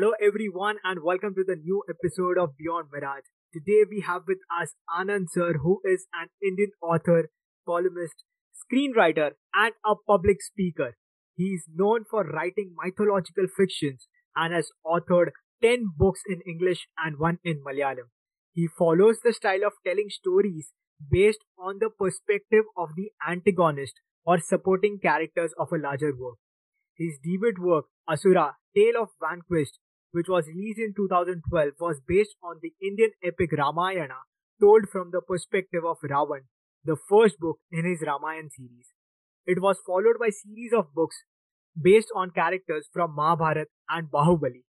Hello, 0.00 0.14
everyone, 0.18 0.76
and 0.82 1.02
welcome 1.02 1.34
to 1.34 1.44
the 1.46 1.56
new 1.56 1.82
episode 1.86 2.38
of 2.38 2.56
Beyond 2.56 2.86
Mirage. 2.90 3.24
Today, 3.52 3.84
we 3.86 4.00
have 4.00 4.22
with 4.26 4.38
us 4.58 4.72
Anand 4.88 5.26
Sir, 5.30 5.58
who 5.62 5.82
is 5.84 6.06
an 6.14 6.28
Indian 6.42 6.70
author, 6.80 7.28
columnist, 7.66 8.24
screenwriter, 8.56 9.32
and 9.54 9.74
a 9.84 9.96
public 10.06 10.40
speaker. 10.40 10.96
He 11.36 11.48
is 11.48 11.66
known 11.74 12.04
for 12.10 12.24
writing 12.24 12.74
mythological 12.82 13.44
fictions 13.54 14.08
and 14.34 14.54
has 14.54 14.70
authored 14.86 15.32
10 15.62 15.92
books 15.98 16.20
in 16.26 16.40
English 16.46 16.86
and 16.96 17.18
one 17.18 17.36
in 17.44 17.62
Malayalam. 17.62 18.08
He 18.54 18.68
follows 18.78 19.18
the 19.22 19.34
style 19.34 19.66
of 19.66 19.74
telling 19.86 20.08
stories 20.08 20.72
based 21.10 21.44
on 21.58 21.76
the 21.78 21.90
perspective 21.90 22.64
of 22.74 22.88
the 22.96 23.10
antagonist 23.28 24.00
or 24.24 24.38
supporting 24.38 24.98
characters 24.98 25.52
of 25.58 25.68
a 25.72 25.76
larger 25.76 26.14
work. 26.18 26.38
His 26.96 27.18
debut 27.22 27.52
work, 27.58 27.84
Asura, 28.08 28.56
Tale 28.74 29.02
of 29.02 29.08
Vanquished, 29.20 29.78
which 30.12 30.28
was 30.28 30.46
released 30.46 30.78
in 30.78 30.94
2012, 30.96 31.72
was 31.80 32.00
based 32.06 32.36
on 32.42 32.56
the 32.62 32.72
Indian 32.82 33.10
epic 33.22 33.52
Ramayana 33.52 34.20
told 34.60 34.88
from 34.90 35.10
the 35.10 35.20
perspective 35.20 35.84
of 35.84 35.98
Ravan, 36.02 36.42
the 36.84 36.96
first 37.08 37.38
book 37.38 37.58
in 37.70 37.84
his 37.84 38.02
Ramayana 38.06 38.50
series. 38.50 38.92
It 39.46 39.60
was 39.60 39.78
followed 39.86 40.18
by 40.18 40.30
series 40.30 40.72
of 40.72 40.94
books 40.94 41.24
based 41.80 42.08
on 42.14 42.30
characters 42.30 42.88
from 42.92 43.14
Mahabharat 43.14 43.68
and 43.88 44.10
Bahubali. 44.10 44.64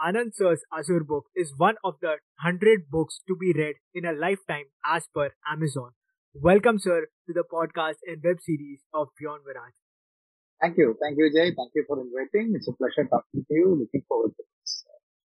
Anand 0.00 0.34
Sir's 0.34 0.62
Asur 0.72 1.04
book 1.04 1.24
is 1.34 1.52
one 1.56 1.74
of 1.82 1.94
the 2.00 2.18
100 2.42 2.88
books 2.88 3.20
to 3.26 3.34
be 3.34 3.52
read 3.52 3.76
in 3.92 4.04
a 4.04 4.12
lifetime 4.12 4.66
as 4.86 5.08
per 5.12 5.30
Amazon. 5.50 5.90
Welcome, 6.34 6.78
sir, 6.78 7.08
to 7.26 7.32
the 7.32 7.42
podcast 7.42 7.96
and 8.06 8.22
web 8.22 8.36
series 8.40 8.80
of 8.94 9.08
Beyond 9.18 9.42
Mirage. 9.44 9.74
Thank 10.60 10.76
you. 10.76 10.96
Thank 10.98 11.14
you, 11.18 11.30
Jay. 11.30 11.54
Thank 11.54 11.70
you 11.74 11.84
for 11.86 12.02
inviting. 12.02 12.50
It's 12.54 12.66
a 12.66 12.74
pleasure 12.74 13.06
talking 13.06 13.46
to 13.46 13.54
you. 13.54 13.78
Looking 13.78 14.02
forward 14.10 14.34
to 14.34 14.42
this. 14.42 14.84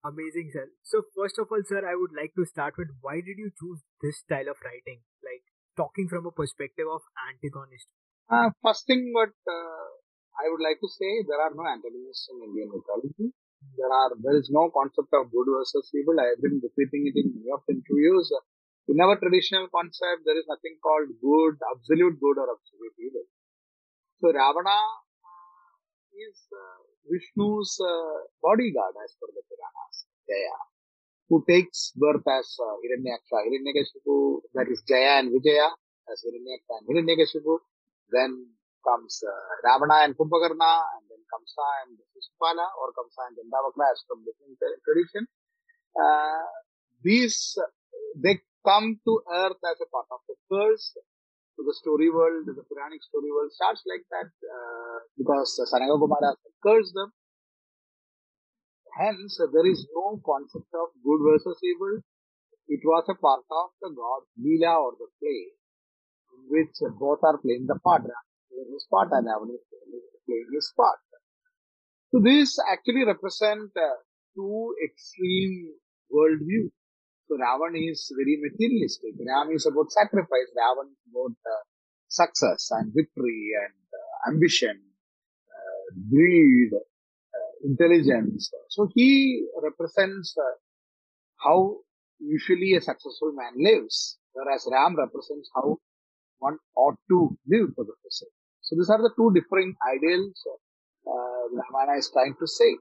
Amazing, 0.04 0.52
sir. 0.52 0.68
So, 0.84 1.08
first 1.16 1.40
of 1.40 1.48
all, 1.48 1.64
sir, 1.64 1.80
I 1.80 1.96
would 1.96 2.12
like 2.12 2.36
to 2.36 2.44
start 2.44 2.76
with 2.76 2.92
why 3.00 3.24
did 3.24 3.40
you 3.40 3.56
choose 3.56 3.80
this 4.04 4.20
style 4.20 4.52
of 4.52 4.60
writing? 4.60 5.00
Like, 5.24 5.48
talking 5.80 6.12
from 6.12 6.28
a 6.28 6.36
perspective 6.36 6.92
of 6.92 7.08
antagonist. 7.16 7.88
Uh, 8.28 8.52
first 8.60 8.84
thing, 8.84 9.16
what 9.16 9.32
uh, 9.48 9.88
I 10.44 10.52
would 10.52 10.60
like 10.60 10.84
to 10.84 10.90
say, 10.92 11.24
there 11.24 11.40
are 11.40 11.56
no 11.56 11.64
antagonists 11.72 12.28
in 12.28 12.44
Indian 12.44 12.68
mythology. 12.76 13.32
There 13.80 13.88
are, 13.88 14.12
there 14.20 14.36
is 14.36 14.52
no 14.52 14.68
concept 14.76 15.08
of 15.16 15.32
good 15.32 15.48
versus 15.48 15.88
evil. 15.96 16.20
I 16.20 16.36
have 16.36 16.42
been 16.44 16.60
repeating 16.60 17.08
it 17.08 17.16
in 17.16 17.32
many 17.32 17.48
of 17.48 17.64
the 17.64 17.80
interviews. 17.80 18.28
In 18.92 19.00
our 19.00 19.16
traditional 19.16 19.72
concept, 19.72 20.28
there 20.28 20.36
is 20.36 20.44
nothing 20.52 20.76
called 20.84 21.16
good, 21.24 21.56
absolute 21.64 22.20
good 22.20 22.36
or 22.44 22.52
absolute 22.52 22.96
evil. 23.00 23.24
So 24.20 24.36
Ravana 24.36 24.76
is 26.14 26.38
uh, 26.54 26.80
Vishnu's 27.10 27.74
uh, 27.82 28.30
bodyguard 28.42 28.96
as 29.04 29.12
per 29.20 29.28
the 29.34 29.44
Puranas, 29.50 29.98
Jaya, 30.30 30.58
who 31.30 31.44
takes 31.50 31.92
birth 31.96 32.26
as 32.28 32.48
uh, 32.62 32.76
Hiranyaksha, 32.82 33.38
Hiranyakashipu, 33.44 34.42
that 34.54 34.68
is 34.70 34.84
Jaya 34.88 35.20
and 35.20 35.34
Vijaya 35.34 35.70
as 36.12 36.24
Hiranyaksha 36.24 36.74
and 36.80 36.86
Hiranyakashipu. 36.88 37.58
Then 38.12 38.32
comes 38.86 39.24
uh, 39.24 39.68
Ravana 39.68 40.04
and 40.04 40.14
Kumbhakarna, 40.16 40.72
and 41.00 41.04
then 41.10 41.22
Kamsa 41.32 41.68
and 41.88 41.98
Shishupala, 42.12 42.68
or 42.80 42.92
Kamsa 42.94 43.32
and 43.32 43.36
Dantavakra 43.40 43.92
as 43.92 44.04
from 44.08 44.24
different 44.28 44.60
tradition. 44.84 45.28
Uh, 45.96 46.46
these, 47.04 47.58
they 48.16 48.40
come 48.66 49.00
to 49.06 49.22
earth 49.32 49.60
as 49.64 49.78
a 49.82 49.90
part 49.90 50.08
of 50.12 50.20
the 50.28 50.36
curse 50.52 50.96
to 51.58 51.62
the 51.64 51.74
story 51.74 52.10
world, 52.10 52.46
the 52.46 52.64
Puranic 52.66 53.02
story 53.04 53.30
world 53.32 53.52
starts 53.52 53.84
like 53.86 54.06
that 54.10 54.30
uh, 54.30 54.98
because 55.18 55.54
Sananga 55.70 55.98
Kumara 56.02 56.34
cursed 56.64 56.94
them. 56.94 57.12
Hence, 58.98 59.38
there 59.40 59.66
is 59.66 59.88
no 59.96 60.22
concept 60.26 60.70
of 60.74 60.94
good 61.02 61.22
versus 61.26 61.58
evil. 61.64 62.02
It 62.68 62.82
was 62.86 63.06
a 63.10 63.16
part 63.16 63.44
of 63.50 63.70
the 63.82 63.90
god 63.90 64.22
Leela 64.40 64.78
or 64.80 64.94
the 64.98 65.10
play, 65.20 65.42
in 66.34 66.42
which 66.50 66.78
both 67.00 67.20
are 67.24 67.38
playing 67.40 67.66
the 67.68 67.80
part. 67.84 68.04
Playing 68.04 68.72
his 68.72 68.86
part 68.90 69.10
and 69.12 69.28
Ravan 69.28 69.54
is 69.54 69.66
playing 70.26 70.50
his 70.54 70.72
part. 70.78 71.00
So 72.12 72.22
this 72.22 72.60
actually 72.72 73.06
represent 73.06 73.72
uh, 73.76 73.98
two 74.36 74.76
extreme 74.86 75.74
worldviews. 76.14 76.70
So 77.28 77.38
Ravan 77.38 77.74
is 77.76 78.12
very 78.16 78.38
materialistic. 78.42 79.14
Ram 79.20 79.52
is 79.56 79.66
about 79.66 79.92
sacrifice. 79.92 80.50
Ravan 80.56 80.92
is 80.92 81.04
about 81.12 81.36
uh, 81.46 81.64
success 82.08 82.70
and 82.72 82.94
victory 82.94 83.52
and 83.64 83.80
uh, 83.94 84.32
ambition, 84.32 84.82
uh, 85.50 85.86
greed, 86.10 86.72
intelligence. 87.64 88.52
So 88.70 88.90
he 88.94 89.46
represents 89.62 90.36
how 91.44 91.78
usually 92.20 92.76
a 92.76 92.82
successful 92.82 93.32
man 93.34 93.54
lives, 93.56 94.18
whereas 94.34 94.68
Ram 94.70 94.96
represents 94.98 95.50
how 95.56 95.78
one 96.40 96.58
ought 96.76 97.00
to 97.10 97.38
live 97.48 97.70
for 97.76 97.86
the 97.86 97.96
person. 98.04 98.28
So 98.62 98.76
these 98.76 98.90
are 98.90 99.02
the 99.02 99.12
two 99.16 99.32
different 99.34 99.78
ideals 99.96 100.44
uh, 101.08 101.44
Ramayana 101.52 102.00
is 102.00 102.10
trying 102.12 102.36
to 102.40 102.48
say. 102.48 102.78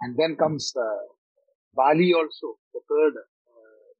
And 0.00 0.16
then 0.16 0.36
comes 0.36 0.72
uh, 0.76 1.08
Bali 1.74 2.12
also, 2.12 2.58
the 2.74 2.80
third 2.88 3.14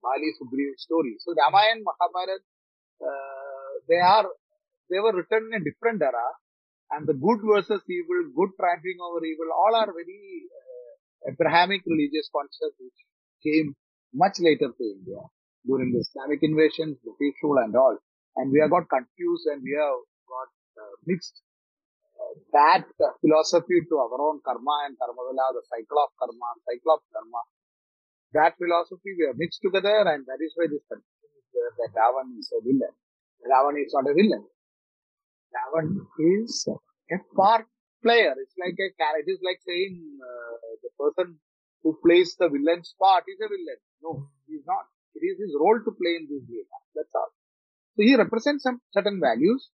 Bali 0.06 0.30
Sugriv 0.38 0.78
story. 0.78 1.16
So 1.18 1.34
Ramayana, 1.34 1.82
Mahabharata, 1.82 2.38
uh, 3.02 3.70
they 3.88 3.98
are, 3.98 4.26
they 4.90 5.00
were 5.02 5.14
written 5.18 5.50
in 5.50 5.60
a 5.60 5.64
different 5.68 6.02
era 6.02 6.28
and 6.92 7.06
the 7.06 7.14
good 7.14 7.40
versus 7.42 7.82
evil, 7.90 8.30
good 8.38 8.50
triumphing 8.58 8.98
over 9.02 9.24
evil, 9.24 9.50
all 9.50 9.74
are 9.74 9.90
very 9.90 10.46
uh, 10.46 11.32
Abrahamic 11.32 11.82
religious 11.86 12.30
concepts 12.30 12.78
which 12.78 13.00
came 13.42 13.74
much 14.14 14.38
later 14.38 14.70
to 14.70 14.84
India 14.84 15.18
during 15.66 15.90
the 15.90 15.98
Islamic 15.98 16.38
invasions, 16.42 16.94
British 17.02 17.42
rule 17.42 17.58
and 17.58 17.74
all. 17.74 17.98
And 18.36 18.52
we 18.52 18.60
have 18.62 18.70
got 18.70 18.86
confused 18.86 19.46
and 19.50 19.62
we 19.66 19.74
have 19.74 19.98
got 20.30 20.50
uh, 20.78 20.94
mixed 21.10 21.42
uh, 22.14 22.32
that 22.54 22.86
philosophy 23.20 23.82
to 23.90 23.94
our 23.98 24.20
own 24.22 24.38
karma 24.46 24.86
and 24.86 24.94
karmavila, 24.94 25.58
the 25.58 25.64
cycle 25.66 25.98
of 25.98 26.14
karma, 26.14 26.48
cycle 26.70 26.94
of 26.94 27.00
karma 27.10 27.42
that 28.34 28.56
philosophy 28.58 29.14
we 29.18 29.26
have 29.26 29.38
mixed 29.38 29.62
together 29.62 30.04
and 30.12 30.26
that 30.26 30.40
is 30.42 30.52
why 30.56 30.66
this 30.66 30.84
confusion 30.90 31.32
is 31.38 31.46
there 31.54 31.72
that 31.80 31.92
Ravan 31.94 32.38
is 32.38 32.50
a 32.52 32.60
villain. 32.62 32.94
Ravan 33.46 33.76
is 33.84 33.92
not 33.94 34.10
a 34.10 34.14
villain. 34.14 34.44
Ravan 35.54 35.88
is 36.18 36.66
a 37.10 37.18
part 37.34 37.66
player. 38.02 38.34
It's 38.38 38.56
like 38.58 38.76
a 38.78 38.90
character. 38.98 39.22
It 39.26 39.30
is 39.32 39.40
like 39.42 39.60
saying 39.66 39.94
uh, 40.20 40.54
the 40.84 40.90
person 40.98 41.38
who 41.82 41.96
plays 42.04 42.36
the 42.38 42.48
villain's 42.48 42.94
part 42.98 43.24
is 43.28 43.38
a 43.40 43.48
villain. 43.48 43.80
No, 44.02 44.10
he 44.46 44.54
is 44.58 44.64
not. 44.66 44.86
It 45.14 45.24
is 45.24 45.38
his 45.40 45.52
role 45.58 45.78
to 45.80 45.92
play 45.96 46.14
in 46.20 46.26
this 46.28 46.44
game. 46.44 46.68
That's 46.94 47.14
all. 47.14 47.32
So 47.96 48.02
he 48.04 48.16
represents 48.16 48.64
some 48.64 48.80
certain 48.92 49.20
values, 49.20 49.70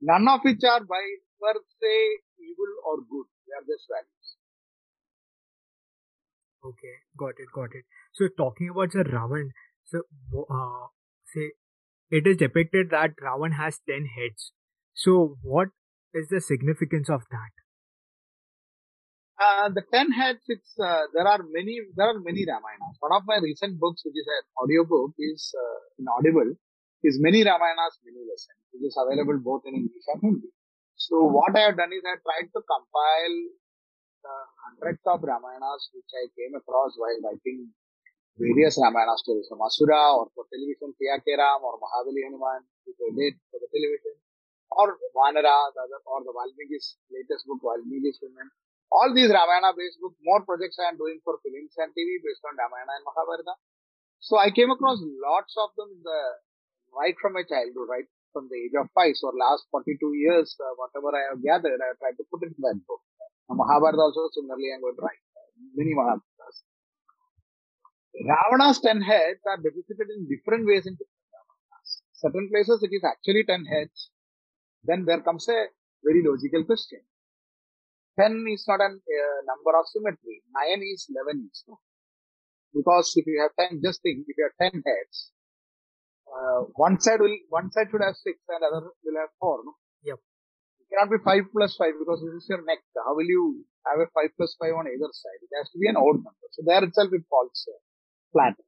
none 0.00 0.26
of 0.28 0.40
which 0.42 0.64
are 0.64 0.80
by 0.80 1.04
per 1.42 1.54
se 1.80 1.94
evil 2.40 2.72
or 2.88 2.96
good. 3.04 3.28
They 3.44 3.52
are 3.58 3.66
just 3.68 3.84
values. 3.90 4.21
Okay, 6.64 6.94
got 7.18 7.34
it, 7.38 7.48
got 7.54 7.74
it. 7.74 7.84
So 8.14 8.28
talking 8.36 8.70
about 8.70 8.92
the 8.92 9.02
Ravan, 9.04 9.50
so 9.84 10.02
uh, 10.48 10.86
say 11.34 11.52
it 12.10 12.26
is 12.26 12.36
depicted 12.36 12.90
that 12.90 13.16
Ravan 13.22 13.56
has 13.56 13.80
ten 13.88 14.06
heads. 14.06 14.52
So 14.94 15.38
what 15.42 15.68
is 16.14 16.28
the 16.28 16.40
significance 16.40 17.10
of 17.10 17.22
that? 17.30 17.52
Uh, 19.42 19.70
the 19.74 19.82
ten 19.92 20.12
heads. 20.12 20.44
It's 20.46 20.78
uh, 20.78 21.10
there 21.14 21.26
are 21.26 21.42
many. 21.50 21.80
There 21.96 22.06
are 22.06 22.20
many 22.20 22.46
Ramayanas. 22.46 23.00
One 23.00 23.16
of 23.16 23.26
my 23.26 23.38
recent 23.42 23.80
books, 23.80 24.02
which 24.04 24.14
is 24.14 24.28
an 24.28 24.44
audio 24.62 24.84
book, 24.84 25.14
is 25.18 25.50
uh, 25.58 25.78
in 25.98 26.06
Audible, 26.06 26.54
is 27.02 27.18
many 27.18 27.42
Ramayanas, 27.42 27.98
many 28.06 28.22
lessons, 28.22 28.60
which 28.70 28.86
is 28.86 28.94
available 28.94 29.40
both 29.42 29.62
in 29.66 29.74
English 29.74 30.06
and 30.14 30.22
Hindi. 30.22 30.54
So 30.94 31.26
what 31.26 31.56
I 31.56 31.66
have 31.66 31.76
done 31.76 31.90
is 31.90 32.06
I 32.06 32.22
tried 32.22 32.54
to 32.54 32.60
compile 32.62 33.36
the 34.22 34.36
hundreds 34.62 35.02
of 35.06 35.20
Ramayanas 35.20 35.82
which 35.92 36.12
I 36.14 36.30
came 36.38 36.54
across 36.54 36.94
while 36.96 37.18
writing 37.26 37.74
various 38.38 38.78
Ramayana 38.80 39.18
stories 39.20 39.46
from 39.50 39.60
Asura 39.60 40.16
or 40.16 40.32
for 40.32 40.48
television, 40.48 40.96
Siya 40.96 41.20
Ke 41.20 41.36
Ram 41.36 41.60
or 41.60 41.76
Mahabali 41.76 42.24
Hanuman, 42.24 42.64
which 42.88 43.00
I 43.02 43.10
did 43.12 43.34
for 43.52 43.60
the 43.60 43.68
television, 43.68 44.16
or 44.72 44.96
Vanara, 45.12 45.52
the 45.76 45.80
other, 45.84 46.00
or 46.08 46.24
the 46.24 46.32
Valmiki's 46.32 46.96
latest 47.12 47.44
book, 47.44 47.60
Valmiki's 47.60 48.18
Women. 48.24 48.48
All 48.92 49.12
these 49.12 49.28
Ramayana 49.28 49.76
based 49.76 50.00
books, 50.00 50.16
more 50.24 50.44
projects 50.44 50.80
I 50.80 50.92
am 50.92 50.96
doing 51.00 51.20
for 51.24 51.40
films 51.44 51.76
and 51.80 51.92
TV 51.92 52.20
based 52.24 52.44
on 52.44 52.56
Ramayana 52.56 52.92
and 53.00 53.04
Mahabharata. 53.04 53.54
So 54.20 54.38
I 54.38 54.52
came 54.52 54.70
across 54.70 55.00
lots 55.02 55.52
of 55.58 55.74
them 55.76 55.90
the, 56.04 56.20
right 56.94 57.16
from 57.20 57.36
my 57.36 57.44
childhood, 57.44 57.88
right 57.88 58.08
from 58.32 58.48
the 58.48 58.56
age 58.56 58.76
of 58.76 58.88
five. 58.96 59.16
So 59.16 59.32
last 59.32 59.68
42 59.72 59.96
years, 60.16 60.56
uh, 60.60 60.72
whatever 60.76 61.12
I 61.12 61.32
have 61.32 61.40
gathered, 61.40 61.80
I 61.80 61.92
have 61.92 62.00
tried 62.00 62.16
to 62.20 62.24
put 62.32 62.44
it 62.44 62.52
in 62.56 62.62
that 62.64 62.80
book. 62.84 63.00
Mahabharata 63.50 64.00
also 64.00 64.28
similarly 64.32 64.70
I'm 64.74 64.80
going 64.80 64.96
to 64.96 65.02
write 65.02 65.22
many 65.74 65.94
Mahabharatas. 65.94 66.56
Ravana's 68.28 68.80
ten 68.80 69.00
heads 69.00 69.40
are 69.46 69.56
depicted 69.56 70.08
in 70.14 70.28
different 70.28 70.66
ways 70.66 70.86
in 70.86 70.94
different 70.94 71.30
Ramayanas. 71.32 71.90
Certain 72.12 72.48
places 72.52 72.82
it 72.82 72.92
is 72.94 73.04
actually 73.04 73.44
ten 73.44 73.64
heads. 73.64 74.10
Then 74.84 75.04
there 75.06 75.20
comes 75.20 75.48
a 75.48 75.66
very 76.04 76.22
logical 76.24 76.64
question. 76.64 77.00
10 78.18 78.44
is 78.52 78.64
not 78.68 78.80
a 78.80 78.90
uh, 78.92 79.38
number 79.48 79.72
of 79.78 79.86
symmetry. 79.88 80.42
9 80.52 80.82
is 80.92 81.08
11 81.08 81.48
is. 81.50 81.64
No? 81.68 81.78
Because 82.74 83.12
if 83.16 83.26
you 83.26 83.40
have 83.40 83.52
10, 83.56 83.80
just 83.82 84.02
think, 84.02 84.24
if 84.28 84.36
you 84.36 84.48
have 84.48 84.72
10 84.72 84.82
heads, 84.84 85.32
uh, 86.28 86.68
one 86.74 87.00
side 87.00 87.20
will, 87.20 87.36
one 87.48 87.70
side 87.72 87.88
should 87.90 88.04
have 88.04 88.16
6 88.16 88.38
and 88.48 88.64
other 88.64 88.92
will 89.04 89.20
have 89.20 89.32
4. 89.40 89.60
No? 89.64 89.72
Cannot 90.92 91.08
be 91.08 91.24
5 91.24 91.56
plus 91.56 91.72
5 91.80 92.04
because 92.04 92.20
this 92.20 92.44
is 92.44 92.46
your 92.52 92.60
neck. 92.68 92.84
How 93.00 93.16
will 93.16 93.24
you 93.24 93.64
have 93.88 93.96
a 93.96 94.12
5 94.12 94.36
plus 94.36 94.52
5 94.60 94.76
on 94.76 94.84
either 94.92 95.08
side? 95.08 95.40
It 95.40 95.52
has 95.56 95.72
to 95.72 95.80
be 95.80 95.88
an 95.88 95.96
odd 95.96 96.20
number. 96.20 96.46
So 96.52 96.60
there 96.68 96.84
itself 96.84 97.08
it 97.16 97.24
falls 97.32 97.56
uh, 97.64 97.80
flat. 98.28 98.60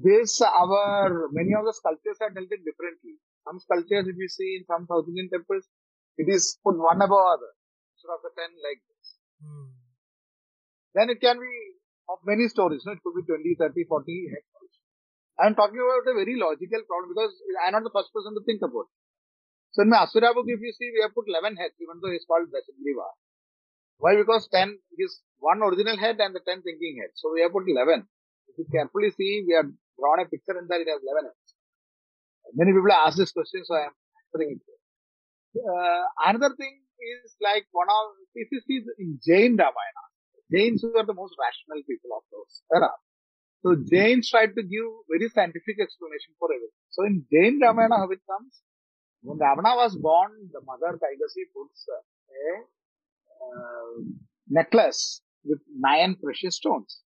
This, 0.00 0.40
our, 0.40 1.28
many 1.36 1.52
of 1.52 1.68
the 1.68 1.76
sculptures 1.76 2.16
are 2.24 2.32
dealt 2.32 2.48
it 2.48 2.64
differently. 2.64 3.20
Some 3.44 3.60
sculptures, 3.60 4.08
if 4.08 4.16
you 4.16 4.28
see 4.32 4.60
in 4.60 4.64
some 4.64 4.88
South 4.88 5.04
Indian 5.12 5.28
temples, 5.28 5.68
it 6.16 6.28
is 6.32 6.56
put 6.64 6.80
one 6.80 7.04
above 7.04 7.20
other 7.36 7.52
instead 7.92 8.16
of 8.16 8.24
the 8.24 8.32
10 8.32 8.56
like 8.64 8.80
this. 8.88 9.06
Hmm. 9.44 9.76
Then 10.96 11.12
it 11.12 11.20
can 11.20 11.36
be 11.36 11.52
of 12.08 12.24
many 12.24 12.48
stories. 12.48 12.80
No? 12.88 12.96
It 12.96 13.04
could 13.04 13.12
be 13.12 13.28
20, 13.28 13.60
30, 13.60 13.84
40 13.84 14.32
heads. 14.32 14.48
I'm 15.36 15.54
talking 15.54 15.76
about 15.76 16.08
a 16.08 16.16
very 16.16 16.32
logical 16.40 16.80
problem 16.88 17.12
because 17.12 17.36
I'm 17.60 17.76
not 17.76 17.84
the 17.84 17.92
first 17.92 18.08
person 18.08 18.32
to 18.32 18.42
think 18.48 18.64
about 18.64 18.88
it. 18.88 19.05
So 19.76 19.82
in 19.84 19.92
Asura 19.92 20.32
book, 20.32 20.48
if 20.48 20.56
you 20.64 20.72
see, 20.72 20.88
we 20.88 21.04
have 21.04 21.12
put 21.12 21.28
11 21.28 21.52
heads, 21.60 21.76
even 21.84 22.00
though 22.00 22.08
it's 22.08 22.24
called 22.24 22.48
Vasudeva. 22.48 23.08
Why? 24.00 24.16
Because 24.16 24.48
10 24.48 24.72
is 24.96 25.20
one 25.36 25.60
original 25.60 26.00
head 26.00 26.16
and 26.16 26.32
the 26.34 26.40
10 26.40 26.64
thinking 26.64 26.96
head. 26.96 27.12
So 27.12 27.28
we 27.36 27.44
have 27.44 27.52
put 27.52 27.68
11. 27.68 28.08
If 28.48 28.56
you 28.56 28.64
carefully 28.72 29.12
see, 29.12 29.44
we 29.44 29.52
have 29.52 29.68
drawn 30.00 30.24
a 30.24 30.24
picture 30.24 30.56
in 30.56 30.64
there, 30.64 30.80
it 30.80 30.88
has 30.88 31.04
11 31.04 31.28
heads. 31.28 31.48
Many 32.56 32.72
people 32.72 32.88
ask 32.88 33.20
this 33.20 33.36
question, 33.36 33.68
so 33.68 33.76
I 33.76 33.92
am 33.92 33.94
answering 34.16 34.56
it. 34.56 34.64
Uh, 35.60 36.04
another 36.24 36.56
thing 36.56 36.80
is 36.96 37.36
like 37.44 37.68
one 37.76 37.92
of, 37.92 38.16
you 38.32 38.48
see 38.48 38.80
in 38.96 39.20
Jain 39.20 39.60
Ramayana, 39.60 40.04
Jains 40.48 40.80
were 40.88 41.04
the 41.04 41.12
most 41.12 41.36
rational 41.36 41.84
people 41.84 42.16
of 42.16 42.24
those 42.32 42.64
era. 42.72 42.96
So 43.60 43.76
Jains 43.76 44.30
tried 44.32 44.56
to 44.56 44.62
give 44.64 44.88
very 45.04 45.28
scientific 45.28 45.76
explanation 45.84 46.32
for 46.40 46.48
everything. 46.48 46.80
So 46.96 47.04
in 47.04 47.28
Jain 47.28 47.60
Ramayana, 47.60 48.00
how 48.00 48.08
it 48.08 48.24
comes? 48.24 48.64
When 49.26 49.38
Ravana 49.42 49.74
was 49.74 49.98
born, 49.98 50.30
the 50.54 50.62
mother 50.62 50.94
Kaikesi 51.02 51.50
puts 51.50 51.82
a 51.90 51.98
uh, 53.42 54.06
necklace 54.48 55.20
with 55.42 55.58
nine 55.74 56.14
precious 56.22 56.56
stones. 56.62 57.02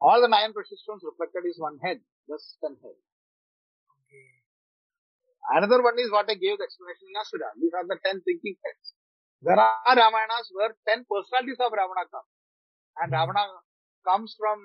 All 0.00 0.20
the 0.20 0.26
nine 0.26 0.52
precious 0.52 0.82
stones 0.82 1.06
reflected 1.06 1.46
is 1.46 1.62
one 1.62 1.78
head, 1.78 2.02
thus 2.26 2.58
ten 2.58 2.74
heads. 2.82 3.06
Okay. 4.02 4.26
Another 5.54 5.78
one 5.78 5.94
is 6.02 6.10
what 6.10 6.26
I 6.26 6.34
gave 6.34 6.58
the 6.58 6.66
explanation 6.66 7.06
in 7.06 7.14
Asura. 7.22 7.54
These 7.54 7.70
are 7.78 7.86
the 7.86 8.02
ten 8.02 8.18
thinking 8.26 8.58
heads. 8.66 8.90
There 9.46 9.54
are 9.54 9.94
Ramayanas 9.94 10.50
where 10.58 10.74
ten 10.90 11.06
personalities 11.06 11.62
of 11.62 11.70
Ravana 11.70 12.10
come. 12.10 12.26
And 12.98 13.14
Ravana 13.14 13.46
comes 14.02 14.34
from, 14.34 14.58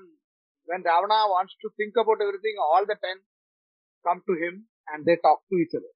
when 0.65 0.81
Ravana 0.81 1.29
wants 1.29 1.53
to 1.61 1.69
think 1.77 1.93
about 2.01 2.17
everything, 2.17 2.57
all 2.57 2.81
the 2.89 2.97
ten 2.97 3.21
come 4.01 4.25
to 4.25 4.33
him 4.41 4.65
and 4.89 5.05
they 5.05 5.21
talk 5.21 5.45
to 5.53 5.55
each 5.61 5.77
other. 5.77 5.93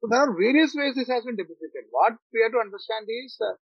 So 0.00 0.08
there 0.10 0.20
are 0.20 0.32
various 0.32 0.74
ways 0.74 0.94
this 0.94 1.08
has 1.08 1.24
been 1.24 1.36
depicted. 1.36 1.88
What 1.90 2.14
we 2.32 2.42
have 2.42 2.52
to 2.52 2.58
understand 2.58 3.06
is, 3.08 3.38
uh, 3.40 3.54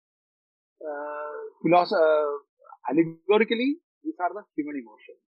uh, 0.84 1.40
philosophy, 1.62 2.02
uh, 2.02 2.90
allegorically, 2.90 3.78
these 4.02 4.18
are 4.20 4.32
the 4.34 4.42
human 4.56 4.76
emotions. 4.82 5.22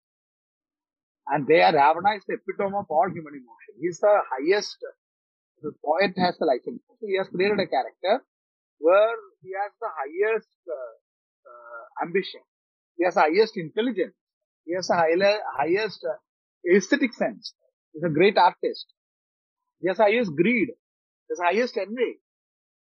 And 1.27 1.47
they 1.47 1.61
are, 1.61 1.73
Ravana 1.73 2.17
is 2.17 2.23
the 2.27 2.37
epitome 2.37 2.75
of 2.77 2.85
all 2.89 3.09
human 3.09 3.33
emotion. 3.33 3.71
He 3.79 3.87
is 3.87 3.99
the 3.99 4.21
highest, 4.29 4.77
the 5.61 5.71
poet 5.83 6.13
has 6.17 6.37
the 6.37 6.45
license. 6.45 6.81
He 7.01 7.17
has 7.17 7.27
created 7.29 7.59
a 7.59 7.67
character 7.67 8.23
where 8.79 9.15
he 9.41 9.51
has 9.61 9.71
the 9.79 9.89
highest 9.89 10.49
uh, 10.69 10.93
uh, 11.49 12.05
ambition. 12.05 12.41
He 12.97 13.05
has 13.05 13.15
the 13.15 13.21
highest 13.21 13.57
intelligence. 13.57 14.13
He 14.65 14.73
has 14.75 14.87
the 14.87 14.95
high, 14.95 15.37
highest 15.57 16.05
uh, 16.05 16.17
aesthetic 16.75 17.13
sense. 17.13 17.53
He's 17.93 18.03
a 18.03 18.09
great 18.09 18.37
artist. 18.37 18.85
He 19.81 19.87
has 19.87 19.97
the 19.97 20.03
highest 20.03 20.35
greed. 20.35 20.69
The 21.29 21.41
highest 21.43 21.77
envy. 21.77 22.21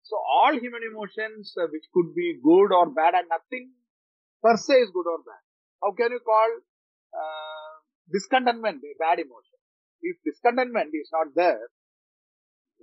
So 0.04 0.18
all 0.18 0.54
human 0.54 0.82
emotions, 0.90 1.54
uh, 1.58 1.68
which 1.72 1.86
could 1.94 2.14
be 2.16 2.40
good 2.44 2.72
or 2.72 2.90
bad, 2.90 3.14
and 3.16 3.28
nothing 3.30 3.72
per 4.44 4.56
se 4.58 4.74
is 4.86 4.92
good 4.92 5.08
or 5.08 5.20
bad. 5.26 5.42
How 5.82 5.92
can 5.94 6.12
you 6.12 6.20
call 6.20 6.50
uh, 7.14 7.72
discontentment 8.12 8.82
a 8.84 8.94
bad 9.00 9.20
emotion? 9.20 9.58
If 10.02 10.18
discontentment 10.26 10.90
is 10.94 11.10
not 11.12 11.34
there, 11.36 11.66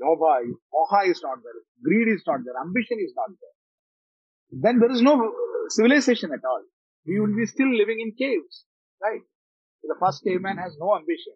lobha, 0.03 0.43
moha 0.75 1.07
is 1.09 1.21
not 1.23 1.39
there, 1.43 1.61
greed 1.83 2.09
is 2.09 2.23
not 2.27 2.41
there, 2.45 2.55
ambition 2.61 2.99
is 2.99 3.13
not 3.15 3.31
there, 3.31 4.63
then 4.63 4.81
there 4.81 4.91
is 4.91 5.03
no 5.03 5.33
civilization 5.69 6.33
at 6.33 6.45
all. 6.45 6.63
We 7.07 7.21
will 7.21 7.35
be 7.35 7.47
still 7.47 7.71
living 7.71 8.01
in 8.01 8.15
caves, 8.19 8.65
right? 9.03 9.23
The 9.83 9.97
first 9.99 10.23
caveman 10.25 10.59
has 10.59 10.77
no 10.79 10.97
ambition. 10.97 11.35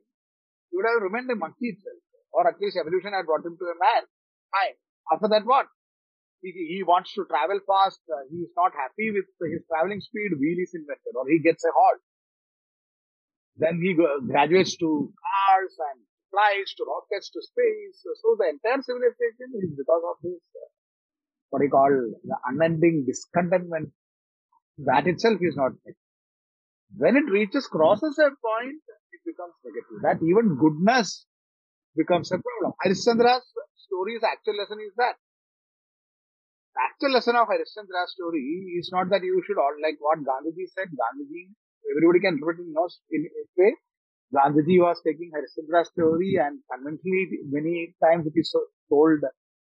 He 0.71 0.77
would 0.77 0.87
have 0.87 1.03
remained 1.03 1.31
a 1.31 1.37
monkey 1.37 1.75
itself, 1.75 1.99
or 2.37 2.45
at 2.47 2.61
least 2.61 2.77
evolution 2.77 3.17
had 3.17 3.25
brought 3.25 3.49
him 3.49 3.57
to 3.57 3.67
a 3.73 3.77
man. 3.81 4.05
Fine. 4.53 4.77
After 5.09 5.29
that, 5.33 5.49
what? 5.49 5.67
He, 6.45 6.53
he 6.53 6.85
wants 6.85 7.17
to 7.17 7.25
travel 7.25 7.59
fast. 7.65 7.99
Uh, 8.13 8.29
he 8.29 8.45
is 8.45 8.53
not 8.53 8.77
happy 8.77 9.09
with 9.09 9.25
his 9.41 9.65
traveling 9.73 10.05
speed. 10.05 10.37
Wheel 10.37 10.61
is 10.61 10.77
invented, 10.77 11.17
or 11.17 11.25
he 11.25 11.41
gets 11.41 11.65
a 11.65 11.73
halt. 11.73 12.01
Then 13.57 13.81
he 13.81 13.97
graduates 13.97 14.77
to 14.85 14.89
cars 15.17 15.75
and 15.81 16.05
flies 16.29 16.69
to 16.77 16.85
rockets 16.85 17.33
to 17.33 17.41
space. 17.41 18.05
So 18.05 18.37
the 18.37 18.53
entire 18.53 18.85
civilization 18.85 19.49
is 19.65 19.73
because 19.73 20.05
of 20.13 20.17
this, 20.21 20.45
uh, 20.61 20.69
what 21.49 21.65
he 21.65 21.73
call 21.73 21.89
the 21.89 22.37
unending 22.53 23.09
discontentment. 23.09 23.97
That 24.85 25.09
itself 25.09 25.41
is 25.41 25.57
not 25.57 25.73
negative. 25.73 26.05
When 27.01 27.17
it 27.17 27.33
reaches, 27.33 27.67
crosses 27.67 28.19
a 28.21 28.29
point, 28.29 28.83
it 29.17 29.21
becomes 29.25 29.57
negative. 29.65 30.05
That 30.05 30.21
even 30.21 30.61
goodness 30.61 31.25
becomes 31.97 32.31
a 32.33 32.39
problem. 32.39 32.73
Harishchandra's 32.85 33.45
story's 33.77 34.23
actual 34.23 34.57
lesson 34.57 34.79
is 34.81 34.95
that. 34.97 35.17
The 36.75 36.83
actual 36.85 37.13
lesson 37.17 37.37
of 37.37 37.49
Harishchandra's 37.49 38.13
story 38.13 38.77
is 38.79 38.91
not 38.93 39.09
that 39.11 39.25
you 39.25 39.43
should 39.47 39.59
all, 39.59 39.75
like 39.83 39.97
what 40.01 40.21
Gandhiji 40.21 40.69
said, 40.77 40.93
Gandhiji, 40.93 41.49
everybody 41.91 42.21
can 42.21 42.35
interpret 42.37 42.61
it 42.61 42.69
in 42.69 43.25
a 43.25 43.45
way. 43.57 43.73
Gandhiji 44.35 44.77
was 44.81 45.01
taking 45.07 45.33
Harishchandra's 45.33 45.89
story 45.89 46.37
and 46.37 46.61
conventionally 46.71 47.41
many 47.49 47.95
times 48.03 48.27
it 48.27 48.37
is 48.37 48.55
told 48.91 49.21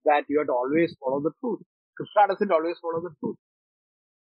that 0.04 0.24
you 0.28 0.38
have 0.38 0.48
to 0.48 0.52
always 0.52 0.96
follow 0.98 1.20
the 1.20 1.32
truth. 1.40 1.60
Krishna 1.96 2.34
doesn't 2.34 2.50
always 2.50 2.78
follow 2.82 3.00
the 3.00 3.14
truth. 3.20 3.36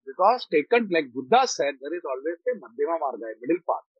Because 0.05 0.47
taken, 0.51 0.87
like 0.91 1.11
Buddha 1.13 1.47
said, 1.47 1.75
there 1.81 1.93
is 1.93 2.03
always 2.05 2.39
a 2.47 2.53
Madhyama 2.61 2.95
Marga, 3.01 3.27
a 3.27 3.35
middle 3.41 3.61
path. 3.67 3.96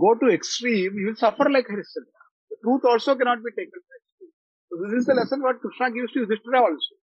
Go 0.00 0.14
to 0.14 0.28
extreme, 0.32 0.98
you 0.98 1.06
will 1.06 1.16
suffer 1.16 1.48
like 1.50 1.66
Harishchandra. 1.66 2.20
The 2.50 2.56
truth 2.62 2.82
also 2.84 3.14
cannot 3.14 3.44
be 3.44 3.50
taken 3.52 3.78
to 3.78 3.92
extreme. 3.98 4.34
So 4.70 4.74
this 4.82 5.00
is 5.00 5.06
the 5.06 5.14
lesson 5.14 5.42
what 5.42 5.60
Krishna 5.60 5.90
gives 5.92 6.12
to 6.12 6.20
Yudhishthira 6.20 6.60
also. 6.60 6.94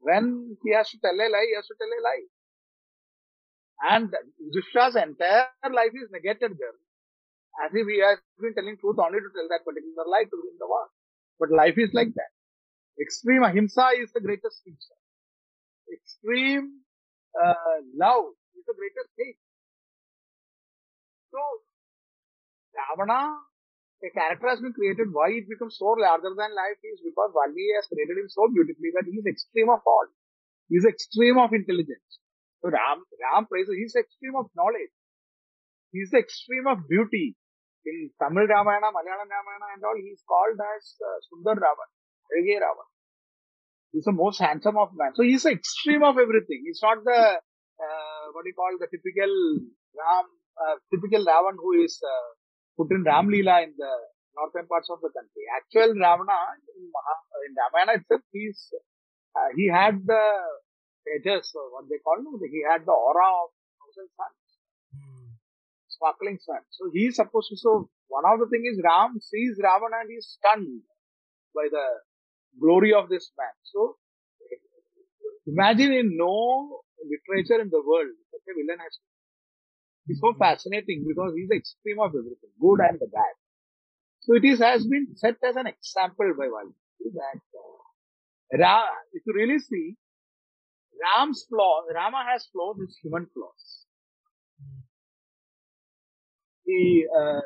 When 0.00 0.56
he 0.64 0.74
has 0.74 0.90
to 0.90 0.98
tell 0.98 1.14
a 1.14 1.26
lie, 1.30 1.46
he 1.48 1.54
has 1.54 1.66
to 1.66 1.74
tell 1.78 1.92
a 1.92 2.00
lie. 2.02 2.24
And 3.94 4.10
Yudhishthira's 4.42 4.96
entire 4.96 5.48
life 5.70 5.94
is 5.94 6.10
negated 6.10 6.58
there. 6.58 6.76
As 7.62 7.70
if 7.74 7.86
he 7.86 8.00
has 8.00 8.18
been 8.40 8.54
telling 8.54 8.76
truth 8.80 8.98
only 8.98 9.20
to 9.20 9.30
tell 9.30 9.46
that 9.50 9.62
particular 9.62 10.06
lie 10.08 10.24
to 10.24 10.36
win 10.42 10.56
the 10.58 10.66
war. 10.66 10.88
But 11.38 11.50
life 11.52 11.74
is 11.76 11.90
like 11.92 12.14
that. 12.14 12.32
Extreme 13.00 13.42
ahimsa 13.42 13.90
is 14.00 14.10
the 14.12 14.20
greatest 14.20 14.62
himsa. 14.66 14.96
Extreme 15.92 16.80
uh, 17.36 17.54
love 17.94 18.32
is 18.56 18.64
the 18.66 18.74
greatest 18.74 19.10
hate. 19.18 19.38
So, 21.30 21.40
Ravana, 22.82 23.38
a 24.02 24.10
character 24.10 24.48
has 24.50 24.60
been 24.60 24.74
created. 24.74 25.14
Why 25.14 25.30
it 25.30 25.46
becomes 25.48 25.78
so 25.78 25.94
larger 25.94 26.34
than 26.34 26.50
life 26.50 26.80
is 26.82 26.98
because 27.06 27.30
Valmiki 27.30 27.70
has 27.78 27.86
created 27.86 28.18
him 28.18 28.28
so 28.28 28.50
beautifully 28.50 28.90
that 28.98 29.06
he 29.06 29.14
is 29.22 29.26
extreme 29.26 29.70
of 29.70 29.80
all. 29.86 30.06
He 30.68 30.76
is 30.76 30.86
extreme 30.86 31.38
of 31.38 31.54
intelligence. 31.54 32.18
So 32.62 32.70
Ram, 32.70 33.02
Ram 33.22 33.46
praises, 33.46 33.74
he 33.78 33.86
is 33.86 33.94
extreme 33.94 34.34
of 34.34 34.50
knowledge. 34.58 34.90
He 35.92 36.00
is 36.00 36.10
the 36.10 36.18
extreme 36.18 36.66
of 36.66 36.88
beauty. 36.88 37.36
In 37.84 38.10
Tamil 38.18 38.46
Ramayana, 38.46 38.94
Malayalam 38.94 39.26
Ramayana 39.26 39.66
and 39.74 39.82
all, 39.84 39.98
he 39.98 40.14
is 40.14 40.22
called 40.26 40.54
as 40.54 40.82
uh, 41.02 41.18
Sundar 41.26 41.58
Ravan, 41.58 41.90
Rege 42.30 42.62
Ravan. 42.62 42.88
He 43.90 43.98
is 43.98 44.06
the 44.06 44.14
most 44.14 44.38
handsome 44.38 44.78
of 44.78 44.90
man. 44.94 45.12
So 45.14 45.22
he 45.22 45.34
is 45.34 45.42
the 45.42 45.50
extreme 45.50 46.02
of 46.02 46.16
everything. 46.16 46.62
He's 46.64 46.80
not 46.82 47.04
the, 47.04 47.42
uh, 47.42 48.22
what 48.32 48.46
do 48.46 48.48
you 48.48 48.54
call, 48.54 48.72
the 48.78 48.86
typical 48.86 49.30
Ram, 49.98 50.26
uh, 50.56 50.76
typical 50.94 51.26
Ravan 51.26 51.58
who 51.58 51.82
is 51.82 52.00
uh, 52.00 52.28
put 52.76 52.90
in 52.90 53.04
Ram 53.04 53.28
Leela 53.28 53.64
in 53.64 53.74
the 53.76 53.92
northern 54.36 54.66
parts 54.66 54.88
of 54.90 55.00
the 55.00 55.10
country. 55.12 55.44
Actual 55.56 55.94
Ravana 55.94 56.38
in, 56.76 56.84
Maha, 56.88 57.14
in 57.46 57.52
Ramayana 57.54 58.00
itself, 58.00 58.22
he's, 58.32 58.72
uh, 59.36 59.50
he 59.56 59.68
had 59.68 60.00
the 60.06 60.24
edges, 61.16 61.50
what 61.54 61.88
they 61.88 62.00
call 62.00 62.18
him, 62.18 62.40
he 62.50 62.64
had 62.68 62.84
the 62.86 62.92
aura 62.92 63.28
of 63.44 63.50
thousand 63.78 64.08
suns, 64.16 64.48
sparkling 65.88 66.38
sun. 66.40 66.62
So 66.70 66.90
he 66.92 67.12
is 67.12 67.16
supposed 67.16 67.50
to, 67.50 67.56
so 67.56 67.90
one 68.08 68.24
of 68.26 68.40
the 68.40 68.48
thing 68.48 68.64
is 68.64 68.80
Ram 68.82 69.20
sees 69.20 69.58
Ravana 69.58 70.00
and 70.02 70.10
he 70.10 70.16
is 70.16 70.38
stunned 70.38 70.82
by 71.54 71.68
the 71.70 71.86
glory 72.60 72.94
of 72.94 73.08
this 73.08 73.30
man. 73.36 73.52
So 73.64 73.96
Imagine 75.46 75.92
in 75.92 76.16
no 76.16 76.82
literature 77.02 77.60
in 77.60 77.68
the 77.68 77.82
world 77.82 78.14
such 78.30 78.46
a 78.46 78.54
villain 78.54 78.78
has. 78.78 78.94
It's 80.06 80.20
so 80.20 80.32
fascinating 80.38 81.04
because 81.06 81.34
he's 81.34 81.48
the 81.48 81.56
extreme 81.56 81.98
of 82.00 82.10
everything, 82.14 82.50
good 82.60 82.80
and 82.80 82.98
the 83.00 83.06
bad. 83.06 83.34
So 84.20 84.34
it 84.36 84.44
is 84.44 84.58
has 84.60 84.86
been 84.86 85.16
set 85.16 85.36
as 85.44 85.56
an 85.56 85.66
example 85.66 86.32
by 86.38 86.46
Valmiki 86.48 87.10
that 87.14 87.40
uh, 87.56 88.58
Ra, 88.58 88.86
if 89.12 89.22
you 89.26 89.32
really 89.34 89.58
see, 89.60 89.96
Ram's 91.02 91.44
flaw, 91.50 91.82
Rama 91.94 92.24
has 92.30 92.46
flaws, 92.46 92.78
his 92.80 92.96
human 93.02 93.26
flaws. 93.34 93.84
He 96.64 97.06
uh, 97.16 97.40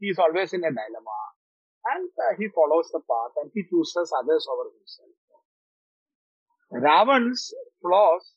he 0.00 0.08
is 0.08 0.18
always 0.18 0.52
in 0.52 0.64
a 0.64 0.70
dilemma, 0.70 1.18
and 1.94 2.08
uh, 2.10 2.34
he 2.38 2.48
follows 2.48 2.90
the 2.92 3.00
path, 3.00 3.32
and 3.42 3.50
he 3.54 3.62
chooses 3.70 4.12
others 4.18 4.46
over 4.50 4.68
himself. 4.70 5.10
Ravan's 6.72 7.54
flaws 7.80 8.32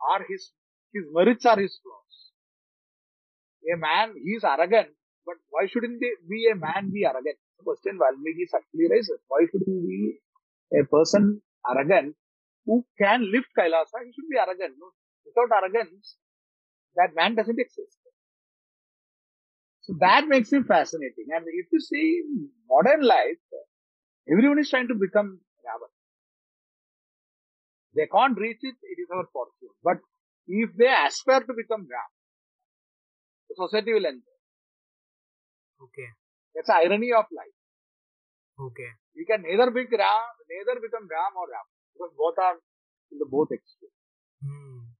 are 0.00 0.24
his 0.28 0.52
his 0.92 1.04
merits 1.10 1.44
are 1.46 1.58
his 1.58 1.78
flaws. 1.82 2.03
A 3.72 3.76
man, 3.76 4.14
is 4.24 4.44
arrogant, 4.44 4.88
but 5.24 5.36
why 5.48 5.66
shouldn't 5.66 6.00
they, 6.00 6.12
be 6.28 6.48
a 6.52 6.56
man 6.56 6.90
be 6.92 7.04
arrogant? 7.04 7.38
The 7.58 7.64
question 7.64 7.98
Valmiki 7.98 8.44
actually 8.54 8.88
raises. 8.90 9.20
Why 9.28 9.46
should 9.50 9.62
he 9.64 9.80
be 9.80 10.18
a 10.78 10.84
person 10.84 11.40
arrogant 11.68 12.16
who 12.66 12.84
can 12.98 13.30
lift 13.32 13.48
Kailasa? 13.56 14.04
He 14.04 14.12
should 14.12 14.28
be 14.28 14.36
arrogant. 14.36 14.74
No? 14.78 14.92
Without 15.24 15.62
arrogance, 15.62 16.16
that 16.96 17.14
man 17.16 17.34
doesn't 17.34 17.58
exist. 17.58 17.98
So 19.82 19.94
that 20.00 20.26
makes 20.28 20.52
him 20.52 20.64
fascinating. 20.64 21.28
And 21.34 21.44
if 21.46 21.66
you 21.72 21.80
see 21.80 22.22
modern 22.68 23.02
life, 23.02 23.40
everyone 24.30 24.58
is 24.58 24.70
trying 24.70 24.88
to 24.88 24.94
become 24.94 25.40
Ravan. 25.60 25.92
They 27.94 28.06
can't 28.06 28.36
reach 28.38 28.58
it, 28.62 28.76
it 28.82 29.00
is 29.00 29.08
our 29.14 29.26
fortune. 29.32 29.74
But 29.82 29.98
if 30.48 30.70
they 30.76 30.88
aspire 30.88 31.40
to 31.40 31.54
become 31.54 31.86
Ram, 31.90 32.10
the 33.54 33.68
society 33.68 33.94
will 33.94 34.06
end. 34.06 34.22
Okay. 35.82 36.08
That's 36.54 36.66
the 36.66 36.74
irony 36.74 37.12
of 37.12 37.26
life. 37.30 37.58
Okay. 38.58 38.90
You 39.14 39.26
can 39.26 39.42
neither 39.42 39.70
be 39.70 39.86
Ram, 39.86 40.34
neither 40.50 40.80
become 40.82 41.06
Ram 41.06 41.32
or 41.38 41.46
Ram. 41.46 41.66
Because 41.94 42.12
both 42.18 42.38
are 42.38 42.58
in 43.10 43.18
the 43.18 43.26
both 43.30 43.50
extremes. 43.54 43.94
Hmm. 44.42 44.90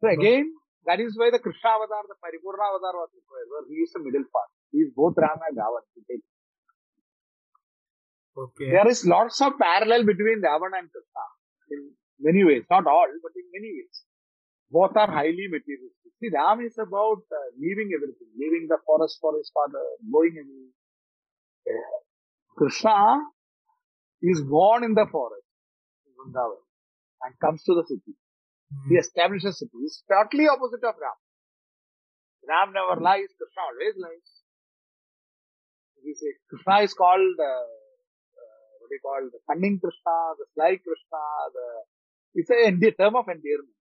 So 0.00 0.08
again, 0.12 0.52
that 0.84 1.00
is 1.00 1.16
why 1.16 1.32
the 1.32 1.40
Krishna 1.40 1.70
avatar, 1.72 2.04
the 2.04 2.16
Paripurna 2.20 2.64
avatar 2.68 2.94
was 3.00 3.10
required, 3.16 3.48
where 3.48 3.64
he 3.68 3.80
is 3.80 3.92
the 3.96 4.00
middle 4.04 4.28
part. 4.28 4.52
He 4.72 4.84
is 4.84 4.92
both 4.94 5.16
Ram 5.16 5.40
and 5.48 5.56
Ravan. 5.56 5.84
Okay. 8.36 8.70
There 8.70 8.88
is 8.88 9.06
lots 9.06 9.40
of 9.40 9.56
parallel 9.58 10.04
between 10.04 10.44
Ravan 10.44 10.76
and 10.76 10.92
Krishna 10.92 11.24
in 11.72 11.90
many 12.20 12.44
ways, 12.44 12.64
not 12.70 12.86
all, 12.86 13.08
but 13.24 13.32
in 13.34 13.46
many 13.52 13.72
ways. 13.80 13.96
Both 14.70 14.96
are 14.96 15.10
highly 15.10 15.48
materialistic. 15.48 16.05
See, 16.20 16.30
Ram 16.32 16.60
is 16.64 16.78
about 16.78 17.28
uh, 17.28 17.46
leaving 17.60 17.92
everything, 17.92 18.28
leaving 18.40 18.66
the 18.68 18.78
forest 18.86 19.18
for 19.20 19.36
his 19.36 19.50
father, 19.52 19.84
going 20.10 20.32
away. 20.32 20.72
Uh, 21.68 21.98
Krishna 22.56 23.20
is 24.22 24.40
born 24.40 24.84
in 24.84 24.94
the 24.94 25.04
forest, 25.12 25.44
in 26.08 26.12
Vrindavan, 26.16 26.64
and 27.20 27.38
comes 27.38 27.62
to 27.64 27.74
the 27.74 27.84
city. 27.84 28.16
Hmm. 28.72 28.88
He 28.88 28.96
establishes 28.96 29.44
a 29.44 29.52
city. 29.52 29.76
He's 29.82 30.02
totally 30.08 30.48
opposite 30.48 30.84
of 30.88 30.96
Ram. 30.96 31.20
Ram 32.48 32.72
never 32.72 32.96
lies, 32.96 33.28
Krishna 33.36 33.62
always 33.68 33.96
lies. 34.00 34.28
We 36.00 36.14
say 36.14 36.32
Krishna 36.48 36.80
is 36.80 36.94
called, 36.94 37.36
uh, 37.36 37.44
uh, 37.44 38.70
what 38.80 38.88
do 38.88 38.94
you 38.96 39.04
call, 39.04 39.20
the 39.28 39.40
cunning 39.50 39.76
Krishna, 39.84 40.16
the 40.40 40.46
sly 40.54 40.80
Krishna, 40.80 41.24
the, 41.52 41.66
it's 42.40 42.48
a 42.48 42.72
term 42.96 43.16
of 43.16 43.28
endearment. 43.28 43.75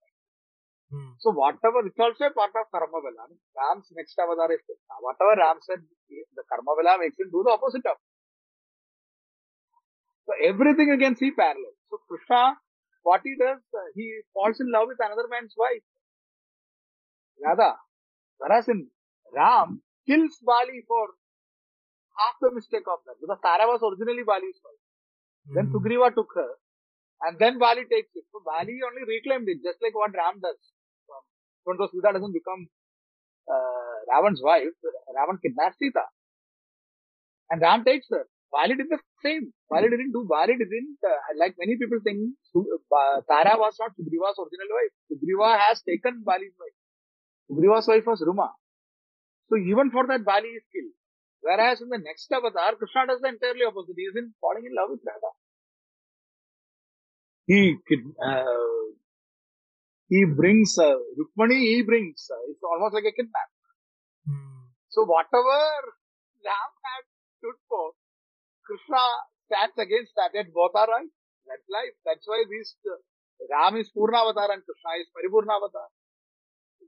Hmm. 0.92 1.12
So 1.20 1.32
whatever, 1.32 1.80
it's 1.86 1.98
also 1.98 2.24
a 2.26 2.30
part 2.30 2.52
of 2.54 2.70
Karma 2.70 2.98
Vela. 3.00 3.24
Ram's 3.56 3.88
next 3.96 4.18
avatar 4.18 4.52
is 4.52 4.60
Krishna. 4.66 4.94
Whatever 5.00 5.40
Ram 5.40 5.58
said, 5.62 5.80
the 5.80 6.44
Karma 6.48 6.72
Vela 6.76 6.98
makes 7.00 7.18
him 7.18 7.30
do 7.32 7.42
the 7.44 7.52
opposite 7.56 7.86
of. 7.86 7.96
So 10.26 10.32
everything 10.44 10.88
you 10.88 10.98
can 10.98 11.16
see 11.16 11.32
parallel. 11.32 11.72
So 11.90 12.00
Krishna, 12.08 12.56
what 13.02 13.20
he 13.24 13.36
does, 13.36 13.60
he 13.94 14.20
falls 14.32 14.60
in 14.60 14.70
love 14.70 14.88
with 14.88 15.00
another 15.00 15.28
man's 15.28 15.54
wife. 15.56 15.84
Radha. 17.44 17.76
Whereas 18.38 18.68
in 18.68 18.88
Ram, 19.34 19.82
kills 20.06 20.38
Bali 20.44 20.84
for 20.86 21.08
half 22.16 22.36
the 22.40 22.52
mistake 22.52 22.86
of 22.86 23.00
that. 23.06 23.16
Because 23.20 23.40
Tara 23.42 23.66
was 23.66 23.80
originally 23.82 24.22
Bali's 24.24 24.60
wife. 24.64 24.82
Then 25.54 25.66
Hmm. 25.66 25.76
Sugriva 25.76 26.14
took 26.14 26.32
her. 26.36 26.52
And 27.22 27.38
then 27.38 27.58
Bali 27.58 27.84
takes 27.84 28.14
it. 28.14 28.24
So 28.32 28.40
Bali 28.44 28.80
only 28.84 29.04
reclaimed 29.08 29.48
it, 29.48 29.62
just 29.62 29.80
like 29.82 29.94
what 29.94 30.12
Ram 30.12 30.40
does. 30.40 30.60
Though 31.66 31.88
Sita 31.88 32.12
doesn't 32.12 32.32
become 32.32 32.68
uh, 33.48 33.96
Ravan's 34.12 34.40
wife, 34.42 34.76
Ravan 35.16 35.40
kidnaps 35.40 35.78
Sita. 35.78 36.04
And 37.50 37.60
Ram 37.60 37.84
takes 37.84 38.06
her. 38.10 38.24
Bali 38.52 38.76
did 38.76 38.86
the 38.88 38.98
same. 39.24 39.52
Bali 39.68 39.88
didn't 39.90 40.12
do, 40.12 40.26
Bali 40.28 40.54
didn't, 40.56 40.98
uh, 41.02 41.18
like 41.40 41.56
many 41.58 41.76
people 41.76 41.98
think, 42.04 42.38
uh, 42.54 43.20
Tara 43.26 43.58
was 43.58 43.74
not 43.80 43.90
Sugriva's 43.98 44.38
original 44.38 44.70
wife. 44.70 44.94
Sugriva 45.10 45.58
has 45.58 45.82
taken 45.82 46.22
Bali's 46.24 46.54
wife. 46.54 46.78
Sugriva's 47.50 47.88
wife 47.88 48.06
was 48.06 48.22
Ruma. 48.22 48.50
So 49.50 49.56
even 49.56 49.90
for 49.90 50.06
that, 50.06 50.24
Bali 50.24 50.48
is 50.48 50.62
killed. 50.72 50.94
Whereas 51.40 51.82
in 51.82 51.88
the 51.88 51.98
next 51.98 52.30
avatar, 52.32 52.76
Krishna 52.76 53.06
does 53.08 53.20
the 53.20 53.28
entirely 53.28 53.66
opposite. 53.66 53.96
He 53.96 54.04
isn't 54.04 54.32
falling 54.40 54.64
in 54.64 54.74
love 54.74 54.90
with 54.90 55.00
Radha. 55.04 55.30
He, 57.46 57.76
uh, 58.22 58.44
he 60.08 60.24
brings, 60.24 60.76
uh, 60.78 60.96
Rukmani, 61.16 61.60
he 61.60 61.82
brings, 61.82 62.28
uh, 62.30 62.50
it's 62.50 62.62
almost 62.62 62.94
like 62.94 63.08
a 63.08 63.14
kidnap. 63.14 63.50
Hmm. 64.26 64.68
So 64.90 65.04
whatever 65.04 65.60
Ram 66.44 66.70
had 66.84 67.04
stood 67.38 67.58
for, 67.68 67.92
Krishna 68.64 69.02
stands 69.48 69.76
against 69.76 70.12
that. 70.16 70.32
Yet 70.32 70.52
both 70.52 70.72
are 70.74 70.88
right. 70.88 71.12
That's 71.48 71.66
life. 71.68 71.96
That's 72.04 72.24
why 72.24 72.44
this 72.48 72.76
uh, 72.88 72.96
Ram 73.52 73.76
is 73.76 73.90
Purna 73.92 74.24
Avatar 74.24 74.52
and 74.52 74.64
Krishna 74.64 74.90
is 75.00 75.08
Paripurna 75.12 75.60
Avatar. 75.60 75.88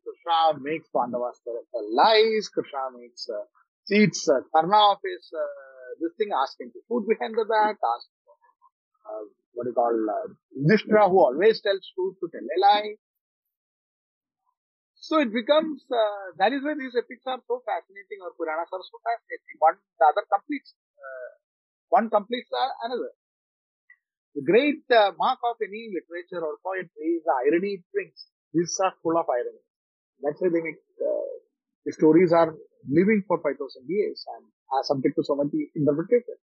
Krishna 0.07 0.63
makes 0.63 0.89
Pandavas 0.95 1.41
character 1.45 1.83
lies. 1.93 2.49
Krishna 2.49 2.95
makes 2.95 3.29
uh, 3.29 3.45
cheats 3.89 4.29
uh, 4.29 4.41
Karna 4.53 4.97
of 4.97 5.01
his 5.03 5.29
uh, 5.35 5.77
this 6.01 6.13
thing, 6.19 6.31
asking 6.31 6.71
to 6.73 6.81
food 6.89 7.09
behind 7.09 7.35
the 7.35 7.45
back, 7.49 7.77
ask 7.81 8.07
uh, 9.07 9.25
what 9.55 9.65
do 9.65 9.71
you 9.71 9.75
call 9.75 9.95
uh, 9.95 10.29
Yudhishthira 10.53 11.09
who 11.09 11.19
always 11.19 11.61
tells 11.63 11.81
truth 11.95 12.17
to 12.21 12.29
tell 12.29 12.45
a 12.45 12.59
lie. 12.61 12.95
So 15.07 15.23
it 15.23 15.31
becomes, 15.33 15.87
uh, 15.87 16.35
that 16.43 16.51
is 16.53 16.67
why 16.67 16.75
these 16.75 16.99
epics 16.99 17.23
are 17.31 17.39
so 17.47 17.63
fascinating 17.63 18.19
or 18.27 18.35
Puranas 18.35 18.67
are 18.75 18.83
so 18.83 18.99
fascinating. 19.07 19.55
One, 19.63 19.79
the 20.03 20.07
other 20.11 20.27
completes, 20.27 20.75
uh, 20.99 21.31
one 21.95 22.11
completes 22.11 22.51
uh, 22.51 22.73
another. 22.91 23.15
The 24.35 24.43
great 24.43 24.83
uh, 24.91 25.13
mark 25.17 25.39
of 25.47 25.57
any 25.63 25.91
literature 25.95 26.43
or 26.45 26.59
poetry 26.63 27.19
is 27.19 27.23
the 27.25 27.35
irony 27.47 27.79
it 27.79 27.85
brings. 27.95 28.27
These 28.53 28.75
are 28.83 28.95
full 29.03 29.17
of 29.17 29.27
irony. 29.31 29.63
That's 30.23 30.41
why 30.43 30.51
they 30.51 30.63
make, 30.63 30.83
uh, 30.99 31.31
the 31.87 31.93
stories 31.93 32.33
are 32.33 32.55
living 32.91 33.23
for 33.29 33.39
5000 33.41 33.87
years 33.89 34.25
and 34.37 34.45
are 34.75 34.85
subject 34.85 35.15
to 35.17 35.25
so 35.25 35.37
many 35.37 35.71
interpretations. 35.75 36.43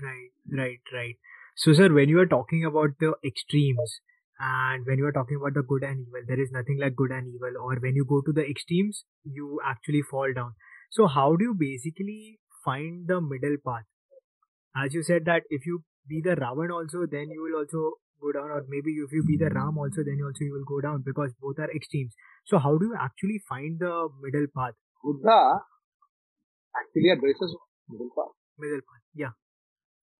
Right, 0.00 0.30
right, 0.50 0.80
right. 0.92 1.16
So, 1.56 1.72
sir, 1.72 1.92
when 1.92 2.08
you 2.08 2.18
are 2.20 2.26
talking 2.26 2.64
about 2.64 2.98
the 2.98 3.14
extremes 3.24 4.00
and 4.38 4.86
when 4.86 4.98
you 4.98 5.06
are 5.06 5.12
talking 5.12 5.36
about 5.36 5.54
the 5.54 5.62
good 5.62 5.84
and 5.84 6.00
evil, 6.00 6.22
there 6.26 6.40
is 6.40 6.50
nothing 6.52 6.78
like 6.80 6.96
good 6.96 7.10
and 7.10 7.28
evil, 7.28 7.54
or 7.60 7.76
when 7.76 7.94
you 7.94 8.04
go 8.04 8.20
to 8.20 8.32
the 8.32 8.44
extremes, 8.44 9.04
you 9.24 9.60
actually 9.64 10.02
fall 10.02 10.32
down. 10.34 10.54
So, 10.90 11.06
how 11.06 11.36
do 11.36 11.44
you 11.44 11.54
basically 11.54 12.40
find 12.64 13.06
the 13.06 13.20
middle 13.20 13.56
path? 13.64 13.84
As 14.76 14.94
you 14.94 15.02
said 15.02 15.24
that 15.26 15.42
if 15.50 15.66
you 15.66 15.84
be 16.08 16.20
the 16.22 16.36
Ravan 16.36 16.70
also, 16.72 17.06
then 17.10 17.30
you 17.30 17.42
will 17.42 17.60
also 17.60 17.98
go 18.20 18.32
down, 18.32 18.50
or 18.50 18.64
maybe 18.68 18.90
if 18.92 19.12
you 19.12 19.22
be 19.26 19.36
the 19.36 19.50
Ram 19.50 19.78
also, 19.78 20.02
then 20.02 20.18
also 20.24 20.42
you 20.42 20.52
will 20.52 20.66
go 20.66 20.80
down 20.80 21.02
because 21.06 21.32
both 21.40 21.58
are 21.58 21.70
extremes. 21.70 22.14
So, 22.44 22.58
how 22.58 22.76
do 22.76 22.86
you 22.86 22.96
actually 23.00 23.40
find 23.48 23.78
the 23.78 24.08
middle 24.20 24.46
path? 24.56 24.74
Buddha 25.02 25.60
actually 26.74 27.10
addresses 27.10 27.56
middle 27.88 28.10
path. 28.16 28.34
Middle 28.58 28.80
path, 28.80 29.04
yeah. 29.14 29.34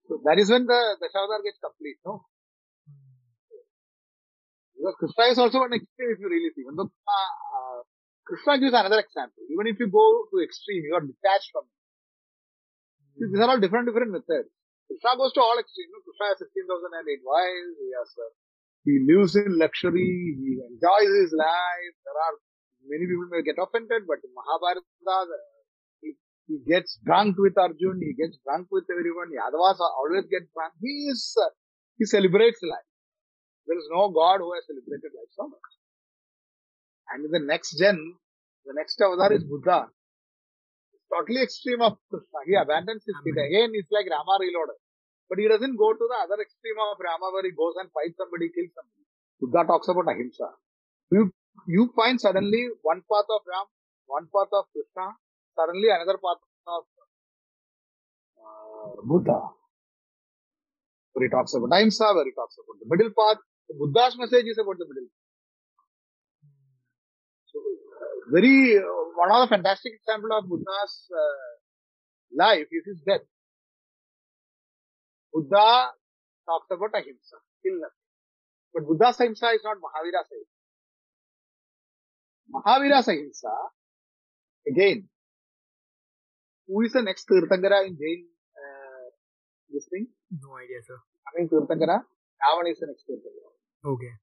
So 0.07 0.21
that 0.25 0.39
is 0.39 0.51
when 0.51 0.67
the 0.67 0.81
Dashavatar 1.01 1.43
gets 1.43 1.59
complete, 1.59 1.97
no? 2.05 2.27
Because 4.75 4.97
Krishna 4.99 5.25
is 5.31 5.39
also 5.39 5.63
an 5.63 5.73
extreme 5.73 6.11
if 6.13 6.19
you 6.19 6.29
really 6.29 6.51
see. 6.55 6.67
When 6.67 6.77
the, 6.77 6.87
uh, 6.87 7.33
uh, 7.55 7.81
Krishna 8.27 8.59
gives 8.59 8.75
another 8.75 9.01
example. 9.01 9.45
Even 9.53 9.71
if 9.71 9.79
you 9.79 9.87
go 9.87 10.27
to 10.33 10.37
extreme, 10.43 10.83
you 10.83 10.95
are 10.97 11.05
detached 11.05 11.53
from 11.55 11.69
it. 11.69 11.79
See, 13.21 13.27
these 13.31 13.41
are 13.41 13.51
all 13.55 13.61
different, 13.61 13.87
different 13.87 14.11
methods. 14.11 14.51
Krishna 14.89 15.17
goes 15.17 15.33
to 15.39 15.41
all 15.45 15.57
extremes. 15.61 15.89
You 15.89 15.95
know, 15.95 16.03
Krishna 16.03 16.27
has 16.35 16.39
16,008 16.43 17.23
wives. 17.23 17.75
He 17.79 17.89
has, 17.95 18.11
uh, 18.19 18.33
he 18.85 18.95
lives 19.07 19.33
in 19.37 19.57
luxury. 19.57 20.37
He 20.41 20.61
enjoys 20.61 21.13
his 21.23 21.33
life. 21.37 21.95
There 22.05 22.19
are, 22.19 22.35
many 22.89 23.07
people 23.07 23.29
may 23.31 23.45
get 23.47 23.61
offended, 23.61 24.05
but 24.09 24.21
in 24.25 24.33
Mahabharata, 24.35 24.83
the, 24.83 25.39
he, 26.03 26.11
he 26.49 26.57
gets 26.67 26.99
drunk 27.05 27.37
with 27.39 27.57
Arjun. 27.57 28.03
He 28.03 28.13
gets 28.17 28.41
drunk 28.45 28.69
with 28.75 28.85
everyone. 28.91 29.33
Yadavas 29.33 29.79
always 29.81 30.27
get 30.29 30.49
drunk. 30.53 30.75
He 30.81 31.09
is, 31.13 31.33
uh, 31.39 31.53
He 31.97 32.05
celebrates 32.05 32.61
life. 32.65 32.89
There 33.67 33.79
is 33.79 33.89
no 33.91 34.13
God 34.13 34.45
who 34.45 34.53
has 34.53 34.65
celebrated 34.69 35.13
life 35.17 35.33
so 35.33 35.49
much. 35.49 35.71
And 37.13 37.25
in 37.25 37.31
the 37.33 37.41
next 37.41 37.77
gen, 37.79 37.97
the 38.65 38.75
next 38.77 39.01
avatar 39.01 39.33
is 39.33 39.45
Buddha. 39.45 39.89
It's 40.93 41.09
totally 41.09 41.43
extreme 41.43 41.81
of 41.81 41.97
Krishna. 42.09 42.41
He 42.49 42.57
abandons 42.57 43.05
his 43.05 43.17
kid. 43.25 43.37
Again, 43.37 43.73
it's 43.73 43.93
like 43.93 44.09
Rama 44.09 44.37
reloaded. 44.41 44.81
But 45.29 45.41
he 45.41 45.49
doesn't 45.49 45.77
go 45.77 45.93
to 45.93 46.05
the 46.05 46.19
other 46.25 46.41
extreme 46.41 46.77
of 46.77 47.01
Rama 47.01 47.33
where 47.33 47.45
he 47.45 47.53
goes 47.53 47.77
and 47.81 47.89
fights 47.93 48.17
somebody, 48.21 48.53
kills 48.53 48.73
somebody. 48.77 49.05
Buddha 49.41 49.65
talks 49.69 49.89
about 49.89 50.09
ahimsa. 50.09 50.49
You, 51.11 51.33
you 51.69 51.93
find 51.97 52.21
suddenly 52.21 52.69
one 52.83 53.01
path 53.09 53.29
of 53.29 53.41
Ram, 53.49 53.67
one 54.07 54.29
path 54.33 54.53
of 54.53 54.65
Krishna, 54.73 55.17
suddenly 55.57 55.89
another 55.89 56.21
path 56.21 56.41
of 56.69 56.85
uh, 58.41 59.01
Buddha. 59.05 59.41
Where 61.13 61.25
he 61.25 61.31
talks 61.33 61.55
about 61.55 61.73
ahimsa, 61.73 62.13
where 62.13 62.25
he 62.25 62.33
talks 62.37 62.57
about 62.61 62.77
the 62.81 62.89
middle 62.89 63.13
path. 63.13 63.41
Buddha's 63.73 64.17
message 64.19 64.47
is 64.47 64.59
about 64.59 64.79
the 64.79 64.87
middle. 64.87 65.09
So, 67.47 67.59
very, 68.31 68.79
uh, 68.79 68.83
one 69.17 69.31
of 69.33 69.49
the 69.49 69.57
fantastic 69.57 69.95
example 69.95 70.31
of 70.37 70.49
Buddha's 70.49 71.09
uh, 71.11 72.37
life 72.37 72.67
is 72.71 72.85
his 72.87 73.01
death. 73.07 73.27
Buddha 75.33 75.91
talks 76.47 76.69
about 76.71 76.95
ahimsa, 76.95 77.37
kill 77.63 77.81
nothing. 77.81 78.05
But 78.75 78.87
Buddha's 78.87 79.21
ahimsa 79.21 79.51
is 79.55 79.63
not 79.65 79.79
Mahavira's 79.79 80.29
ahimsa. 80.31 80.61
Mahavira's 82.53 83.09
ahimsa, 83.09 83.55
again, 84.69 85.09
who 86.69 86.83
is 86.83 86.93
the 86.93 87.03
next 87.03 87.27
Tirthankara 87.29 87.87
in 87.87 87.97
Jain, 87.97 88.27
uh, 88.55 89.11
this 89.73 89.87
thing? 89.91 90.07
No 90.31 90.57
idea, 90.57 90.79
sir. 90.87 90.99
I 91.27 91.41
mean 91.41 91.49
Tirthankara, 91.49 92.05
Ravana 92.41 92.71
is 92.71 92.79
the 92.79 92.87
next 92.87 93.05
Tirthankara. 93.09 93.54
हो 93.85 93.97
गया 93.97 94.17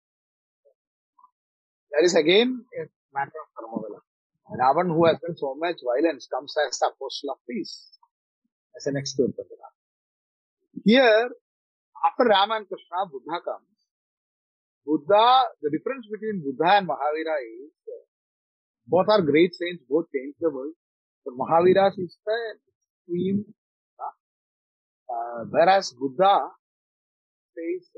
that 1.92 2.04
is 2.04 2.18
again 2.18 2.54
matter 3.16 3.40
of 3.40 3.50
कर्मवला 3.60 4.00
Ravan 4.50 4.90
who 4.92 5.06
has 5.06 5.18
been 5.26 5.34
so 5.42 5.54
much 5.66 5.82
violence 5.86 6.28
comes 6.32 6.56
as 6.66 6.80
the 6.84 6.92
apostle 7.00 7.30
of 7.30 7.40
peace 7.48 7.76
as 8.76 8.88
an 8.88 8.98
external 8.98 9.32
person 9.40 9.70
here 10.88 11.36
after 11.96 12.28
Ram 12.28 12.54
and 12.54 12.66
Krishna 12.68 13.04
Buddha 13.06 13.40
come 13.48 13.66
Buddha 14.88 15.26
the 15.64 15.72
difference 15.72 16.06
between 16.12 16.42
Buddha 16.44 16.76
and 16.78 16.88
Mahavir 16.88 17.28
is 17.38 18.00
both 18.90 19.12
are 19.14 19.22
great 19.26 19.54
saints 19.54 19.84
both 19.90 20.04
change 20.16 20.34
the 20.44 20.54
world 20.54 20.74
तो 21.26 21.36
Mahavira 21.36 21.86
is 22.00 22.16
the 22.30 22.40
extreme 22.42 23.44
where 25.54 25.70
as 25.70 25.92
Buddha 26.00 26.34
face 27.58 27.92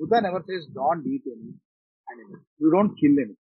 Buddha 0.00 0.22
never 0.22 0.42
says 0.48 0.66
don't 0.74 1.06
eat 1.06 1.24
any 1.26 1.52
animal. 2.12 2.40
You 2.58 2.72
don't 2.72 2.96
kill 3.00 3.16
any. 3.24 3.36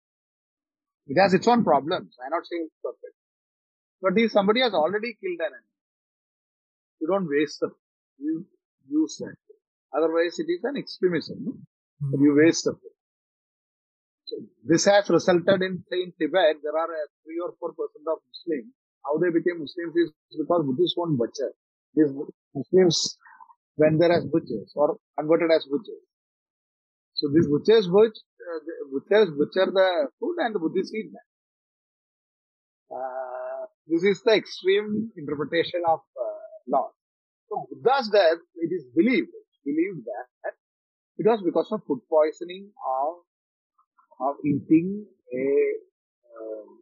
It 1.07 1.21
has 1.21 1.33
its 1.33 1.47
own 1.47 1.63
problems. 1.65 2.15
I'm 2.23 2.31
not 2.31 2.47
saying 2.49 2.67
it's 2.67 2.81
perfect. 2.83 3.15
But 4.01 4.13
if 4.17 4.31
somebody 4.31 4.61
has 4.61 4.73
already 4.73 5.17
killed 5.21 5.41
an 5.41 5.53
animal, 5.59 5.75
you 7.01 7.07
don't 7.07 7.27
waste 7.29 7.59
the 7.59 7.71
you 8.19 8.45
use 8.89 9.17
that. 9.19 9.35
Otherwise, 9.97 10.39
it 10.39 10.49
is 10.51 10.63
an 10.63 10.77
extremism. 10.77 11.37
No? 11.45 11.53
Hmm. 12.01 12.23
You 12.23 12.35
waste 12.43 12.65
the 12.65 12.73
food. 12.73 12.95
So 14.25 14.35
this 14.63 14.85
has 14.85 15.09
resulted 15.09 15.61
in, 15.61 15.83
say, 15.89 16.01
in 16.03 16.13
Tibet, 16.19 16.57
there 16.63 16.77
are 16.77 16.91
uh, 16.91 17.07
three 17.23 17.39
or 17.43 17.53
four 17.59 17.71
percent 17.73 18.07
of 18.11 18.19
Muslims. 18.27 18.73
How 19.05 19.17
they 19.19 19.29
became 19.29 19.59
Muslims 19.59 19.95
is 19.95 20.11
because 20.37 20.65
Buddhists 20.65 20.97
won't 20.97 21.17
butcher. 21.17 21.51
These 21.93 22.11
Muslims 22.55 23.17
went 23.77 23.99
there 23.99 24.11
as 24.11 24.25
butchers 24.25 24.71
or 24.75 24.97
converted 25.17 25.51
as 25.51 25.65
butchers. 25.69 26.03
So 27.15 27.29
these 27.33 27.47
butchers 27.47 27.87
butch, 27.87 28.17
uh, 28.43 28.59
butchers 28.91 29.31
butcher 29.31 29.71
the 29.71 30.07
food 30.19 30.35
and 30.39 30.53
the 30.55 30.59
Buddhists 30.59 30.93
eat 30.93 31.11
that. 31.11 31.27
Uh, 32.95 33.65
this 33.87 34.03
is 34.03 34.21
the 34.23 34.33
extreme 34.33 35.11
interpretation 35.17 35.81
of 35.87 35.99
uh, 35.99 36.45
law. 36.67 36.91
So 37.49 37.67
Buddha's 37.71 38.09
death, 38.09 38.39
it 38.55 38.71
is 38.73 38.85
believed, 38.95 39.31
believed 39.63 40.05
that 40.05 40.53
it 41.17 41.25
was 41.25 41.41
because 41.43 41.71
of 41.71 41.81
food 41.87 42.01
poisoning 42.09 42.71
of, 42.85 43.23
of 44.19 44.35
eating 44.43 45.05
a 45.33 45.47
um, 46.35 46.79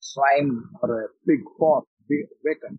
swine 0.00 0.62
or 0.82 1.04
a 1.04 1.08
pig 1.28 1.40
pork, 1.58 1.84
bacon. 2.08 2.78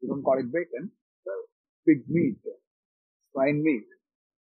You 0.00 0.08
don't 0.08 0.22
call 0.22 0.38
it 0.38 0.50
bacon, 0.50 0.90
uh, 1.26 1.42
pig 1.86 2.04
meat, 2.08 2.38
swine 3.32 3.62
meat, 3.62 3.84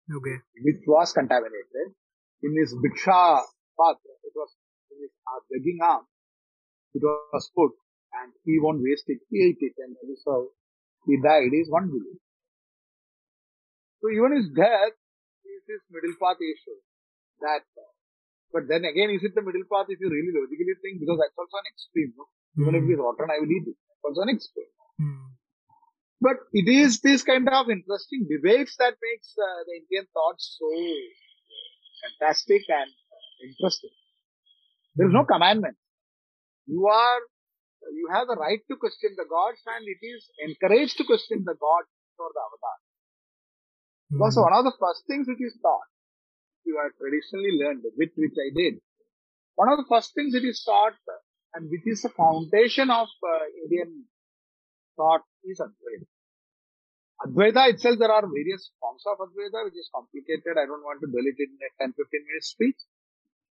Okay. 0.08 0.38
which 0.64 0.82
was 0.88 1.12
contaminated. 1.12 1.94
In 2.44 2.56
his 2.56 2.72
Bhiksha 2.74 3.44
patra, 3.76 4.14
it 4.24 4.34
was 4.36 4.52
in 4.92 5.02
his 5.02 5.12
uh, 5.28 5.42
begging 5.50 5.80
arm, 5.82 6.06
it 6.94 7.02
was 7.04 7.50
put 7.56 7.74
and 8.14 8.32
he 8.46 8.60
won't 8.62 8.80
waste 8.82 9.06
it. 9.08 9.20
He 9.30 9.42
ate 9.52 9.58
it 9.60 9.74
and 9.78 9.98
so 10.24 10.52
he 11.06 11.18
died 11.22 11.52
is 11.52 11.70
one 11.70 11.90
belief. 11.90 12.22
So 14.02 14.10
even 14.14 14.38
his 14.38 14.48
death 14.54 14.94
is 15.46 15.62
his 15.66 15.82
middle 15.90 16.14
path 16.22 16.38
issue. 16.38 16.78
That, 17.42 17.66
but 18.54 18.70
then 18.70 18.86
again, 18.86 19.10
is 19.10 19.26
it 19.26 19.34
the 19.34 19.42
middle 19.42 19.66
path 19.70 19.90
if 19.90 20.00
you 20.00 20.10
really 20.10 20.34
logically 20.34 20.78
think? 20.82 21.02
Because 21.02 21.18
that's 21.22 21.38
also 21.38 21.58
an 21.58 21.68
extreme. 21.74 22.14
No? 22.18 22.26
Even 22.62 22.74
if 22.78 22.82
Hmm. 22.86 22.90
it 22.90 22.94
is 22.96 23.00
rotten, 23.02 23.30
I 23.34 23.38
will 23.42 23.50
eat 23.52 23.66
it. 23.66 23.78
That's 23.78 24.06
also 24.06 24.22
an 24.26 24.32
extreme. 24.34 24.72
Hmm. 25.02 25.38
But 26.22 26.38
it 26.54 26.68
is 26.70 27.02
this 27.02 27.24
kind 27.24 27.48
of 27.50 27.70
interesting 27.70 28.28
debates 28.30 28.76
that 28.78 28.96
makes 29.02 29.36
uh, 29.38 29.64
the 29.66 29.74
Indian 29.82 30.08
thoughts 30.14 30.58
so 30.60 30.68
fantastic 32.04 32.64
and 32.70 32.90
interesting. 33.44 33.92
There 34.96 35.08
is 35.08 35.14
no 35.14 35.24
commandment. 35.26 35.78
You 36.68 36.88
are, 36.88 37.22
you 37.94 38.10
have 38.14 38.28
the 38.28 38.36
right 38.36 38.60
to 38.70 38.78
question 38.78 39.16
the 39.18 39.26
gods 39.30 39.62
and 39.66 39.86
it 39.88 40.06
is 40.06 40.30
encouraged 40.40 40.98
to 40.98 41.06
question 41.06 41.44
the 41.46 41.56
gods 41.56 41.90
or 42.20 42.30
the 42.34 42.42
avatar. 42.42 42.78
Because 44.12 44.36
Hmm. 44.36 44.42
one 44.42 44.54
of 44.54 44.64
the 44.66 44.76
first 44.80 45.06
things 45.08 45.28
which 45.28 45.42
is 45.42 45.58
taught, 45.62 45.88
you 46.66 46.78
have 46.82 46.92
traditionally 46.98 47.58
learned, 47.60 47.84
which, 47.96 48.12
which 48.16 48.36
I 48.38 48.50
did, 48.56 48.82
one 49.56 49.70
of 49.70 49.78
the 49.78 49.86
first 49.90 50.14
things 50.16 50.34
it 50.36 50.46
is 50.46 50.64
taught 50.64 50.96
and 51.54 51.70
which 51.70 51.86
is 51.86 52.02
the 52.04 52.10
foundation 52.10 52.90
of 52.92 53.08
uh, 53.24 53.46
Indian 53.64 54.06
thought 54.98 55.22
is 55.46 55.62
Advaita. 55.62 56.08
Advaita 57.26 57.74
itself, 57.74 57.98
there 57.98 58.12
are 58.12 58.26
various 58.28 58.70
forms 58.82 59.04
of 59.08 59.18
Advaita, 59.18 59.66
which 59.66 59.78
is 59.78 59.90
complicated. 59.94 60.58
I 60.58 60.66
don't 60.66 60.84
want 60.84 61.02
to 61.02 61.08
dwell 61.08 61.26
it 61.26 61.38
in 61.40 61.56
a 61.58 61.70
10, 61.82 61.94
15 61.94 62.28
minute 62.28 62.44
speech. 62.44 62.78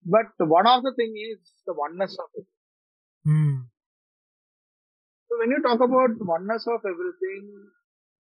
But 0.05 0.31
one 0.39 0.67
of 0.67 0.83
the 0.83 0.93
thing 0.95 1.11
is 1.15 1.39
the 1.65 1.73
oneness 1.73 2.15
of 2.19 2.29
it. 2.35 2.47
Hmm. 3.25 3.67
So 5.27 5.35
when 5.39 5.51
you 5.51 5.59
talk 5.59 5.83
about 5.83 6.15
oneness 6.23 6.63
of 6.67 6.79
everything, 6.87 7.43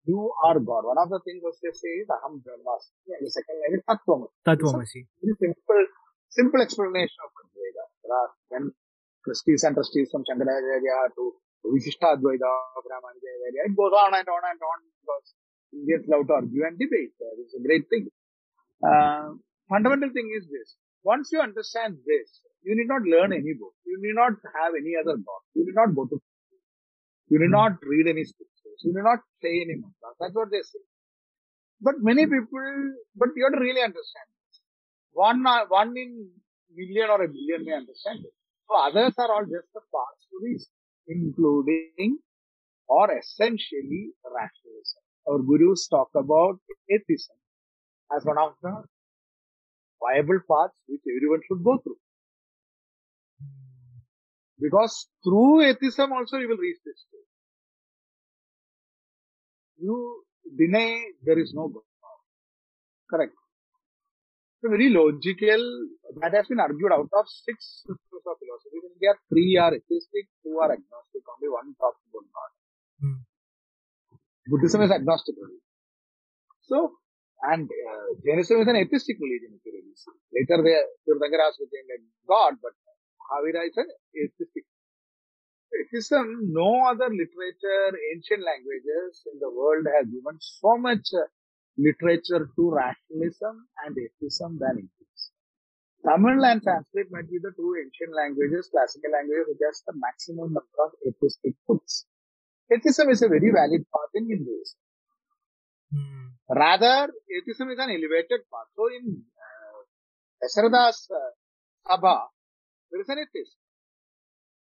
you 0.05 0.33
are 0.45 0.59
God. 0.59 0.87
One 0.87 0.99
of 0.99 1.11
the 1.11 1.21
things 1.27 1.43
was 1.43 1.59
they 1.63 1.75
say 1.75 2.03
is 2.03 2.09
Aham 2.11 2.43
Brahmasmi. 2.43 3.19
And 3.19 3.27
the 3.27 3.31
second 3.31 3.57
line 3.59 3.75
is 3.79 3.83
Tattvamasi. 3.87 4.35
Tattvamasi. 4.47 5.01
Very 5.23 5.35
simple, 5.39 5.83
simple 6.31 6.61
explanation 6.63 7.19
of 7.23 7.31
Advaita. 7.43 7.85
There 8.03 8.15
are 8.15 8.31
when 8.51 8.73
trustees 9.25 9.63
and 9.65 9.75
trustees 9.75 10.11
from 10.11 10.23
Shankaracharya 10.23 11.15
to 11.19 11.33
Vishishta 11.67 12.17
Advaita 12.17 12.51
of 12.77 12.85
Ramanujacharya, 12.85 13.67
it 13.67 13.77
goes 13.77 13.93
on 13.93 14.15
and 14.15 14.29
on 14.29 14.43
and 14.51 14.61
on 14.61 14.79
because 15.01 15.27
Indians 15.73 16.07
love 16.09 16.27
to 16.27 16.33
argue 16.35 16.65
and 16.67 16.79
debate. 16.79 17.15
Uh, 17.21 17.35
It's 17.43 17.55
a 17.55 17.63
great 17.63 17.89
thing. 17.89 18.09
Uh, 18.83 19.39
fundamental 19.69 20.11
thing 20.13 20.29
is 20.37 20.49
this. 20.51 20.77
Once 21.05 21.31
you 21.33 21.41
understand 21.41 21.99
this, 22.07 22.43
you 22.63 22.75
need 22.77 22.89
not 22.89 23.03
learn 23.03 23.33
any 23.33 23.55
book. 23.55 23.75
You 23.87 23.99
need 24.03 24.15
not 24.15 24.35
have 24.59 24.73
any 24.79 24.95
other 25.01 25.17
God. 25.17 25.43
You 25.55 25.67
need 25.67 25.75
not 25.75 25.95
go 25.95 26.07
to 26.07 26.21
you 27.33 27.39
need 27.41 27.51
not 27.51 27.81
read 27.83 28.07
any 28.13 28.25
scriptures. 28.25 28.79
You 28.85 28.93
need 28.95 29.07
not 29.09 29.21
say 29.41 29.53
any 29.65 29.77
mantras. 29.81 30.17
That's 30.21 30.35
what 30.35 30.51
they 30.51 30.61
say. 30.61 30.85
But 31.81 31.95
many 32.01 32.27
people, 32.27 32.93
but 33.17 33.31
you 33.35 33.45
have 33.49 33.57
to 33.57 33.63
really 33.65 33.81
understand 33.81 34.29
this. 34.37 34.61
One, 35.13 35.43
one 35.69 35.97
in 35.97 36.29
million 36.77 37.09
or 37.09 37.23
a 37.25 37.29
billion 37.29 37.65
may 37.65 37.73
understand 37.73 38.21
it. 38.21 38.35
So 38.69 38.77
others 38.77 39.15
are 39.17 39.33
all 39.33 39.47
just 39.49 39.73
the 39.73 39.81
parts 39.91 40.29
to 40.29 40.37
this, 40.45 40.69
including 41.09 42.19
or 42.89 43.11
essentially 43.19 44.13
rationalism. 44.25 45.03
Our 45.29 45.39
gurus 45.41 45.89
talk 45.89 46.09
about 46.17 46.59
atheism 46.91 47.37
as 48.17 48.25
one 48.25 48.39
of 48.39 48.55
the 48.63 48.85
viable 50.03 50.41
paths 50.51 50.75
which 50.89 51.03
everyone 51.17 51.41
should 51.49 51.65
go 51.65 51.79
through. 51.79 51.99
Because 54.61 55.09
through 55.25 55.63
atheism 55.63 56.13
also 56.13 56.39
you 56.39 56.49
will 56.49 56.57
reach 56.57 56.79
this 56.85 57.01
stage. 57.09 57.31
You 59.79 60.25
deny 60.57 61.05
there 61.25 61.39
is 61.39 61.53
no 61.55 61.69
God. 61.69 61.83
Correct. 63.11 63.35
Very 64.63 64.91
logical, 64.91 65.63
that 66.21 66.33
has 66.35 66.47
been 66.47 66.61
argued 66.61 66.93
out 66.93 67.11
of 67.11 67.27
six 67.27 67.83
systems 67.83 68.25
of 68.27 68.39
philosophy. 68.39 68.79
In 68.79 68.95
India, 68.95 69.13
three 69.29 69.59
are 69.59 69.75
atheistic, 69.75 70.31
two 70.45 70.55
are 70.63 70.71
agnostic, 70.71 71.23
only 71.27 71.51
one 71.51 71.75
talks 71.83 71.99
about 72.07 72.27
God. 72.31 72.51
Hmm. 73.03 73.21
Buddhism 74.47 74.83
is 74.83 74.93
agnostic. 74.93 75.35
So, 76.63 76.95
And 77.43 77.67
uh, 77.67 78.07
Jainism 78.23 78.63
is 78.63 78.69
an 78.71 78.79
atheistic 78.79 79.19
religion, 79.19 79.59
if 79.59 79.67
you 79.67 79.73
really 79.75 79.97
see. 79.99 80.15
Later, 80.31 80.63
they, 80.63 80.79
Tirthankaras 81.03 81.59
became 81.59 81.87
like 81.91 82.07
God, 82.23 82.55
but 82.63 82.71
Mahavira 83.19 83.67
is 83.67 83.75
an 83.75 83.91
atheistic. 84.15 84.63
Atheism, 85.75 86.55
no 86.55 86.87
other 86.87 87.11
literature, 87.11 87.91
ancient 88.15 88.47
languages 88.47 89.27
in 89.27 89.43
the 89.43 89.51
world 89.51 89.91
has 89.91 90.07
given 90.07 90.39
so 90.39 90.79
much 90.79 91.11
uh, 91.19 91.27
literature 91.79 92.49
to 92.57 92.71
rationalism 92.71 93.67
and 93.85 93.97
atheism 93.97 94.59
than 94.59 94.79
English. 94.85 95.23
Tamil 96.05 96.45
and 96.45 96.63
Sanskrit 96.63 97.09
might 97.11 97.31
be 97.31 97.39
the 97.39 97.53
two 97.57 97.75
ancient 97.79 98.15
languages, 98.15 98.69
classical 98.71 99.13
languages, 99.13 99.47
which 99.49 99.63
has 99.65 99.83
the 99.87 99.95
maximum 99.95 100.53
number 100.53 100.79
of 100.85 100.93
atheistic 101.07 101.55
books. 101.67 102.07
Atheism 102.71 103.11
is 103.11 103.23
a 103.23 103.29
very 103.29 103.51
valid 103.55 103.87
path 103.87 104.13
in 104.15 104.29
Hinduism. 104.29 104.79
Hmm. 105.95 106.35
Rather, 106.51 107.13
atheism 107.31 107.71
is 107.71 107.79
an 107.79 107.91
elevated 107.91 108.43
path. 108.51 108.69
So 108.75 108.89
in 108.91 109.23
uh, 109.23 109.81
Dasarada's 110.43 111.07
uh, 111.07 111.31
Sabha, 111.87 112.27
there 112.91 113.01
is 113.01 113.09
an 113.09 113.19
atheist. 113.19 113.57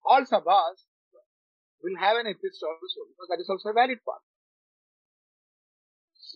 All 0.04 0.22
Sabhas 0.22 0.84
will 1.84 1.98
have 2.00 2.17
an 2.17 2.28
atheist 2.28 2.63
also, 2.63 3.06
because 3.13 3.30
that 3.30 3.39
is 3.39 3.50
also 3.50 3.70
a 3.70 3.74
valid 3.74 4.00
path. 4.08 4.26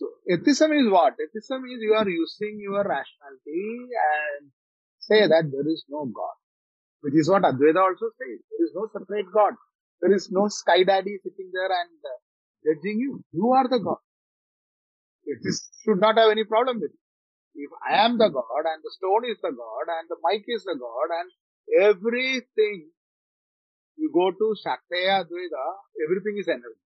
So, 0.02 0.10
atheism 0.28 0.72
is 0.72 0.90
what? 0.90 1.14
Atheism 1.14 1.62
is 1.70 1.78
you 1.80 1.94
are 1.94 2.08
using 2.08 2.58
your 2.58 2.82
rationality 2.82 3.86
and 3.86 4.50
say 4.98 5.28
that 5.28 5.46
there 5.52 5.68
is 5.72 5.84
no 5.88 6.06
God. 6.06 6.34
Which 7.02 7.14
is 7.14 7.30
what 7.30 7.42
Advaita 7.42 7.78
also 7.78 8.10
says. 8.18 8.42
There 8.50 8.66
is 8.66 8.72
no 8.74 8.88
separate 8.92 9.30
God. 9.32 9.54
There 10.00 10.12
is 10.12 10.28
no 10.32 10.48
sky 10.48 10.82
daddy 10.82 11.18
sitting 11.22 11.50
there 11.54 11.70
and 11.70 11.98
uh, 12.02 12.18
judging 12.66 12.98
you. 12.98 13.22
You 13.30 13.52
are 13.52 13.68
the 13.68 13.78
God. 13.78 14.02
Atheists 15.30 15.70
should 15.84 16.00
not 16.00 16.18
have 16.18 16.32
any 16.32 16.44
problem 16.44 16.80
with 16.80 16.90
it. 16.90 16.98
If 17.54 17.70
I 17.88 18.04
am 18.04 18.18
the 18.18 18.28
God 18.28 18.64
and 18.66 18.82
the 18.82 18.90
stone 18.98 19.30
is 19.30 19.38
the 19.40 19.54
God 19.54 19.86
and 19.86 20.08
the 20.10 20.16
mic 20.26 20.42
is 20.48 20.64
the 20.64 20.74
God 20.74 21.14
and 21.14 21.30
everything 21.94 22.90
you 23.96 24.10
go 24.12 24.32
to 24.32 24.54
Shakteya 24.66 25.22
Advaita, 25.22 25.66
everything 26.02 26.38
is 26.38 26.48
energy. 26.48 26.82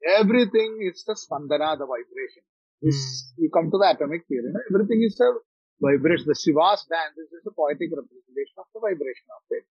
Everything 0.00 0.80
is 0.80 1.04
the 1.04 1.12
spandana, 1.12 1.76
the 1.76 1.84
vibration. 1.84 2.44
This, 2.80 3.32
you 3.36 3.50
come 3.52 3.70
to 3.70 3.76
the 3.76 3.92
atomic 3.92 4.24
theory, 4.26 4.48
no? 4.48 4.60
everything 4.72 5.04
is 5.04 5.20
a 5.20 5.28
vibration. 5.76 6.24
The 6.24 6.38
Shiva's 6.40 6.88
dance 6.88 7.16
is 7.20 7.28
just 7.28 7.44
a 7.44 7.52
poetic 7.52 7.92
representation 7.92 8.56
of 8.56 8.68
the 8.72 8.80
vibration 8.80 9.28
of 9.36 9.44
it. 9.52 9.64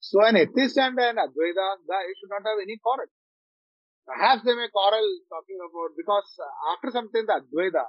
So 0.00 0.24
an 0.24 0.40
atheist 0.40 0.80
and 0.80 0.96
an 0.98 1.20
Advaita 1.20 1.66
guy 1.84 2.04
should 2.16 2.32
not 2.32 2.42
have 2.48 2.58
any 2.64 2.80
quarrel. 2.80 3.12
Perhaps 4.08 4.42
they 4.48 4.56
may 4.56 4.72
quarrel 4.72 5.04
talking 5.28 5.60
about, 5.60 5.92
because 5.94 6.26
after 6.72 6.90
something 6.90 7.22
the 7.28 7.36
Advaita, 7.44 7.84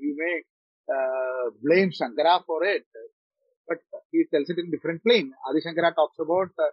you 0.00 0.16
may 0.16 0.42
uh, 0.88 1.52
blame 1.62 1.92
Shankara 1.92 2.40
for 2.44 2.64
it, 2.64 2.84
but 3.68 3.78
he 4.10 4.24
tells 4.32 4.48
it 4.48 4.58
in 4.58 4.70
different 4.70 5.04
plane. 5.04 5.32
Adi 5.48 5.60
Shankara 5.60 5.94
talks 5.94 6.16
about 6.18 6.50
uh, 6.56 6.72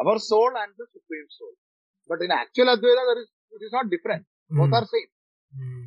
our 0.00 0.18
soul 0.18 0.50
and 0.56 0.72
the 0.78 0.86
supreme 0.88 1.28
soul. 1.28 1.54
But 2.08 2.22
in 2.22 2.30
actual 2.30 2.66
Advaita, 2.66 3.02
there 3.08 3.20
is, 3.22 3.28
it 3.52 3.64
is 3.64 3.72
not 3.72 3.90
different. 3.90 4.24
Both 4.50 4.68
Hmm. 4.68 4.74
are 4.74 4.86
same. 4.86 5.10
Hmm. 5.56 5.84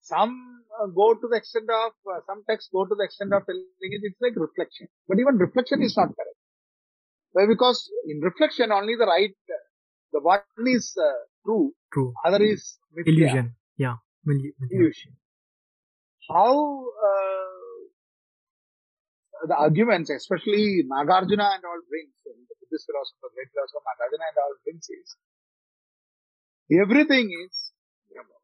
Some 0.00 0.64
uh, 0.80 0.86
go 0.86 1.14
to 1.14 1.28
the 1.30 1.36
extent 1.36 1.68
of, 1.70 1.92
uh, 2.12 2.20
some 2.26 2.44
texts 2.48 2.70
go 2.72 2.84
to 2.86 2.94
the 2.94 3.04
extent 3.04 3.32
of 3.32 3.44
telling 3.46 3.64
it, 3.80 4.00
it's 4.04 4.20
like 4.20 4.36
reflection. 4.36 4.88
But 5.08 5.18
even 5.20 5.36
reflection 5.38 5.82
is 5.82 5.96
not 5.96 6.08
correct. 6.08 6.38
Why? 7.32 7.46
Because 7.46 7.90
in 8.08 8.20
reflection, 8.20 8.72
only 8.72 8.96
the 8.96 9.06
right, 9.06 9.34
uh, 9.50 9.62
the 10.12 10.20
one 10.20 10.40
is 10.66 10.96
uh, 11.00 11.12
true, 11.44 11.72
True. 11.92 12.12
other 12.24 12.42
is 12.42 12.78
mithya, 12.96 13.08
Illusion. 13.12 13.56
Yeah. 13.76 13.96
Illusion. 14.70 15.16
How 16.30 16.84
uh, 17.08 17.46
the 19.48 19.56
arguments, 19.56 20.10
especially 20.10 20.84
Nagarjuna 20.90 21.46
and 21.56 21.64
all 21.64 21.80
brings, 21.90 22.14
Buddhist 22.24 22.86
philosopher, 22.86 23.28
great 23.34 23.50
philosopher 23.52 23.82
Nagarjuna 23.90 24.26
and 24.30 24.38
all 24.44 24.54
brings 24.64 24.86
is, 24.88 25.16
everything 26.70 27.30
is 27.44 27.72
Brahma. 28.12 28.36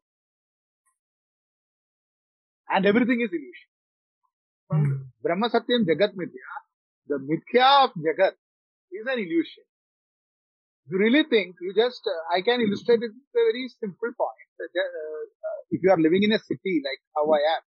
And 2.69 2.85
everything 2.85 3.21
is 3.21 3.31
illusion. 3.31 3.69
Hmm. 4.71 5.11
Brahma 5.21 5.49
Satyam 5.49 5.83
Jagat 5.83 6.15
Mithya, 6.15 6.47
the 7.07 7.17
Mithya 7.19 7.85
of 7.85 7.91
Jagat 7.97 8.33
is 8.91 9.05
an 9.07 9.19
illusion. 9.19 9.65
You 10.89 10.97
really 10.97 11.23
think, 11.29 11.55
you 11.61 11.73
just, 11.73 12.01
uh, 12.07 12.35
I 12.35 12.41
can 12.41 12.59
illustrate 12.59 13.03
it 13.03 13.11
with 13.13 13.31
a 13.31 13.43
very 13.51 13.69
simple 13.79 14.11
point. 14.17 14.49
Uh, 14.59 14.65
uh, 14.65 15.59
if 15.69 15.79
you 15.83 15.91
are 15.91 15.97
living 15.97 16.23
in 16.23 16.31
a 16.33 16.39
city 16.39 16.81
like 16.83 16.99
how 17.15 17.25
I 17.31 17.41
am, 17.57 17.63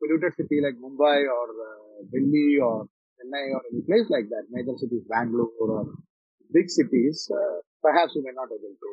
polluted 0.00 0.34
city 0.36 0.60
like 0.60 0.76
Mumbai 0.76 1.24
or 1.24 1.46
uh, 1.48 2.04
Delhi 2.12 2.58
or 2.60 2.86
Chennai 3.16 3.54
or 3.54 3.62
any 3.72 3.82
place 3.82 4.06
like 4.10 4.28
that, 4.28 4.46
major 4.50 4.76
cities, 4.76 5.02
Bangalore 5.08 5.50
or 5.60 5.86
big 6.52 6.68
cities, 6.68 7.30
uh, 7.32 7.60
perhaps 7.82 8.12
you 8.14 8.22
may 8.22 8.34
not 8.34 8.48
able 8.52 8.74
to 8.74 8.90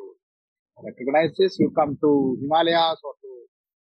recognize 0.82 1.30
this. 1.38 1.58
You 1.58 1.70
come 1.70 1.96
to 2.00 2.38
Himalayas 2.40 2.98
or 3.04 3.14
to 3.22 3.30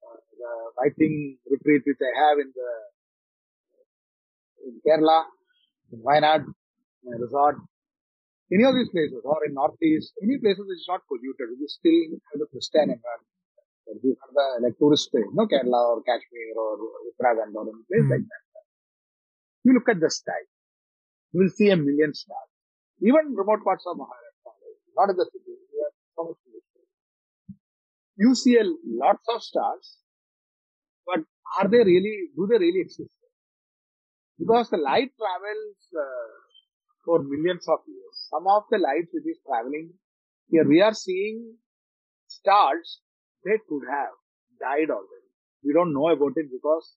uh, 0.06 0.18
the 0.38 0.52
writing 0.78 1.38
retreat 1.50 1.82
which 1.86 2.00
I 2.02 2.12
have 2.18 2.38
in 2.38 2.52
the 2.54 2.70
in 4.66 4.74
Kerala, 4.86 5.24
in 5.92 6.00
Wayanad, 6.02 6.44
in 6.46 7.12
resort, 7.20 7.56
any 8.52 8.64
of 8.64 8.74
these 8.74 8.90
places 8.90 9.22
or 9.24 9.38
in 9.46 9.54
Northeast, 9.54 10.12
any 10.22 10.38
places 10.38 10.64
which 10.68 10.80
is 10.84 10.88
not 10.88 11.02
polluted, 11.08 11.50
which 11.52 11.64
is 11.66 11.74
still 11.80 12.00
have 12.32 12.40
the 12.40 12.46
pristine 12.52 12.90
environment. 12.94 13.30
These 14.02 14.16
are 14.22 14.32
the 14.32 14.46
like 14.66 14.78
tourist 14.78 15.10
place, 15.12 15.26
no 15.34 15.46
Kerala 15.46 15.80
or 15.96 16.02
Kashmir 16.02 16.54
or 16.56 16.78
Uttarakhand 17.10 17.54
or 17.54 17.64
any 17.68 17.84
place 17.90 18.06
Hmm. 18.06 18.12
like 18.12 18.26
that. 18.28 18.42
You 19.64 19.72
look 19.74 19.88
at 19.88 20.00
the 20.00 20.10
sky, 20.10 20.42
you 21.32 21.40
will 21.42 21.50
see 21.50 21.70
a 21.70 21.76
million 21.76 22.14
stars. 22.14 22.50
Even 23.02 23.34
remote 23.34 23.64
parts 23.64 23.84
of 23.86 23.96
Maharashtra, 23.98 24.52
not 24.96 25.10
in 25.10 25.16
the 25.16 25.26
city, 25.32 25.52
we 25.72 25.78
have 25.82 25.92
so 26.16 26.24
much. 26.24 26.61
You 28.22 28.34
see 28.34 28.56
a 28.56 28.64
lots 29.04 29.26
of 29.34 29.42
stars, 29.42 29.86
but 31.06 31.20
are 31.58 31.68
they 31.68 31.82
really, 31.92 32.16
do 32.36 32.46
they 32.50 32.58
really 32.58 32.80
exist? 32.80 33.10
Because 34.38 34.70
the 34.70 34.76
light 34.76 35.10
travels 35.18 35.78
uh, 35.96 36.30
for 37.04 37.22
millions 37.22 37.66
of 37.68 37.80
years. 37.86 38.14
Some 38.30 38.46
of 38.46 38.64
the 38.70 38.78
light 38.78 39.08
which 39.12 39.26
is 39.26 39.38
traveling, 39.46 39.92
here 40.50 40.66
we 40.68 40.80
are 40.82 40.94
seeing 40.94 41.56
stars, 42.28 43.00
they 43.44 43.58
could 43.68 43.84
have 43.90 44.14
died 44.60 44.90
already. 44.90 45.30
We 45.64 45.72
don't 45.72 45.92
know 45.92 46.08
about 46.10 46.34
it 46.36 46.50
because 46.50 46.96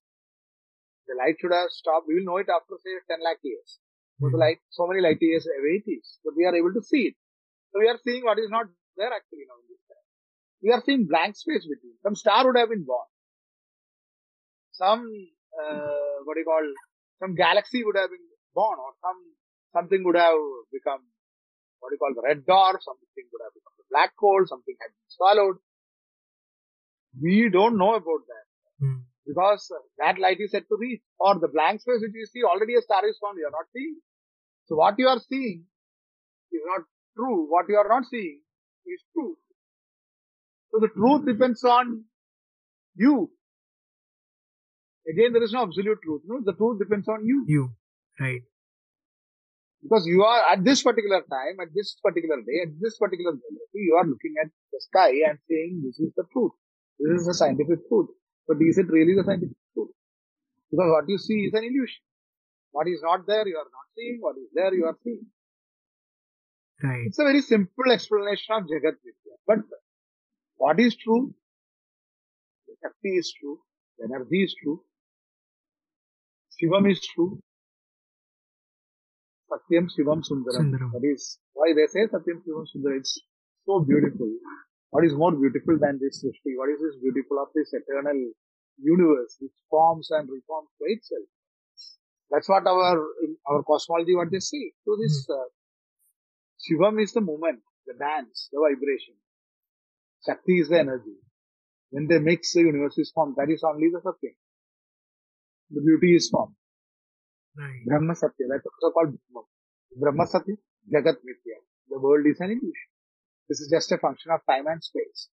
the 1.08 1.16
light 1.16 1.36
should 1.40 1.54
have 1.54 1.70
stopped. 1.70 2.08
We 2.08 2.16
will 2.16 2.26
know 2.26 2.38
it 2.38 2.50
after 2.50 2.76
say 2.84 2.98
10 3.08 3.20
lakh 3.24 3.40
years. 3.44 3.80
So 4.20 4.28
light, 4.38 4.60
so 4.70 4.88
many 4.88 5.02
light 5.02 5.22
years 5.22 5.46
away 5.46 5.84
it 5.86 5.90
is, 5.92 6.20
but 6.24 6.36
we 6.36 6.46
are 6.46 6.56
able 6.56 6.74
to 6.74 6.82
see 6.82 7.12
it. 7.14 7.16
So 7.72 7.80
we 7.80 7.88
are 7.90 8.00
seeing 8.04 8.24
what 8.24 8.40
is 8.40 8.50
not 8.50 8.68
there 8.98 9.12
actually 9.12 9.46
now 9.48 9.60
in 9.60 9.68
this. 9.70 9.85
We 10.65 10.71
are 10.73 10.82
seeing 10.86 11.06
blank 11.08 11.38
space 11.38 11.65
between. 11.69 11.95
Some 12.04 12.15
star 12.15 12.45
would 12.47 12.58
have 12.58 12.69
been 12.69 12.86
born. 12.86 13.08
Some, 14.73 15.04
uh, 15.62 16.15
what 16.25 16.36
do 16.36 16.39
you 16.41 16.45
call, 16.45 16.65
some 17.21 17.36
galaxy 17.36 17.84
would 17.86 17.95
have 17.97 18.10
been 18.10 18.28
born 18.56 18.80
or 18.80 18.91
some, 19.01 19.19
something 19.73 20.04
would 20.06 20.17
have 20.17 20.41
become, 20.73 21.04
what 21.80 21.89
do 21.91 21.95
you 21.95 21.99
call, 22.04 22.15
the 22.15 22.25
red 22.28 22.45
dwarf, 22.49 22.82
something 22.82 23.25
would 23.32 23.43
have 23.45 23.54
become 23.54 23.75
the 23.78 23.88
black 23.91 24.13
hole, 24.17 24.43
something 24.47 24.75
had 24.82 24.89
been 24.89 25.10
swallowed. 25.10 25.58
We 27.21 27.49
don't 27.49 27.78
know 27.78 27.95
about 27.95 28.23
that 28.28 28.45
Hmm. 28.80 29.04
because 29.25 29.71
that 29.99 30.19
light 30.19 30.39
is 30.41 30.51
set 30.51 30.67
to 30.67 30.78
reach 30.78 31.01
or 31.17 31.39
the 31.39 31.47
blank 31.47 31.80
space 31.82 32.01
which 32.01 32.12
you 32.13 32.25
see 32.25 32.43
already 32.43 32.75
a 32.75 32.82
star 32.82 33.08
is 33.08 33.17
found 33.23 33.38
you 33.38 33.47
are 33.47 33.56
not 33.58 33.69
seeing 33.71 33.95
so 34.65 34.75
what 34.75 34.99
you 34.99 35.08
are 35.08 35.19
seeing 35.21 35.65
is 36.51 36.62
not 36.65 36.84
true 37.15 37.47
what 37.54 37.69
you 37.69 37.78
are 37.78 37.88
not 37.88 38.06
seeing 38.06 38.41
is 38.86 39.01
true 39.13 39.38
so 40.76 40.82
the 40.82 40.90
truth 40.90 41.22
hmm. 41.22 41.32
depends 41.32 41.64
on 41.64 42.04
you. 42.96 43.32
Again 45.08 45.34
there 45.34 45.44
is 45.44 45.54
no 45.54 45.64
absolute 45.64 46.00
truth 46.04 46.22
no? 46.26 46.42
The 46.44 46.54
truth 46.54 46.80
depends 46.80 47.08
on 47.08 47.26
you. 47.26 47.46
You. 47.48 47.70
Right. 48.20 48.42
because 49.84 50.06
you 50.08 50.24
are 50.24 50.42
at 50.52 50.64
this 50.64 50.82
particular 50.82 51.22
time 51.32 51.60
at 51.62 51.70
this 51.74 51.96
particular 52.04 52.38
day 52.48 52.62
at 52.66 52.72
this 52.82 52.98
particular 52.98 53.34
geography 53.34 53.82
you 53.88 53.96
are 54.00 54.08
looking 54.08 54.34
at 54.44 54.50
the 54.74 54.80
sky 54.88 55.12
and 55.30 55.38
saying 55.50 55.82
this 55.86 56.00
is 56.00 56.12
the 56.18 56.24
truth. 56.34 56.52
This 57.00 57.22
is 57.22 57.28
the 57.28 57.34
scientific 57.34 57.88
truth. 57.88 58.10
But 58.48 58.58
is 58.62 58.78
it 58.78 58.88
really 58.90 59.16
the 59.16 59.24
scientific 59.24 59.58
truth? 59.74 59.92
Because 60.72 60.90
what 60.96 61.08
you 61.08 61.18
see 61.18 61.40
is 61.48 61.54
an 61.54 61.64
illusion. 61.64 62.04
What 62.72 62.88
is 62.88 63.02
not 63.04 63.28
there 63.28 63.48
you 63.48 63.58
are 63.58 63.72
not 63.78 63.88
seeing. 63.96 64.18
What 64.22 64.38
is 64.38 64.50
there 64.54 64.74
you 64.74 64.86
are 64.86 64.98
seeing. 65.04 65.26
Right. 66.84 67.04
it's 67.08 67.20
a 67.20 67.24
very 67.24 67.42
simple 67.42 67.92
explanation 67.92 68.56
of 68.56 68.64
jagat 68.64 69.00
mithya. 69.06 69.36
But 69.48 69.60
what 70.58 70.80
is 70.80 70.96
true 71.04 71.34
the 72.68 72.76
shakti 72.82 73.15
is 73.22 73.34
true 73.39 73.58
the 73.98 74.06
energy 74.10 74.44
is 74.48 74.56
true 74.62 74.78
shivam 76.58 76.91
is 76.91 77.02
true 77.13 77.32
satyam 79.52 79.89
shivam 79.96 80.22
sundaram 80.30 80.62
Sundaram. 80.62 80.91
that 80.94 81.08
is 81.13 81.39
why 81.54 81.72
they 81.80 81.88
say 81.96 82.06
satyam 82.15 82.39
shivam 82.46 82.70
sundaram 82.74 83.04
it's 83.04 83.15
so 83.65 83.80
beautiful 83.91 84.32
What 84.96 85.04
is 85.04 85.13
more 85.13 85.32
beautiful 85.36 85.78
than 85.78 86.00
this 86.02 86.24
Srishti? 86.24 86.56
What 86.56 86.70
is 86.70 86.80
this 86.80 86.96
beautiful 87.02 87.39
of 87.44 87.50
this 87.54 87.74
eternal 87.74 88.15
universe 88.82 89.36
which 89.41 89.52
forms 89.70 90.10
and 90.10 90.30
reforms 90.30 90.70
by 90.80 90.88
itself? 90.88 91.28
That's 92.32 92.48
what 92.48 92.65
our 92.65 93.04
our 93.50 93.63
cosmology 93.63 94.15
what 94.15 94.32
they 94.32 94.39
say. 94.39 94.72
So 94.86 94.96
this 95.02 95.28
uh, 95.30 95.48
Shivam 96.63 97.04
is 97.04 97.12
the 97.12 97.20
moment, 97.20 97.60
the 97.86 97.96
dance, 98.00 98.48
the 98.54 98.60
vibration. 98.63 99.15
Shakti 100.26 100.60
is 100.60 100.70
the 100.70 100.80
energy. 100.80 101.16
When 101.92 102.08
they 102.08 102.20
mix, 102.20 102.54
the 102.54 102.62
universe 102.62 102.98
is 102.98 103.12
formed. 103.14 103.36
That 103.38 103.50
is 103.50 103.64
only 103.64 103.90
the 103.92 104.02
Satya. 104.02 104.32
The 105.72 105.82
beauty 105.82 106.16
is 106.16 106.30
formed. 106.30 106.56
Right. 107.58 107.86
Brahma 107.86 108.16
Satya. 108.16 108.46
That's 108.50 108.66
also 108.66 108.92
called 108.94 109.18
Brahma. 109.32 109.46
Brahma 109.98 110.28
Satya, 110.28 110.56
Jagat 110.94 111.18
Mithya. 111.24 111.58
The 111.90 112.00
world 112.00 112.26
is 112.26 112.40
an 112.40 112.52
illusion. 112.52 112.90
This 113.48 113.62
is 113.62 113.70
just 113.72 113.92
a 113.92 113.98
function 113.98 114.32
of 114.32 114.42
time 114.50 114.66
and 114.68 114.84
space. 114.84 115.30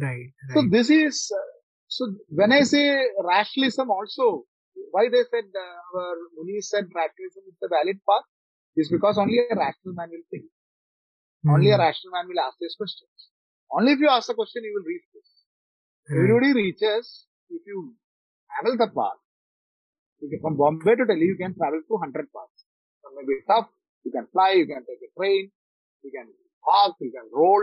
Right. 0.00 0.32
So 0.54 0.64
this 0.68 0.90
is, 0.90 1.32
uh, 1.34 1.40
so 1.86 2.12
when 2.28 2.52
I 2.52 2.62
say 2.62 2.84
rationalism 3.24 3.90
also, 3.90 4.44
why 4.90 5.08
they 5.10 5.22
said, 5.30 5.48
uh, 5.54 5.98
our 5.98 6.14
Muni 6.36 6.60
said 6.60 6.84
rationalism 6.94 7.42
is 7.48 7.56
the 7.60 7.68
valid 7.68 7.96
path 8.08 8.26
is 8.76 8.90
because 8.90 9.16
only 9.18 9.38
a 9.38 9.54
rational 9.56 9.94
man 9.94 10.10
will 10.10 10.26
think. 10.30 10.44
Only 11.48 11.70
a 11.70 11.76
Hmm. 11.76 11.80
rational 11.80 12.12
man 12.12 12.28
will 12.28 12.40
ask 12.40 12.56
these 12.60 12.74
questions. 12.76 13.27
Only 13.72 13.92
if 13.92 14.00
you 14.00 14.08
ask 14.08 14.28
the 14.28 14.34
question, 14.34 14.64
you 14.64 14.72
will 14.76 14.88
reach 14.88 15.06
this. 15.12 15.28
Right. 16.08 16.24
Everybody 16.24 16.52
reaches 16.56 17.26
if 17.50 17.62
you 17.66 17.94
travel 18.48 18.76
the 18.80 18.88
path. 18.88 19.20
You 20.20 20.28
can, 20.32 20.40
from 20.40 20.56
Bombay 20.56 20.96
to 20.96 21.04
Delhi, 21.04 21.28
you 21.28 21.36
can 21.38 21.54
travel 21.54 21.80
through 21.86 22.00
100 22.00 22.32
paths. 22.32 22.58
Some 23.04 23.14
may 23.14 23.28
be 23.28 23.38
tough. 23.46 23.68
You 24.04 24.10
can 24.10 24.26
fly, 24.32 24.56
you 24.56 24.66
can 24.66 24.82
take 24.88 25.04
a 25.04 25.10
train, 25.14 25.52
you 26.02 26.10
can 26.10 26.26
walk, 26.64 26.96
you 27.00 27.12
can 27.12 27.28
roll, 27.28 27.62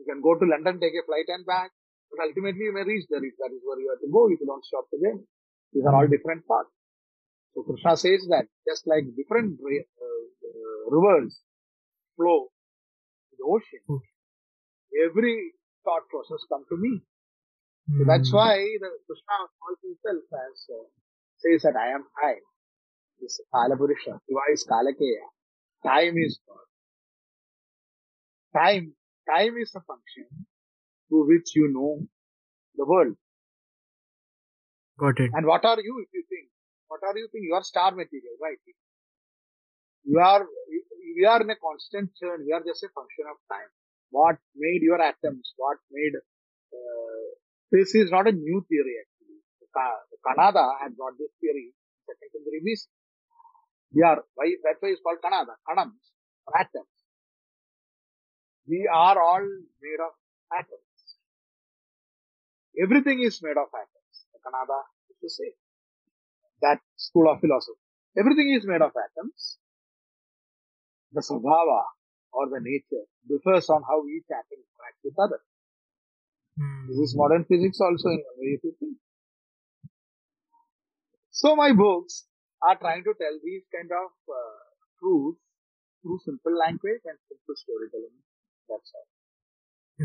you 0.00 0.04
can 0.08 0.24
go 0.24 0.34
to 0.34 0.44
London, 0.48 0.80
take 0.80 0.96
a 0.96 1.04
flight 1.04 1.28
and 1.28 1.44
back. 1.44 1.70
But 2.10 2.32
ultimately, 2.32 2.64
you 2.64 2.74
may 2.74 2.88
reach 2.88 3.04
there 3.10 3.22
if 3.22 3.34
that 3.38 3.52
is 3.52 3.60
where 3.66 3.78
you 3.78 3.90
have 3.92 4.00
to 4.00 4.10
go 4.10 4.30
if 4.32 4.40
you 4.40 4.46
don't 4.46 4.64
stop 4.64 4.86
the 4.90 4.98
journey. 4.98 5.26
These 5.72 5.84
are 5.84 5.94
all 5.94 6.08
different 6.08 6.46
paths. 6.48 6.72
So 7.54 7.62
Krishna 7.62 7.96
says 7.96 8.24
that 8.30 8.46
just 8.68 8.86
like 8.86 9.04
different 9.16 9.58
uh, 9.60 9.68
uh, 9.68 10.80
rivers 10.92 11.40
flow 12.16 12.48
to 13.30 13.34
the 13.36 13.44
ocean, 13.44 13.80
Okay. 13.88 14.15
Every 15.06 15.52
thought 15.84 16.08
process 16.10 16.44
come 16.50 16.64
to 16.70 16.76
me. 16.76 17.02
So 17.98 18.04
that's 18.06 18.30
Hmm. 18.30 18.36
why 18.36 18.54
the 18.80 18.90
Krishna 19.06 19.36
calls 19.60 19.78
himself 19.82 20.24
as 20.32 20.66
uh, 20.70 20.86
says 21.38 21.62
that 21.62 21.76
I 21.76 21.88
am 21.94 22.04
time. 22.22 22.44
This 23.20 23.40
Kalapurusha. 23.54 24.20
Shiva 24.26 24.44
is 24.52 24.66
Kalakeya. 24.70 25.26
Time 25.84 26.18
is 26.18 26.40
God. 26.48 26.66
Time, 28.60 28.94
time 29.28 29.56
is 29.58 29.72
a 29.76 29.80
function 29.82 30.26
through 31.08 31.28
which 31.28 31.54
you 31.56 31.68
know 31.72 32.06
the 32.76 32.84
world. 32.86 33.16
Got 34.98 35.20
it. 35.20 35.30
And 35.34 35.46
what 35.46 35.64
are 35.64 35.80
you 35.80 36.04
if 36.04 36.08
you 36.14 36.24
think? 36.28 36.48
What 36.88 37.00
are 37.06 37.16
you 37.18 37.28
think? 37.32 37.44
You 37.44 37.54
are 37.54 37.64
star 37.64 37.90
material, 37.92 38.36
right? 38.42 38.58
You 40.04 40.20
are, 40.20 40.46
you 41.16 41.26
are 41.28 41.42
in 41.42 41.50
a 41.50 41.56
constant 41.56 42.10
churn. 42.20 42.44
You 42.46 42.54
are 42.54 42.64
just 42.64 42.84
a 42.84 42.88
function 42.94 43.26
of 43.30 43.36
time. 43.50 43.70
What 44.10 44.36
made 44.54 44.82
your 44.82 45.00
atoms? 45.00 45.52
What 45.56 45.78
made, 45.90 46.14
uh, 46.16 47.26
this 47.72 47.94
is 47.94 48.10
not 48.10 48.28
a 48.28 48.32
new 48.32 48.64
theory 48.68 48.96
actually. 49.02 49.40
The 50.10 50.18
Kanada 50.24 50.64
had 50.80 50.96
brought 50.96 51.18
this 51.18 51.32
theory 51.40 51.72
in 51.72 51.74
second 52.06 52.30
century 52.32 52.60
BC. 52.64 52.86
We 53.94 54.02
are, 54.02 54.24
why, 54.34 54.54
that's 54.64 54.80
why 54.80 54.90
it's 54.90 55.00
called 55.02 55.18
Kanada, 55.24 55.54
Kanams, 55.68 56.00
atoms. 56.54 56.88
We 58.66 58.88
are 58.92 59.20
all 59.20 59.44
made 59.82 60.00
of 60.00 60.12
atoms. 60.52 60.80
Everything 62.82 63.22
is 63.22 63.40
made 63.42 63.56
of 63.56 63.68
atoms. 63.72 64.14
The 64.32 64.38
Kanada 64.44 64.78
used 65.08 65.20
to 65.22 65.30
say 65.30 65.52
that 66.62 66.80
school 66.96 67.30
of 67.30 67.40
philosophy. 67.40 67.78
Everything 68.18 68.54
is 68.56 68.66
made 68.66 68.82
of 68.82 68.92
atoms. 68.96 69.58
The 71.12 71.20
Svabhava 71.20 71.84
or 72.36 72.48
the 72.52 72.60
nature 72.60 73.04
differs 73.28 73.68
on 73.70 73.82
how 73.88 73.98
each 74.14 74.28
atom 74.30 74.60
interacts 74.60 75.02
with 75.04 75.18
other. 75.18 75.40
Hmm. 76.60 76.86
This 76.88 76.98
is 77.08 77.16
modern 77.16 77.44
physics 77.44 77.80
also 77.80 78.08
in 78.10 78.20
a 78.20 78.34
way 78.36 78.50
if 78.60 78.64
you 78.64 78.74
think. 78.78 78.96
So 81.30 81.56
my 81.56 81.72
books 81.72 82.24
are 82.62 82.76
trying 82.76 83.04
to 83.04 83.12
tell 83.20 83.36
these 83.44 83.64
kind 83.74 83.90
of 83.92 84.12
uh, 84.28 84.60
truths 85.00 85.40
through 86.02 86.18
simple 86.24 86.56
language 86.56 87.02
and 87.04 87.18
simple 87.28 87.56
storytelling. 87.56 88.16
That's 88.68 88.92
all. 88.96 89.08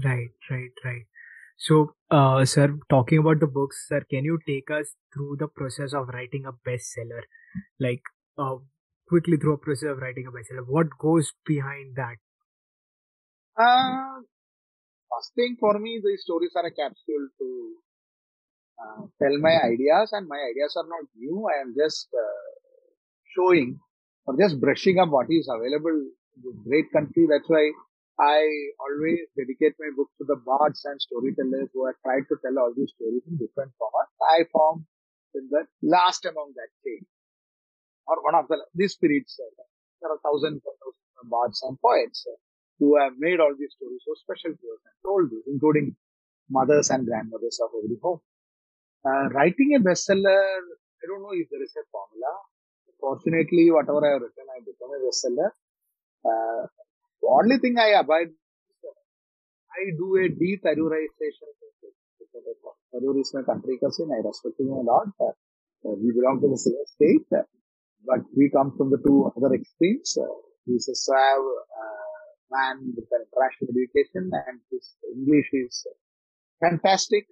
Right, 0.04 0.32
right, 0.50 0.76
right. 0.86 1.06
So, 1.58 1.96
uh, 2.10 2.44
sir, 2.46 2.80
talking 2.90 3.20
about 3.20 3.40
the 3.40 3.48
books, 3.48 3.86
sir, 3.88 4.02
can 4.10 4.26
you 4.26 4.40
take 4.48 4.72
us 4.72 4.96
through 5.14 5.38
the 5.40 5.48
process 5.48 5.94
of 5.94 6.08
writing 6.08 6.46
a 6.46 6.54
bestseller? 6.68 7.22
Like, 7.80 8.02
uh, 8.38 8.56
quickly 9.12 9.38
through 9.38 9.56
a 9.60 9.64
process 9.68 9.92
of 9.92 10.02
writing 10.04 10.28
a 10.28 10.34
bestseller. 10.36 10.66
What 10.78 10.98
goes 10.98 11.32
behind 11.46 11.96
that? 12.02 12.18
Uh, 13.60 14.24
first 15.12 15.32
thing 15.36 15.58
for 15.60 15.78
me, 15.86 16.00
the 16.02 16.18
stories 16.26 16.56
are 16.56 16.66
a 16.66 16.72
capsule 16.72 17.28
to 17.40 17.50
uh, 18.82 19.02
tell 19.22 19.38
my 19.48 19.56
ideas, 19.68 20.16
and 20.16 20.28
my 20.28 20.40
ideas 20.52 20.74
are 20.80 20.88
not 20.88 21.06
new. 21.16 21.46
I 21.54 21.62
am 21.62 21.76
just 21.78 22.08
uh, 22.16 22.50
showing 23.36 23.80
or 24.26 24.38
just 24.38 24.60
brushing 24.62 25.00
up 25.00 25.10
what 25.10 25.28
is 25.30 25.50
available 25.52 26.00
in 26.44 26.64
great 26.64 26.92
country. 26.96 27.28
That's 27.30 27.50
why 27.50 27.66
I 28.20 28.40
always 28.80 29.28
dedicate 29.36 29.76
my 29.80 29.92
book 29.98 30.10
to 30.20 30.26
the 30.32 30.40
bards 30.46 30.82
and 30.86 31.00
storytellers 31.02 31.70
who 31.74 31.86
have 31.88 32.00
tried 32.06 32.26
to 32.30 32.36
tell 32.46 32.58
all 32.64 32.74
these 32.76 32.94
stories 32.96 33.24
in 33.28 33.38
different 33.38 33.72
formats. 33.82 34.14
I 34.38 34.46
form 34.52 34.86
in 35.36 35.50
the 35.50 35.66
last 35.82 36.26
among 36.26 36.54
that 36.56 36.72
chain, 36.84 37.06
or 38.08 38.18
one 38.24 38.36
of 38.36 38.48
the 38.50 38.58
these 38.76 38.94
spirits. 38.94 39.40
Uh, 39.40 39.64
there 40.02 40.12
are 40.12 40.22
thousands 40.26 40.62
and 40.66 40.78
thousands 40.82 41.16
of 41.22 41.30
bards 41.30 41.62
and 41.68 41.78
poets 41.82 42.26
uh, 42.26 42.38
who 42.80 42.98
have 42.98 43.14
made 43.18 43.40
all 43.40 43.54
these 43.58 43.74
stories 43.78 44.02
so 44.06 44.14
special 44.26 44.52
to 44.58 44.66
us 44.74 44.82
and 44.90 44.96
told 45.06 45.30
this, 45.30 45.46
including 45.46 45.96
mothers 46.50 46.90
and 46.90 47.06
grandmothers 47.06 47.60
of 47.64 47.70
every 47.78 47.98
home. 48.02 48.20
Uh, 49.06 49.30
writing 49.38 49.78
a 49.78 49.80
bestseller, 49.80 50.42
I 51.02 51.04
don't 51.10 51.22
know 51.22 51.34
if 51.34 51.48
there 51.50 51.62
is 51.62 51.74
a 51.78 51.86
formula. 51.94 52.32
Fortunately, 53.00 53.70
whatever 53.72 54.02
I 54.06 54.14
have 54.14 54.22
written, 54.22 54.46
I 54.50 54.60
become 54.66 54.94
a 54.94 55.00
bestseller. 55.06 55.50
Uh, 56.26 56.66
the 57.22 57.30
only 57.30 57.58
thing 57.58 57.78
I 57.78 58.00
abide, 58.00 58.34
I 59.78 59.82
do 59.98 60.18
a 60.18 60.30
de-Tharoorization. 60.30 61.50
Tharoor 62.94 63.20
is 63.20 63.34
my 63.34 63.42
country 63.44 63.78
cousin. 63.80 64.10
I 64.12 64.20
respect 64.26 64.60
him 64.60 64.70
a 64.70 64.82
lot. 64.82 65.08
Uh, 65.20 65.32
we 65.84 66.12
belong 66.12 66.42
to 66.42 66.48
the 66.50 66.58
same 66.58 66.86
state, 66.86 67.28
but 68.06 68.22
we 68.36 68.50
come 68.50 68.74
from 68.78 68.90
the 68.90 69.00
two 69.06 69.32
other 69.36 69.54
extremes. 69.54 70.18
Uh, 70.18 70.26
he's 70.66 70.88
a 70.90 70.96
Slav 70.96 71.40
uh, 71.40 72.22
man 72.52 72.94
with 72.96 73.08
an 73.12 73.26
international 73.28 73.70
education, 73.76 74.32
and 74.48 74.60
his 74.72 74.96
English 75.16 75.50
is 75.54 75.86
fantastic. 76.60 77.26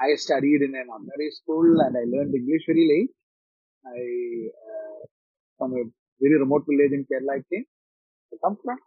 I 0.00 0.14
studied 0.16 0.62
in 0.62 0.74
an 0.74 0.88
ordinary 0.90 1.30
school 1.30 1.80
and 1.80 1.96
I 1.96 2.04
learned 2.12 2.34
English 2.34 2.64
very 2.66 2.86
late. 2.92 3.12
I, 3.86 4.00
uh, 4.70 5.00
from 5.58 5.72
a 5.72 5.84
very 6.20 6.38
remote 6.38 6.64
village 6.68 6.92
in 6.92 7.06
Kerala 7.06 7.38
I 7.38 7.42
came, 7.50 7.64
I 8.32 8.36
come 8.44 8.56
from. 8.62 8.78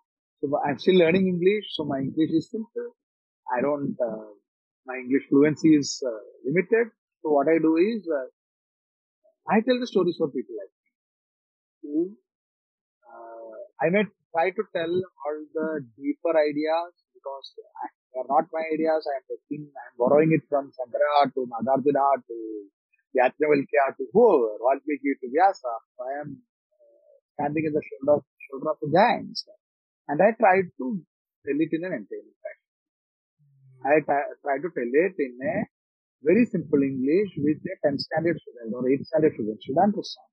So 0.42 0.60
I'm 0.66 0.78
still 0.78 0.98
learning 0.98 1.28
English, 1.28 1.66
so 1.76 1.84
my 1.86 2.00
English 2.00 2.32
is 2.32 2.52
simple. 2.52 2.90
I 3.56 3.62
don't, 3.62 3.96
uh, 4.00 4.30
my 4.86 4.96
English 4.96 5.24
fluency 5.30 5.70
is 5.76 6.04
uh, 6.06 6.20
limited. 6.46 6.88
So 7.22 7.32
what 7.32 7.48
I 7.48 7.58
do 7.58 7.78
is, 7.78 8.08
uh, 8.08 8.28
I 9.50 9.62
tell 9.62 9.80
the 9.80 9.88
stories 9.88 10.16
for 10.18 10.28
people 10.30 10.56
like 10.60 10.74
me. 11.84 12.16
Uh, 13.08 13.56
I 13.82 13.90
may 13.90 14.04
try 14.36 14.52
to 14.52 14.64
tell 14.76 14.92
all 14.92 15.38
the 15.56 15.68
deeper 15.96 16.34
ideas 16.36 16.92
because 17.16 17.46
they 17.56 18.20
are 18.20 18.28
not 18.28 18.52
my 18.52 18.64
ideas. 18.76 19.08
I 19.08 19.16
am 19.20 19.26
taking, 19.32 19.72
I 19.72 19.84
am 19.88 19.96
borrowing 19.98 20.32
it 20.36 20.44
from 20.50 20.72
Shankara 20.76 21.32
to 21.34 21.48
Nagarjuna 21.48 22.08
to 22.28 22.36
Yajnavalkya 23.16 23.96
to 23.98 24.04
whoever, 24.12 24.60
Valmiki 24.60 25.16
to 25.22 25.28
Vyasa. 25.32 25.74
I 26.04 26.12
am 26.28 26.30
uh, 26.44 27.14
standing 27.36 27.66
in 27.68 27.74
the 27.74 27.82
shoulder, 27.88 28.22
shoulder 28.52 28.72
of 28.72 28.78
the 28.84 28.92
giants. 28.92 29.48
And 30.08 30.20
I 30.22 30.36
try 30.36 30.62
to 30.64 30.86
tell 31.48 31.60
it 31.60 31.72
in 31.72 31.84
an 31.88 31.94
entertaining 31.96 32.36
fashion. 32.44 32.68
I 33.86 33.96
t- 34.04 34.34
try 34.44 34.58
to 34.60 34.70
tell 34.76 34.92
it 35.08 35.16
in 35.20 35.40
a 35.40 35.56
very 36.24 36.46
simple 36.46 36.82
English 36.82 37.32
with 37.38 37.58
a 37.62 37.76
10 37.88 38.00
standard 38.00 38.38
student 38.42 38.74
or 38.74 38.90
8 38.90 39.06
standard 39.06 39.34
student 39.34 39.60
should 39.64 39.78
understand. 39.78 40.30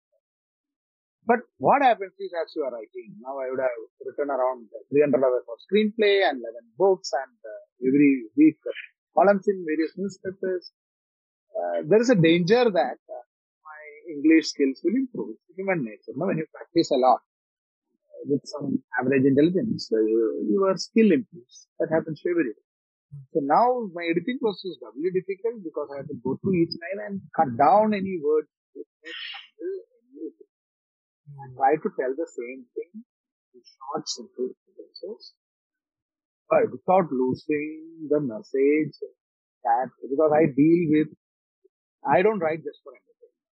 But 1.26 1.40
what 1.56 1.82
happens 1.82 2.12
is 2.20 2.32
as 2.36 2.52
you 2.54 2.62
are 2.64 2.72
writing, 2.72 3.16
now 3.20 3.40
I 3.40 3.48
would 3.48 3.60
have 3.60 3.80
written 4.04 4.28
around 4.28 4.68
300 4.92 5.24
hours 5.24 5.44
of 5.48 5.56
screenplay 5.64 6.20
and 6.28 6.36
11 6.36 6.76
books 6.76 7.10
and 7.12 7.36
uh, 7.40 7.88
every 7.88 8.28
week 8.36 8.60
uh, 8.68 8.76
columns 9.16 9.48
in 9.48 9.64
various 9.64 9.92
newspapers. 9.96 10.70
Uh, 11.56 11.80
there 11.88 12.00
is 12.00 12.10
a 12.10 12.14
danger 12.14 12.68
that 12.68 13.00
uh, 13.08 13.24
my 13.64 13.82
English 14.12 14.52
skills 14.52 14.80
will 14.84 14.96
improve. 14.96 15.36
It's 15.48 15.56
human 15.56 15.84
nature. 15.84 16.12
No? 16.12 16.26
When 16.26 16.36
you 16.36 16.46
practice 16.52 16.90
a 16.90 17.00
lot, 17.00 17.20
with 18.26 18.44
some 18.44 18.82
average 18.98 19.24
intelligence, 19.24 19.90
uh, 19.92 20.00
your 20.00 20.76
skill 20.76 21.12
improves. 21.12 21.68
That 21.78 21.88
happens 21.90 22.20
to 22.20 22.30
everybody. 22.30 22.63
So 23.32 23.40
now 23.42 23.90
my 23.92 24.06
editing 24.10 24.38
process 24.38 24.74
is 24.74 24.78
doubly 24.78 25.10
difficult 25.10 25.62
because 25.62 25.88
I 25.90 25.96
have 26.02 26.10
to 26.10 26.18
go 26.22 26.38
through 26.38 26.54
each 26.54 26.74
line 26.78 27.00
and 27.06 27.20
cut 27.34 27.50
down 27.58 27.94
any 27.94 28.18
words 28.22 28.48
and 31.34 31.56
try 31.56 31.74
to 31.74 31.88
tell 31.98 32.12
the 32.14 32.28
same 32.30 32.66
thing 32.74 33.02
in 33.54 33.60
short, 33.62 34.06
simple 34.06 34.54
sentences, 34.54 35.34
but 36.48 36.70
without 36.70 37.10
losing 37.10 38.06
the 38.08 38.20
message 38.20 38.94
that 39.64 39.90
because 39.98 40.32
I 40.34 40.46
deal 40.54 40.82
with, 40.94 41.10
I 42.06 42.22
don't 42.22 42.38
write 42.38 42.62
just 42.62 42.80
for 42.84 42.92
entertainment. 42.92 43.50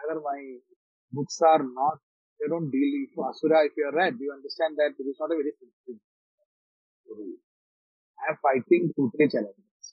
Either 0.00 0.20
my 0.22 0.40
books 1.12 1.40
are 1.42 1.62
not, 1.62 1.98
they 2.40 2.48
don't 2.48 2.70
deal 2.70 2.90
with 3.04 3.12
Asura. 3.18 3.66
If 3.66 3.76
you 3.76 3.90
are 3.90 3.96
read, 3.96 4.16
you 4.20 4.32
understand 4.32 4.76
that 4.78 4.94
it 4.96 5.06
is 5.06 5.18
not 5.18 5.32
a 5.32 5.36
very 5.36 5.52
simple 5.58 6.00
story. 7.04 7.43
I 8.20 8.32
am 8.32 8.38
fighting 8.42 8.92
two, 8.96 9.10
three 9.16 9.28
challenges. 9.28 9.86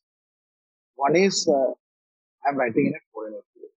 One 0.96 1.16
is, 1.16 1.48
uh, 1.48 1.72
I 2.46 2.50
am 2.50 2.58
writing 2.58 2.88
in 2.88 2.94
a 2.94 3.02
foreign 3.14 3.34
language. 3.34 3.76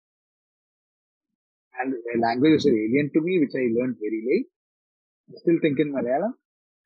And 1.79 1.93
a 1.93 2.15
language 2.25 2.59
is 2.59 2.67
alien 2.67 3.11
to 3.13 3.21
me, 3.21 3.39
which 3.39 3.55
I 3.55 3.71
learned 3.73 3.97
very 3.99 4.21
late. 4.27 4.47
I 5.29 5.39
still 5.39 5.59
think 5.61 5.79
in 5.79 5.93
Malayalam. 5.93 6.33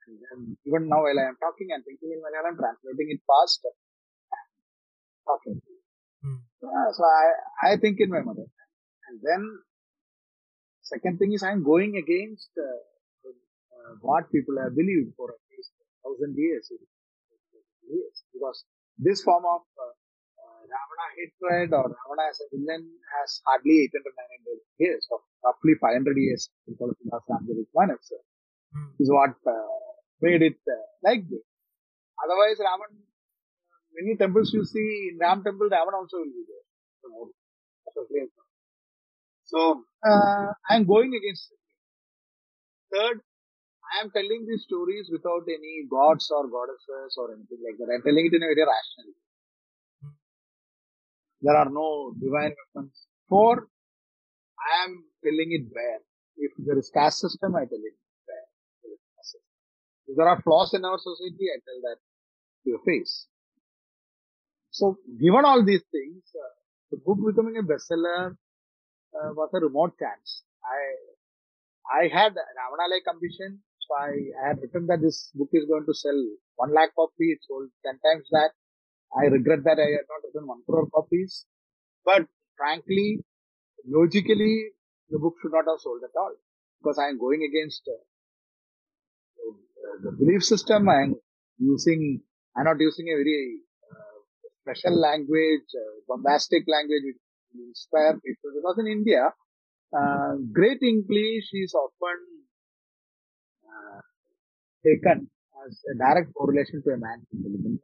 And 0.08 0.58
even 0.66 0.88
now 0.88 1.04
while 1.04 1.20
I 1.20 1.28
am 1.28 1.38
talking, 1.42 1.68
I'm 1.74 1.84
thinking 1.84 2.16
in 2.16 2.20
Malayalam, 2.24 2.56
translating 2.56 3.12
it 3.12 3.22
fast, 3.28 3.60
and 3.66 4.48
talking. 5.28 5.62
Hmm. 6.24 6.40
Uh, 6.64 6.90
so 6.94 7.04
I, 7.04 7.74
I 7.74 7.78
think 7.78 8.00
in 8.00 8.10
my 8.10 8.22
mother. 8.22 8.48
And 9.10 9.20
then, 9.22 9.60
second 10.82 11.20
thing 11.20 11.34
is 11.34 11.44
I'm 11.44 11.64
going 11.64 11.98
against 11.98 12.50
uh, 12.58 13.28
uh, 13.28 13.96
what 14.02 14.32
people 14.32 14.56
have 14.64 14.76
believed 14.76 15.16
for 15.18 15.32
at 15.32 15.44
least 15.52 15.72
a 15.82 15.86
thousand 16.04 16.36
years 16.38 16.72
because 18.34 18.64
this 18.98 19.22
form 19.24 19.46
of 19.46 19.62
uh, 19.78 19.94
uh, 20.42 20.62
Ravana 20.66 21.06
hatred 21.16 21.74
or 21.74 21.86
Ravana 21.90 22.24
as 22.30 22.42
a 22.42 22.48
villain 22.52 22.84
has 23.16 23.42
hardly 23.46 23.90
800 23.90 24.14
900 24.16 24.60
years, 24.80 25.08
or 25.12 25.20
roughly 25.46 25.74
500 25.80 26.18
years 26.18 26.50
because 26.68 26.96
of 27.14 27.22
one 27.72 27.92
itself, 27.92 28.26
mm. 28.76 28.90
is 29.00 29.10
what 29.12 29.36
uh, 29.46 29.78
made 30.22 30.42
it 30.42 30.60
uh, 30.68 30.86
like 31.04 31.24
this. 31.30 31.46
Otherwise, 32.24 32.58
Raman, 32.60 32.92
many 33.94 34.18
temples 34.18 34.52
you 34.54 34.66
see 34.66 35.12
in 35.14 35.20
Ram 35.20 35.44
temple, 35.44 35.70
Ravana 35.70 35.98
also 35.98 36.18
will 36.18 36.34
be 36.34 36.44
there. 36.48 36.66
So, 39.46 39.84
uh, 40.06 40.52
I 40.70 40.76
am 40.76 40.86
going 40.86 41.14
against 41.16 41.52
it. 41.52 41.60
Third, 42.92 43.22
I 43.94 44.04
am 44.04 44.12
telling 44.12 44.46
these 44.48 44.64
stories 44.64 45.10
without 45.12 45.44
any 45.48 45.88
gods 45.90 46.30
or 46.32 46.48
goddesses 46.48 47.16
or 47.18 47.32
anything 47.34 47.62
like 47.64 47.78
that. 47.80 47.92
I 47.92 47.96
am 47.96 48.04
telling 48.04 48.26
it 48.28 48.36
in 48.36 48.44
a 48.44 48.50
very 48.52 48.66
rational 48.68 49.08
way. 49.16 49.24
There 51.42 51.56
are 51.56 51.70
no 51.70 52.14
divine 52.20 52.54
weapons. 52.58 53.08
Four, 53.30 53.68
I 54.60 54.84
am 54.86 55.06
telling 55.24 55.52
it 55.52 55.72
where. 55.72 56.02
If 56.38 56.52
there 56.58 56.78
is 56.78 56.92
caste 56.94 57.20
system, 57.20 57.56
I 57.56 57.66
tell 57.66 57.80
it 57.80 57.98
where. 58.26 58.48
If 60.08 60.18
there 60.18 60.28
are 60.28 60.42
flaws 60.42 60.74
in 60.74 60.86
our 60.86 60.98
society, 60.98 61.48
I 61.54 61.60
tell 61.66 61.80
that 61.88 61.98
to 62.64 62.70
your 62.70 62.80
face. 62.86 63.28
So, 64.72 64.98
given 65.20 65.44
all 65.46 65.64
these 65.66 65.84
things, 65.92 66.24
uh, 66.36 66.54
the 66.92 66.98
book 66.98 67.18
becoming 67.26 67.58
a 67.58 67.64
bestseller 67.64 68.32
uh, 68.32 69.30
was 69.34 69.50
a 69.54 69.60
remote 69.60 69.98
chance. 70.00 70.44
I 70.64 72.04
I 72.04 72.04
had 72.08 72.36
Ravana-like 72.36 73.08
ambition 73.10 73.62
I, 73.92 74.48
had 74.48 74.62
written 74.62 74.88
that 74.88 75.02
this 75.02 75.32
book 75.34 75.50
is 75.54 75.66
going 75.66 75.86
to 75.86 75.94
sell 75.94 76.20
one 76.56 76.74
lakh 76.74 76.94
copies. 76.96 77.40
Sold 77.48 77.70
ten 77.86 78.00
times 78.00 78.28
that. 78.32 78.52
I 79.16 79.26
regret 79.26 79.64
that 79.64 79.80
I 79.80 79.90
had 79.98 80.08
not 80.10 80.24
written 80.24 80.48
one 80.48 80.64
crore 80.66 80.88
copies. 80.94 81.46
But 82.04 82.28
frankly, 82.58 83.20
logically, 83.86 84.72
the 85.10 85.20
book 85.20 85.36
should 85.42 85.54
not 85.54 85.66
have 85.70 85.80
sold 85.80 86.02
at 86.04 86.16
all 86.20 86.36
because 86.82 87.00
I 87.00 87.08
am 87.10 87.18
going 87.20 87.44
against 87.44 87.84
uh, 87.88 88.02
the 90.04 90.12
belief 90.12 90.44
system. 90.44 90.90
I 90.90 91.04
am 91.04 91.16
using, 91.58 92.22
I'm 92.56 92.66
not 92.66 92.80
using 92.80 93.08
a 93.08 93.16
very 93.16 93.62
uh, 93.92 94.20
special 94.62 95.00
language, 95.00 95.68
uh, 95.74 95.94
bombastic 96.08 96.64
language 96.68 97.04
which 97.06 97.22
inspire 97.56 98.14
people. 98.14 98.52
Because 98.56 98.78
in 98.80 98.88
India, 98.88 99.32
uh, 99.96 100.36
great 100.52 100.82
English 100.84 101.50
is 101.54 101.74
often 101.74 102.37
taken 104.84 105.30
as 105.66 105.74
a 105.92 105.98
direct 105.98 106.34
correlation 106.34 106.82
to 106.84 106.90
a 106.92 106.98
man's 106.98 107.26
intelligence, 107.34 107.82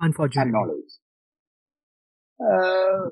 Unfortunately. 0.00 0.52
knowledge. 0.52 0.92
Uh, 2.40 3.08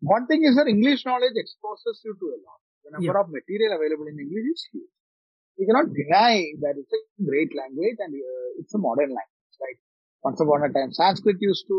one 0.00 0.26
thing 0.26 0.44
is 0.44 0.54
that 0.56 0.68
English 0.68 1.04
knowledge 1.04 1.34
exposes 1.34 2.00
you 2.04 2.14
to 2.14 2.26
a 2.36 2.38
lot. 2.46 2.60
The 2.84 2.90
number 2.94 3.12
yeah. 3.12 3.20
of 3.20 3.28
material 3.28 3.74
available 3.74 4.06
in 4.06 4.16
English 4.18 4.46
is 4.54 4.62
huge. 4.70 4.94
You 5.58 5.66
cannot 5.66 5.90
deny 5.90 6.52
that 6.62 6.76
it's 6.78 6.92
a 6.92 7.02
great 7.24 7.50
language 7.56 7.98
and 7.98 8.12
uh, 8.14 8.60
it's 8.60 8.74
a 8.74 8.78
modern 8.78 9.10
language. 9.10 9.54
Like 9.58 9.80
once 10.22 10.38
upon 10.38 10.62
a 10.62 10.70
time, 10.70 10.92
Sanskrit 10.92 11.40
used 11.40 11.66
to 11.66 11.78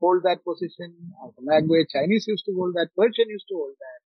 hold 0.00 0.22
that 0.24 0.44
position 0.44 0.94
a 1.24 1.42
language. 1.42 1.88
Chinese 1.92 2.28
used 2.28 2.44
to 2.46 2.52
hold 2.54 2.74
that. 2.74 2.92
Persian 2.96 3.28
used 3.28 3.48
to 3.48 3.56
hold 3.56 3.74
that. 3.74 3.99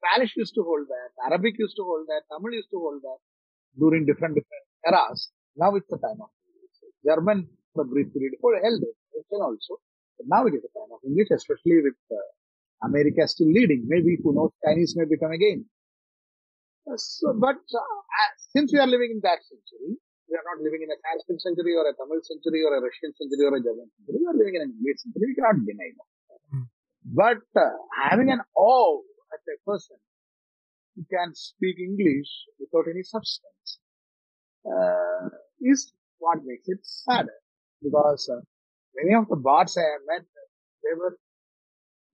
Spanish 0.00 0.32
used 0.36 0.54
to 0.56 0.62
hold 0.64 0.88
that, 0.88 1.10
Arabic 1.28 1.54
used 1.60 1.76
to 1.76 1.84
hold 1.84 2.08
that, 2.08 2.24
Tamil 2.32 2.56
used 2.56 2.72
to 2.72 2.80
hold 2.80 3.04
that 3.04 3.20
during 3.76 4.08
different 4.08 4.34
different 4.34 4.64
eras. 4.88 5.30
Now 5.56 5.76
it's 5.76 5.88
the 5.92 6.00
time 6.00 6.20
of 6.24 6.32
English. 6.48 6.76
German 7.04 7.48
for 7.74 7.84
a 7.84 7.88
brief 7.92 8.08
period 8.12 8.34
for 8.40 8.56
held 8.56 8.80
it, 8.82 8.96
Russian 9.12 9.40
also. 9.44 9.76
But 10.16 10.26
now 10.26 10.42
it 10.48 10.56
is 10.56 10.62
the 10.64 10.72
time 10.72 10.90
of 10.92 11.00
English, 11.04 11.28
especially 11.30 11.84
with 11.84 12.00
uh, 12.10 12.16
America 12.88 13.28
still 13.28 13.52
leading. 13.52 13.84
Maybe 13.86 14.16
who 14.22 14.32
knows, 14.32 14.52
Chinese 14.64 14.96
may 14.96 15.04
become 15.04 15.32
again. 15.32 15.68
Uh, 16.88 16.96
so, 16.96 17.36
but 17.36 17.60
uh, 17.60 18.00
since 18.56 18.72
we 18.72 18.78
are 18.80 18.88
living 18.88 19.12
in 19.12 19.20
that 19.22 19.44
century, 19.44 20.00
we 20.28 20.32
are 20.38 20.46
not 20.46 20.62
living 20.64 20.80
in 20.80 20.88
a 20.88 20.98
Sanskrit 21.02 21.40
century 21.44 21.74
or 21.76 21.84
a 21.84 21.94
Tamil 21.94 22.22
century 22.24 22.62
or 22.64 22.72
a 22.78 22.80
Russian 22.80 23.12
century 23.20 23.44
or 23.44 23.54
a 23.58 23.60
German 23.60 23.88
century. 23.98 24.16
We 24.22 24.26
are 24.30 24.38
living 24.38 24.54
in 24.56 24.62
an 24.64 24.72
English 24.78 25.04
century. 25.04 25.26
We 25.28 25.36
cannot 25.36 25.58
deny 25.66 25.90
that. 25.92 26.10
Mm. 26.54 26.66
But 27.04 27.44
uh, 27.58 27.74
having 27.98 28.30
an 28.30 28.40
awe 28.54 29.02
at 29.32 29.42
a 29.54 29.56
person 29.66 29.96
who 30.94 31.04
can 31.10 31.34
speak 31.34 31.76
English 31.78 32.30
without 32.58 32.86
any 32.90 33.02
substance 33.02 33.78
uh, 34.66 35.28
is 35.60 35.92
what 36.18 36.38
makes 36.44 36.68
it 36.68 36.80
sadder. 36.82 37.38
Because 37.82 38.28
uh, 38.30 38.40
many 38.96 39.14
of 39.14 39.28
the 39.28 39.36
bards 39.36 39.76
I 39.78 39.82
have 39.82 40.04
met, 40.06 40.26
they 40.82 40.94
were 40.98 41.16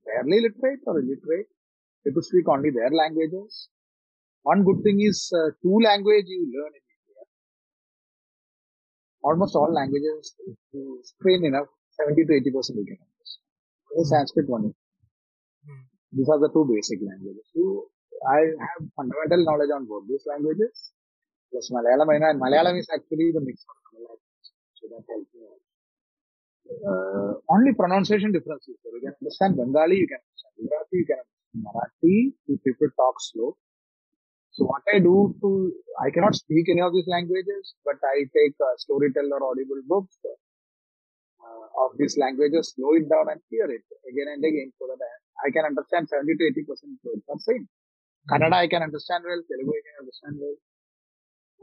barely 0.05 0.43
literate 0.47 0.81
or 0.87 0.99
illiterate. 1.01 1.49
They 2.05 2.13
could 2.13 2.25
speak 2.25 2.49
only 2.49 2.71
their 2.71 2.91
languages. 2.91 3.69
One 4.43 4.63
good 4.63 4.83
thing 4.85 5.01
is 5.01 5.33
uh, 5.35 5.51
two 5.63 5.79
language 5.83 6.27
you 6.29 6.47
learn 6.55 6.71
in 6.71 6.85
India. 6.87 7.23
Almost 9.25 9.57
all 9.57 9.73
languages, 9.73 10.35
you 10.73 11.03
train 11.21 11.45
enough, 11.45 11.67
70 11.99 12.25
to 12.27 12.33
80 12.35 12.51
percent 12.53 12.79
you 12.79 12.87
can 12.87 12.99
understand. 13.03 14.07
Sanskrit 14.07 14.49
one. 14.49 14.75
These 16.17 16.29
are 16.33 16.41
the 16.41 16.49
two 16.49 16.65
basic 16.65 16.99
languages. 17.05 17.45
So 17.53 17.93
I 18.25 18.41
have 18.57 18.83
fundamental 18.97 19.45
knowledge 19.45 19.73
on 19.77 19.85
both 19.85 20.09
these 20.09 20.25
languages. 20.25 20.73
Plus 21.53 21.71
Malayalam, 21.71 22.09
and 22.09 22.41
Malayalam 22.41 22.79
is 22.81 22.89
actually 22.89 23.31
the 23.37 23.43
mix 23.45 23.65
of 23.69 23.77
Malayalam. 23.85 24.21
So 24.81 24.89
that 24.93 25.05
helps 25.05 25.31
me 25.37 25.45
out. 25.45 25.63
Uh, 26.67 27.33
only 27.53 27.73
pronunciation 27.75 28.33
differences. 28.33 28.75
So 28.83 28.91
you 28.97 29.01
can 29.05 29.15
understand 29.21 29.57
Bengali, 29.57 29.97
you 30.03 30.09
can 30.09 30.19
understand 30.19 30.53
Gujarati, 30.59 30.97
you 30.97 31.07
can 31.07 31.21
understand 31.23 31.61
Marathi, 31.63 32.17
if 32.49 32.59
people 32.65 32.89
talk 32.97 33.17
slow. 33.21 33.57
So 34.57 34.65
what 34.65 34.83
I 34.89 34.99
do 34.99 35.37
to, 35.43 35.49
I 36.01 36.11
cannot 36.11 36.35
speak 36.35 36.67
any 36.73 36.81
of 36.81 36.93
these 36.93 37.07
languages, 37.07 37.77
but 37.85 38.01
I 38.03 38.25
take 38.33 38.57
storyteller 38.79 39.39
audible 39.45 39.85
books 39.87 40.17
uh, 40.25 41.67
of 41.85 41.93
these 41.99 42.17
languages, 42.17 42.73
slow 42.75 42.97
it 42.97 43.07
down 43.07 43.29
and 43.31 43.41
hear 43.51 43.69
it 43.69 43.85
again 44.11 44.33
and 44.33 44.43
again 44.43 44.73
so 44.81 44.89
that 44.89 44.97
I 44.97 45.11
I 45.45 45.51
can 45.51 45.65
understand 45.65 46.09
70 46.09 46.37
to 46.37 46.45
80 46.53 46.65
percent 46.69 46.93
words 47.05 47.25
are 47.29 47.41
same. 47.41 47.69
Kannada 48.31 48.59
I 48.65 48.69
can 48.69 48.83
understand 48.83 49.25
well, 49.29 49.43
Telugu 49.51 49.73
I 49.73 49.83
can 49.87 49.97
understand 50.03 50.35
well. 50.41 50.57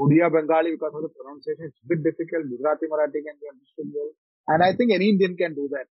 Odia 0.02 0.28
Bengali 0.32 0.72
because 0.76 0.94
of 0.98 1.04
the 1.06 1.12
pronunciation 1.14 1.70
it's 1.70 1.82
a 1.84 1.88
bit 1.92 2.02
difficult. 2.04 2.50
Gujarati 2.50 2.86
Marathi 2.92 3.20
can 3.26 3.38
be 3.42 3.48
understood 3.54 3.90
well. 3.94 4.12
And 4.48 4.64
I 4.64 4.74
think 4.76 4.92
any 4.92 5.10
Indian 5.10 5.36
can 5.38 5.54
do 5.54 5.70
that. 5.72 5.88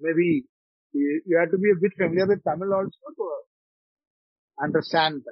Maybe 0.00 0.44
you, 0.92 1.22
you 1.26 1.36
have 1.38 1.50
to 1.50 1.58
be 1.58 1.70
a 1.70 1.78
bit 1.80 1.92
familiar 1.96 2.26
with 2.26 2.42
Tamil 2.44 2.72
also 2.72 3.06
to 3.18 3.26
understand 4.62 5.22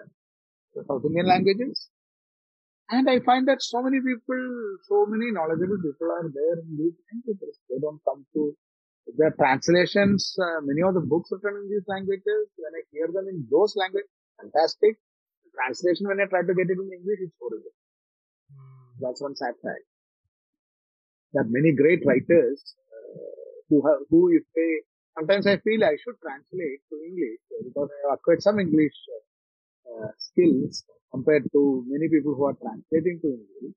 the 0.74 0.84
South 0.84 1.04
Indian 1.04 1.26
languages. 1.26 1.88
And 2.90 3.08
I 3.08 3.20
find 3.20 3.46
that 3.48 3.60
so 3.60 3.82
many 3.82 3.98
people, 4.00 4.40
so 4.88 5.04
many 5.06 5.30
knowledgeable 5.32 5.76
people 5.76 6.08
are 6.08 6.28
there 6.32 6.56
in 6.64 6.76
these 6.76 6.96
languages. 7.12 7.58
They 7.68 7.78
don't 7.80 8.00
come 8.04 8.24
to 8.34 8.56
the 9.16 9.30
translations, 9.38 10.36
uh, 10.38 10.60
many 10.62 10.82
of 10.82 10.94
the 10.94 11.00
books 11.00 11.30
written 11.32 11.64
in 11.64 11.68
these 11.70 11.86
languages, 11.88 12.52
when 12.56 12.72
I 12.76 12.82
hear 12.92 13.08
them 13.08 13.28
in 13.28 13.46
those 13.50 13.74
languages, 13.76 14.08
fantastic. 14.36 14.98
The 15.44 15.50
translation 15.56 16.08
when 16.08 16.20
I 16.20 16.26
try 16.26 16.42
to 16.42 16.54
get 16.54 16.68
it 16.68 16.76
in 16.76 16.90
English, 16.92 17.20
it's 17.24 17.36
horrible. 17.40 17.72
Mm. 18.52 19.00
That's 19.00 19.22
one 19.22 19.36
sad 19.36 19.54
fact. 19.62 19.86
That 21.32 21.48
many 21.48 21.72
great 21.72 22.04
writers 22.04 22.60
uh, 22.88 23.64
who 23.68 23.86
have, 23.86 24.04
who 24.10 24.32
if 24.32 24.44
they, 24.54 24.84
sometimes 25.16 25.46
I 25.46 25.56
feel 25.58 25.84
I 25.84 25.96
should 25.96 26.20
translate 26.20 26.80
to 26.88 26.96
English 27.04 27.40
uh, 27.52 27.64
because 27.64 27.88
I 27.88 27.98
have 28.10 28.18
acquired 28.20 28.42
some 28.42 28.58
English 28.60 28.96
uh, 29.88 30.08
skills 30.18 30.84
compared 31.12 31.48
to 31.52 31.84
many 31.88 32.08
people 32.08 32.34
who 32.34 32.44
are 32.44 32.56
translating 32.60 33.20
to 33.22 33.28
English. 33.28 33.76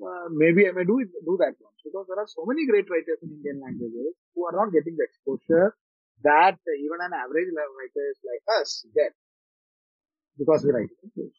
Uh, 0.00 0.32
maybe 0.32 0.64
I 0.64 0.72
may 0.72 0.88
do 0.88 0.98
it, 1.00 1.12
do 1.28 1.36
that 1.44 1.60
once 1.60 1.80
because 1.84 2.08
there 2.08 2.16
are 2.16 2.26
so 2.26 2.48
many 2.48 2.64
great 2.64 2.88
writers 2.88 3.20
in 3.20 3.36
Indian 3.36 3.60
languages 3.60 4.16
who 4.34 4.48
are 4.48 4.56
not 4.56 4.72
getting 4.72 4.96
the 4.96 5.04
exposure 5.04 5.76
that 6.24 6.56
even 6.56 6.98
an 7.04 7.12
average 7.12 7.52
writer 7.52 8.04
is 8.08 8.20
like 8.24 8.44
us 8.60 8.86
get 8.96 9.12
because 10.38 10.64
we 10.64 10.72
write 10.72 10.88
English. 11.04 11.36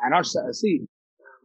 And 0.00 0.12
not 0.12 0.24
see 0.52 0.84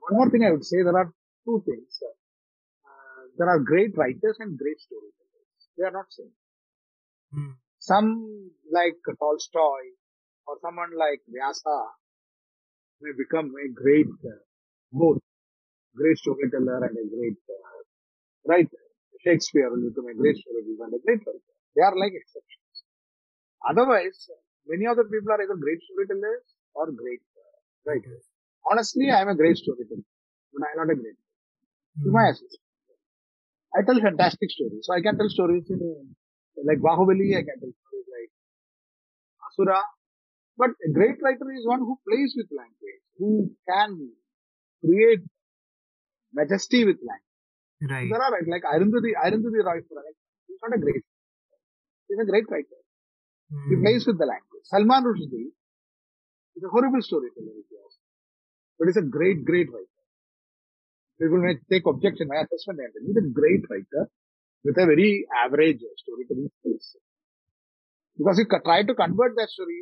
one 0.04 0.20
more 0.20 0.30
thing 0.30 0.44
I 0.44 0.52
would 0.52 0.66
say 0.66 0.84
there 0.84 0.98
are 0.98 1.12
two 1.46 1.64
things. 1.66 2.00
Uh, 2.04 3.22
there 3.38 3.48
are 3.48 3.60
great 3.60 3.96
writers 3.96 4.38
and 4.40 4.58
great 4.58 4.80
storytellers. 4.80 5.60
They 5.78 5.86
are 5.86 5.92
not 5.92 6.12
same. 6.12 6.36
Mm. 7.36 7.56
Some 7.80 8.52
like 8.72 9.00
Tolstoy 9.20 9.96
or 10.48 10.58
someone 10.62 10.92
like 10.98 11.22
Vyasa 11.28 11.80
may 13.02 13.12
become 13.16 13.54
a 13.56 13.68
great 13.72 14.08
uh, 14.26 14.44
both 14.92 15.20
great 15.96 16.18
storyteller 16.18 16.84
and 16.86 16.96
a 16.98 17.06
great 17.16 17.40
uh, 17.50 17.82
writer. 18.50 18.82
Shakespeare 19.24 19.70
will 19.70 19.90
become 19.90 20.08
a 20.08 20.16
great 20.16 20.38
storyteller 20.38 20.86
and 20.90 20.96
a 20.96 21.04
great 21.06 21.22
writer. 21.26 21.54
They 21.76 21.84
are 21.84 21.96
like 21.98 22.14
exceptions. 22.16 22.76
Otherwise, 23.70 24.30
many 24.68 24.86
other 24.88 25.04
people 25.04 25.32
are 25.32 25.42
either 25.42 25.56
great 25.56 25.82
storytellers 25.84 26.46
or 26.74 26.92
great 26.92 27.22
uh, 27.38 27.58
writers. 27.86 28.24
Honestly, 28.70 29.12
I 29.12 29.22
am 29.22 29.30
a 29.30 29.36
great 29.36 29.58
storyteller, 29.58 30.04
but 30.54 30.64
I 30.68 30.72
am 30.74 30.88
not 30.88 30.94
a 30.94 30.98
great 31.02 31.18
Mm. 32.00 32.14
my 32.14 32.30
assistant. 32.30 32.62
I 33.74 33.82
tell 33.82 34.00
fantastic 34.02 34.50
stories. 34.52 34.86
So 34.86 34.94
I 34.94 35.02
can 35.02 35.18
tell 35.18 35.30
stories 35.30 35.70
in, 35.70 35.80
like 36.66 36.80
Bahubali, 36.80 37.38
I 37.38 37.44
can 37.44 37.60
tell 37.62 37.72
stories 37.72 38.08
like 38.12 38.32
Asura. 39.48 39.82
But 40.58 40.72
a 40.88 40.92
great 40.94 41.18
writer 41.22 41.52
is 41.58 41.66
one 41.68 41.80
who 41.80 42.00
plays 42.08 42.34
with 42.38 42.48
language, 42.52 43.04
who 43.18 43.52
can 43.70 44.12
create 44.84 45.22
majesty 46.40 46.82
with 46.90 47.00
language. 47.10 47.92
Right. 47.94 48.10
There 48.12 48.22
are 48.26 48.32
right, 48.36 48.48
like 48.54 48.66
Arundhati, 48.74 49.12
Arundhati 49.26 49.62
Roy, 49.68 49.80
for 49.90 49.98
example, 50.02 50.26
he's 50.48 50.62
not 50.64 50.74
a 50.78 50.82
great, 50.86 51.04
he's 52.10 52.22
a 52.26 52.30
great 52.32 52.48
writer. 52.54 52.82
He 53.70 53.76
Mm. 53.76 53.82
plays 53.84 54.06
with 54.10 54.18
the 54.22 54.28
language. 54.30 54.66
Salman 54.72 55.04
Rushdie 55.10 55.46
is 56.58 56.64
a 56.70 56.72
horrible 56.76 57.04
storyteller, 57.10 57.54
if 57.62 57.68
you 57.74 57.78
ask. 57.86 57.98
But 58.78 58.88
he's 58.90 58.98
a 59.04 59.08
great, 59.18 59.46
great 59.50 59.70
writer. 59.74 60.02
People 61.22 61.40
may 61.46 61.54
take 61.72 61.86
objection, 61.92 62.28
my 62.34 62.42
assessment, 62.46 62.80
and 62.96 63.08
he's 63.08 63.18
a 63.24 63.28
great 63.40 63.64
writer 63.70 64.04
with 64.64 64.78
a 64.84 64.86
very 64.92 65.12
average 65.44 65.82
storytelling 66.04 66.50
skills. 66.60 66.88
Because 68.18 68.40
if 68.40 68.48
you 68.52 68.60
try 68.68 68.84
to 68.90 68.96
convert 69.04 69.36
that 69.38 69.50
story 69.50 69.80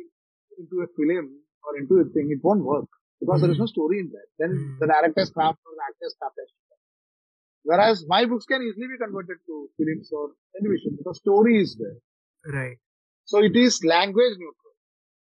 into 0.58 0.76
a 0.84 0.88
film 0.96 1.26
or 1.64 1.72
into 1.80 1.94
a 2.04 2.04
thing, 2.14 2.30
it 2.36 2.40
won't 2.42 2.64
work. 2.64 2.88
Because 3.20 3.40
there 3.42 3.50
is 3.50 3.58
no 3.58 3.66
story 3.66 3.98
in 4.00 4.08
that. 4.14 4.26
Then 4.38 4.50
Mm. 4.56 4.78
the 4.80 4.86
director's 4.86 5.30
craft 5.30 5.58
or 5.66 5.72
the 5.78 5.84
actor's 5.88 6.14
craft 6.18 6.36
has. 6.40 6.50
Whereas 7.70 8.04
my 8.06 8.24
books 8.26 8.46
can 8.46 8.62
easily 8.62 8.88
be 8.92 8.98
converted 8.98 9.38
to 9.46 9.54
films 9.76 10.10
or 10.12 10.24
television 10.56 10.96
because 10.98 11.18
story 11.18 11.60
is 11.60 11.76
there. 11.76 11.96
Right. 12.58 12.76
So 13.24 13.42
it 13.42 13.56
is 13.56 13.82
language 13.84 14.34
neutral. 14.38 14.74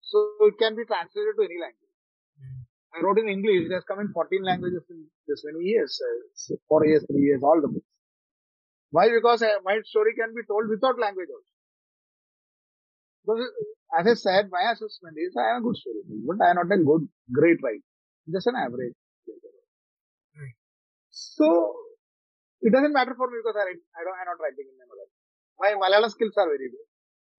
So 0.01 0.19
it 0.51 0.57
can 0.59 0.75
be 0.75 0.85
translated 0.85 1.37
to 1.39 1.43
any 1.49 1.59
language. 1.65 1.95
Mm. 2.41 2.65
I 2.95 3.01
wrote 3.05 3.19
in 3.19 3.29
English. 3.29 3.67
It 3.67 3.73
has 3.75 3.85
come 3.85 4.01
in 4.01 4.09
14 4.13 4.43
languages 4.43 4.83
in 4.91 5.05
this 5.29 5.45
many 5.45 5.65
years. 5.67 6.01
Uh, 6.09 6.57
four 6.69 6.85
years, 6.87 7.05
three 7.07 7.23
years, 7.29 7.43
all 7.43 7.61
the 7.61 7.69
books. 7.69 7.87
Why? 8.91 9.09
Because 9.09 9.43
uh, 9.43 9.53
my 9.65 9.81
story 9.85 10.15
can 10.19 10.35
be 10.35 10.43
told 10.49 10.69
without 10.69 10.99
language 10.99 11.29
also. 11.37 11.53
Because 13.25 13.49
as 13.99 14.07
I 14.07 14.15
said, 14.15 14.49
my 14.51 14.73
assessment 14.73 15.17
is 15.21 15.37
I 15.37 15.57
am 15.57 15.61
a 15.61 15.65
good 15.67 15.77
storyteller, 15.77 16.25
but 16.25 16.39
I 16.41 16.51
am 16.51 16.57
not 16.57 16.73
a 16.73 16.81
good, 16.81 17.09
great 17.33 17.59
writer. 17.63 17.85
Just 18.33 18.47
an 18.47 18.57
average. 18.57 18.95
Right. 20.37 20.57
So 21.11 21.77
it 22.63 22.73
doesn't 22.73 22.93
matter 22.93 23.15
for 23.17 23.29
me 23.29 23.39
because 23.43 23.57
I, 23.59 23.65
write, 23.69 23.83
I 23.99 24.01
don't, 24.05 24.17
I'm 24.17 24.29
not 24.33 24.41
writing 24.41 24.67
in 24.71 24.77
my 24.81 24.87
Malayalam. 24.89 25.13
My 25.59 25.71
Malayalam 25.77 26.11
skills 26.11 26.33
are 26.37 26.47
very 26.47 26.71
good, 26.71 26.89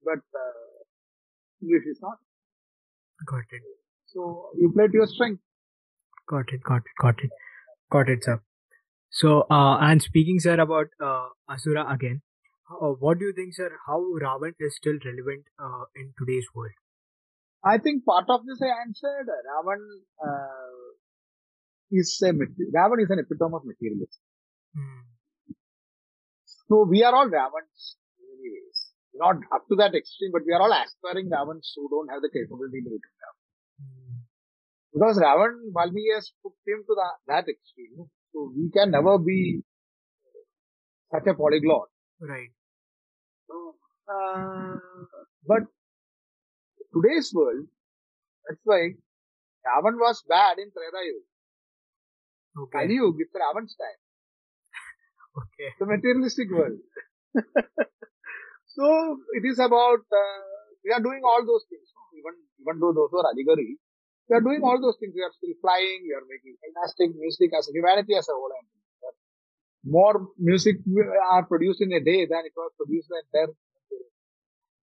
but 0.04 0.22
uh, 0.38 0.84
English 1.62 1.88
is 1.89 1.99
not. 2.01 2.18
Got 3.26 3.49
it. 3.51 3.62
So 4.08 4.51
you 4.60 4.72
play 4.76 4.88
to 4.88 4.93
your 4.93 5.08
strength. 5.08 5.41
Got 6.28 6.51
it. 6.51 6.62
Got 6.64 6.84
it. 6.86 6.95
Got 7.01 7.24
it. 7.24 7.32
Got 7.91 8.10
it, 8.10 8.24
sir. 8.24 8.41
So, 9.10 9.45
uh, 9.49 9.78
and 9.78 10.01
speaking, 10.01 10.39
sir, 10.39 10.60
about 10.60 10.88
uh, 10.99 11.28
Asura 11.49 11.88
again, 11.89 12.22
uh, 12.72 12.95
what 12.99 13.20
do 13.20 13.26
you 13.26 13.34
think, 13.34 13.53
sir? 13.55 13.70
How 13.88 13.99
Ravan 13.99 14.53
is 14.59 14.76
still 14.76 14.97
relevant 15.03 15.43
uh, 15.59 15.86
in 15.95 16.14
today's 16.18 16.47
world? 16.55 16.72
I 17.64 17.78
think 17.78 18.05
part 18.05 18.26
of 18.30 18.41
this 18.45 18.59
I 18.61 18.72
answered. 18.84 19.28
Ravan 19.28 19.82
uh, 20.20 20.84
is 21.91 22.20
a 22.24 22.32
Ravan 22.32 23.03
is 23.03 23.09
an 23.09 23.20
epitome 23.20 23.55
of 23.55 23.64
materialism. 23.66 24.24
Mm. 24.76 25.03
So 26.68 26.86
we 26.89 27.03
are 27.03 27.14
all 27.14 27.28
Ravans 27.28 27.97
in 28.20 28.26
many 28.32 28.49
ways. 28.51 28.80
Not 29.16 29.36
up 29.53 29.68
to 29.70 29.76
that 29.78 29.95
extreme, 29.95 30.32
but 30.32 30.41
we 30.45 30.53
are 30.53 30.61
all 30.61 30.74
aspiring 30.74 31.30
Ravans 31.30 31.72
who 31.76 31.88
don't 31.89 32.09
have 32.09 32.22
the 32.22 32.32
capability 32.34 32.82
to 32.84 32.91
become 32.91 33.18
Ravan. 33.24 33.47
Mm. 33.80 34.14
Because 34.93 35.18
Ravan, 35.20 35.53
Valmiki 35.72 36.11
has 36.16 36.32
put 36.43 36.53
him 36.68 36.84
to 36.88 36.95
that 37.28 37.47
extreme. 37.47 38.09
So 38.34 38.51
we 38.55 38.72
can 38.72 38.91
never 38.91 39.20
be 39.20 39.61
such 41.14 41.28
a 41.28 41.34
polyglot. 41.36 41.92
Right. 42.24 42.49
So, 43.47 43.76
uh, 44.07 44.78
but 45.47 45.63
today's 46.93 47.32
world, 47.34 47.67
that's 48.47 48.61
why 48.63 48.95
Ravan 49.67 49.97
was 49.99 50.24
bad 50.28 50.59
in 50.59 50.71
Treta 50.71 51.01
Yuga. 51.05 51.26
Okay. 52.63 52.80
Kali 52.80 52.95
Yuga, 52.95 53.17
it's 53.24 53.34
Ravan's 53.36 53.76
time. 53.76 53.99
Okay. 55.34 55.69
the 55.80 55.86
materialistic 55.88 56.49
world. 56.51 56.78
so 58.76 58.86
it 59.34 59.43
is 59.49 59.57
about 59.57 60.05
uh, 60.13 60.41
we 60.86 60.91
are 60.93 61.01
doing 61.01 61.21
all 61.26 61.41
those 61.41 61.65
things. 61.69 61.89
Even 62.13 62.38
even 62.61 62.78
though 62.80 62.93
those 62.93 63.09
are 63.17 63.26
Adigari, 63.34 63.82
we 64.30 64.34
are 64.38 64.45
doing 64.45 64.61
all 64.61 64.78
those 64.80 64.97
things. 65.01 65.13
We 65.17 65.26
are 65.26 65.34
still 65.34 65.57
flying. 65.61 66.05
We 66.05 66.13
are 66.13 66.26
making 66.30 66.53
fantastic 66.61 67.17
music 67.17 67.49
as 67.57 67.65
a 67.69 67.74
humanity 67.74 68.13
as 68.13 68.30
a 68.30 68.34
whole. 68.38 68.53
More 69.86 70.27
music 70.39 70.77
are 71.31 71.45
produced 71.45 71.81
in 71.81 71.91
a 71.91 71.99
day 71.99 72.25
than 72.25 72.41
it 72.45 72.53
was 72.55 72.71
produced 72.77 73.09
in 73.11 73.21
their 73.34 73.47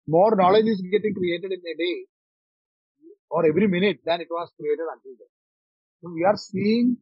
more 0.09 0.35
knowledge 0.35 0.67
is 0.67 0.81
getting 0.81 1.15
created 1.15 1.53
in 1.53 1.61
a 1.61 1.77
day 1.77 2.07
or 3.31 3.45
every 3.47 3.69
minute 3.69 3.99
than 4.05 4.23
it 4.23 4.29
was 4.31 4.51
created 4.59 4.87
until 4.95 5.13
then. 5.21 5.33
So 6.01 6.11
we 6.15 6.25
are 6.25 6.37
seeing 6.37 6.97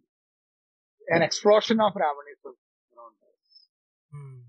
an 1.09 1.22
explosion 1.22 1.80
of 1.80 1.93
Ravanism 1.95 2.55
around 2.97 3.16
us. 3.30 3.47
Mm. 4.12 4.43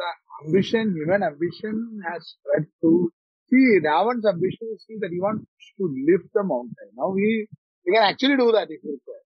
uh, 0.00 0.46
ambition, 0.46 0.94
human 0.96 1.22
ambition 1.22 2.00
has 2.08 2.34
spread 2.34 2.66
to 2.82 3.12
see 3.50 3.78
Ravan's 3.84 4.24
ambition 4.24 4.68
is 4.74 4.84
see 4.86 4.96
that 5.00 5.10
he 5.10 5.20
wants 5.20 5.44
to 5.78 5.84
lift 6.08 6.32
the 6.32 6.42
mountain. 6.42 6.88
Now 6.96 7.10
we 7.10 7.48
we 7.86 7.92
can 7.92 8.02
actually 8.02 8.36
do 8.36 8.50
that 8.52 8.68
if 8.70 8.80
we 8.82 8.92
require. 8.96 9.26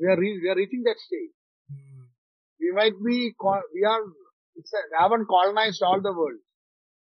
We 0.00 0.06
are 0.08 0.18
re- 0.18 0.40
we 0.42 0.48
are 0.48 0.56
reaching 0.56 0.82
that 0.84 0.96
stage. 0.98 1.34
We 2.64 2.72
might 2.72 2.96
be 3.04 3.34
we 3.76 3.84
are 3.84 4.02
it's 4.56 4.72
a, 4.72 4.80
Ravan 4.96 5.26
colonized 5.28 5.82
all 5.82 6.00
the 6.00 6.12
world. 6.12 6.40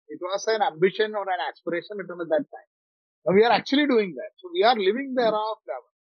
It 0.09 0.21
was 0.23 0.47
an 0.47 0.63
ambition 0.63 1.15
or 1.15 1.23
an 1.23 1.41
aspiration 1.51 1.99
at 2.01 2.07
that 2.07 2.45
time. 2.55 2.69
Now 3.27 3.35
we 3.35 3.45
are 3.45 3.53
actually 3.53 3.87
doing 3.87 4.15
that. 4.17 4.33
So 4.39 4.51
we 4.53 4.63
are 4.63 4.77
living 4.77 5.15
the 5.17 5.23
era 5.23 5.43
of 5.53 5.59
Ravan. 5.67 5.95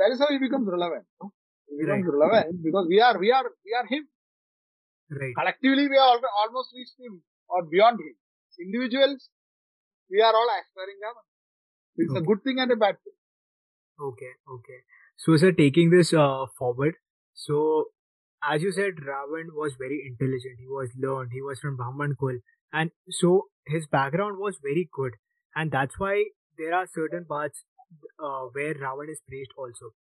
That 0.00 0.10
is 0.12 0.18
how 0.18 0.28
he 0.30 0.38
becomes 0.38 0.66
relevant. 0.66 1.06
no? 1.22 1.32
He 1.68 1.84
becomes 1.84 2.06
relevant 2.06 2.62
because 2.62 2.86
we 2.88 3.00
are 3.00 3.16
we 3.18 3.30
are 3.30 3.46
we 3.64 3.72
are 3.78 3.86
him. 3.86 4.08
Right. 5.10 5.34
collectively 5.34 5.88
we 5.88 5.98
are 5.98 6.18
almost 6.42 6.70
reached 6.74 6.98
him 6.98 7.22
or 7.48 7.64
beyond 7.70 7.98
him. 7.98 8.14
Individuals, 8.60 9.30
we 10.10 10.20
are 10.20 10.34
all 10.34 10.50
aspiring 10.58 10.98
Ravan. 11.04 11.26
It's 11.96 12.14
a 12.14 12.20
good 12.20 12.42
thing 12.44 12.58
and 12.58 12.70
a 12.72 12.76
bad 12.76 12.96
thing. 13.04 13.14
Okay. 14.00 14.32
Okay. 14.56 14.80
So, 15.16 15.36
sir, 15.36 15.52
taking 15.52 15.90
this 15.90 16.12
uh, 16.14 16.46
forward, 16.58 16.94
so 17.34 17.86
as 18.42 18.62
you 18.62 18.72
said, 18.72 18.96
Ravan 18.96 19.52
was 19.54 19.74
very 19.78 20.02
intelligent. 20.06 20.58
He 20.58 20.68
was 20.68 20.90
learned. 20.96 21.30
He 21.32 21.42
was 21.42 21.58
from 21.60 21.76
Brahman 21.76 22.16
Kul, 22.18 22.38
and 22.72 22.90
so 23.10 23.48
his 23.66 23.86
background 23.86 24.38
was 24.38 24.58
very 24.62 24.88
good, 24.92 25.14
and 25.54 25.70
that's 25.70 25.98
why 25.98 26.24
there 26.58 26.74
are 26.74 26.86
certain 26.86 27.24
parts 27.24 27.64
uh, 28.18 28.46
where 28.52 28.74
Ravan 28.74 29.10
is 29.10 29.20
praised 29.28 29.52
also. 29.56 29.92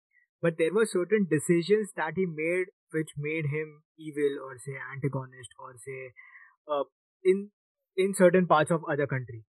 But 0.41 0.57
there 0.57 0.73
were 0.73 0.85
certain 0.85 1.27
decisions 1.29 1.91
that 1.97 2.13
he 2.15 2.25
made 2.25 2.67
which 2.91 3.09
made 3.17 3.45
him 3.45 3.83
evil, 3.97 4.39
or 4.43 4.57
say 4.57 4.77
antagonist, 4.93 5.49
or 5.59 5.75
say 5.85 6.11
uh, 6.67 6.83
in 7.23 7.49
in 7.97 8.13
certain 8.15 8.47
parts 8.47 8.71
of 8.71 8.83
other 8.89 9.07
country. 9.07 9.43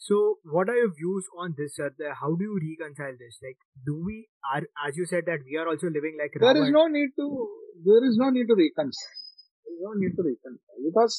So, 0.00 0.38
what 0.44 0.68
are 0.68 0.76
your 0.76 0.94
views 0.94 1.26
on 1.36 1.54
this, 1.58 1.74
sir? 1.74 1.90
How 2.20 2.34
do 2.34 2.44
you 2.44 2.58
reconcile 2.62 3.18
this? 3.18 3.38
Like, 3.42 3.58
do 3.84 4.00
we 4.06 4.28
are 4.54 4.62
as 4.86 4.96
you 4.96 5.06
said 5.06 5.24
that 5.26 5.40
we 5.44 5.56
are 5.58 5.66
also 5.66 5.88
living 5.90 6.16
like 6.18 6.32
there 6.38 6.56
is 6.56 6.70
no 6.70 6.86
need 6.86 7.10
to 7.18 7.26
there 7.84 8.04
is 8.06 8.16
no 8.16 8.30
need 8.30 8.46
to 8.46 8.54
reconcile. 8.54 9.18
There 9.66 9.74
is 9.74 9.82
no 9.82 9.92
need 9.98 10.14
to 10.14 10.22
reconcile 10.22 10.78
because 10.86 11.18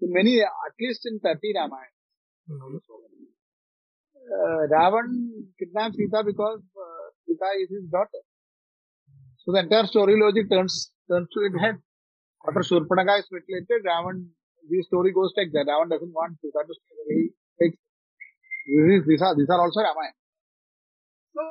in 0.00 0.12
many, 0.12 0.40
at 0.40 0.74
least 0.80 1.06
in 1.06 1.18
30 1.20 1.40
Ramayana, 1.56 1.96
mm-hmm. 2.52 2.76
uh, 4.36 4.62
Ravan 4.76 5.08
kidnaps 5.58 5.96
Sita 5.96 6.22
because 6.24 6.60
uh, 6.76 7.06
Sita 7.26 7.48
is 7.62 7.70
his 7.70 7.90
daughter. 7.90 8.22
So 9.44 9.52
the 9.52 9.60
entire 9.60 9.86
story 9.86 10.20
logic 10.20 10.50
turns 10.50 10.92
turns 11.10 11.28
to 11.32 11.40
its 11.48 11.60
head. 11.60 11.76
After 12.46 12.60
Shurpanakha 12.60 13.20
is 13.20 13.28
mutilated, 13.32 13.84
Ravan, 13.84 14.28
the 14.68 14.82
story 14.82 15.12
goes 15.12 15.32
like 15.36 15.50
that. 15.52 15.66
Ravan 15.66 15.90
doesn't 15.90 16.12
want 16.12 16.36
Sita 16.40 16.60
to 16.60 16.74
stay 16.76 16.94
where 17.08 17.28
he 18.78 18.98
takes 18.98 19.06
these 19.06 19.22
are, 19.22 19.34
these 19.34 19.50
are 19.50 19.60
also 19.60 19.80
Ramayana. 19.80 20.18
So, 21.34 21.42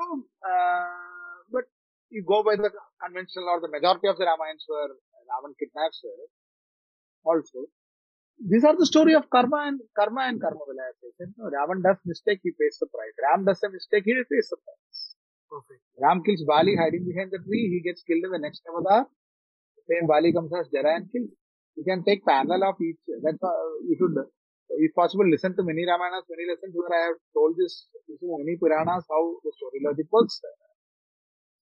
uh, 0.43 1.43
but 1.51 1.65
you 2.09 2.23
go 2.28 2.43
by 2.43 2.55
the 2.55 2.69
conventional 3.03 3.47
or 3.49 3.59
the 3.61 3.71
majority 3.71 4.07
of 4.07 4.17
the 4.17 4.25
Ramayans 4.25 4.63
where 4.67 4.91
Ravan 5.28 5.53
kidnaps 5.59 6.01
her. 6.03 6.17
Also, 7.23 7.67
these 8.39 8.63
are 8.63 8.75
the 8.78 8.86
story 8.86 9.13
of 9.13 9.30
karma 9.30 9.67
and 9.67 9.82
karma 9.97 10.30
and 10.30 10.39
karma 10.39 10.61
realization. 10.67 11.34
No, 11.38 11.49
Ravan 11.49 11.84
does 11.84 11.97
mistake, 12.05 12.39
he 12.43 12.51
pays 12.51 12.78
the 12.80 12.88
price. 12.88 13.15
Ram 13.25 13.45
does 13.45 13.61
a 13.63 13.69
mistake, 13.69 14.03
he 14.05 14.13
pays 14.13 14.47
the 14.49 14.57
price. 14.61 14.99
Perfect. 15.49 15.82
Ram 15.99 16.23
kills 16.23 16.43
Bali 16.47 16.75
hiding 16.75 17.07
behind 17.07 17.32
the 17.32 17.39
tree, 17.39 17.67
he 17.73 17.82
gets 17.82 18.03
killed 18.03 18.23
in 18.23 18.32
the 18.32 18.39
next 18.39 18.61
avatar. 18.69 19.07
Same 19.89 20.07
Bali 20.07 20.34
comes 20.34 20.51
as 20.53 20.67
Jara 20.67 20.95
and 20.95 21.11
kills. 21.11 21.32
You 21.75 21.84
can 21.84 22.03
take 22.03 22.25
parallel 22.25 22.63
of 22.69 22.75
each. 22.82 22.99
That's 23.23 23.41
uh, 23.41 23.51
you 23.88 23.95
should 23.97 24.15
if 24.70 24.93
possible, 24.95 25.28
listen 25.30 25.55
to 25.55 25.63
many 25.63 25.86
Ramayanas, 25.86 26.28
many 26.30 26.45
lessons 26.49 26.74
where 26.76 26.91
I 26.91 27.05
have 27.07 27.20
told 27.34 27.55
this, 27.57 27.88
using 28.07 28.30
many 28.38 28.57
Puranas, 28.57 29.05
how 29.09 29.24
the 29.43 29.51
story 29.55 29.80
logic 29.84 30.07
works. 30.11 30.41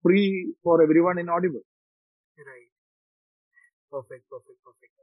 Free 0.04 0.54
for 0.64 0.82
everyone 0.82 1.20
in 1.20 1.30
audible. 1.30 1.62
Right. 2.38 2.72
Perfect, 3.91 4.30
perfect, 4.30 4.60
perfect. 4.64 4.93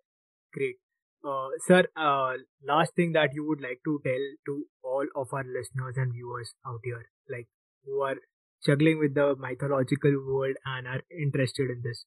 Great. 0.53 0.77
Uh, 1.25 1.49
sir, 1.67 1.85
uh, 1.97 2.35
last 2.65 2.95
thing 2.95 3.13
that 3.13 3.31
you 3.35 3.47
would 3.47 3.61
like 3.61 3.81
to 3.85 4.01
tell 4.05 4.25
to 4.47 4.67
all 4.83 5.07
of 5.17 5.29
our 5.33 5.45
listeners 5.45 5.97
and 5.97 6.13
viewers 6.13 6.55
out 6.67 6.81
here, 6.85 7.05
like 7.29 7.49
who 7.85 8.01
are 8.03 8.17
juggling 8.65 8.99
with 8.99 9.15
the 9.15 9.35
mythological 9.39 10.13
world 10.27 10.57
and 10.65 10.87
are 10.87 11.03
interested 11.11 11.71
in 11.71 11.83
this. 11.83 12.05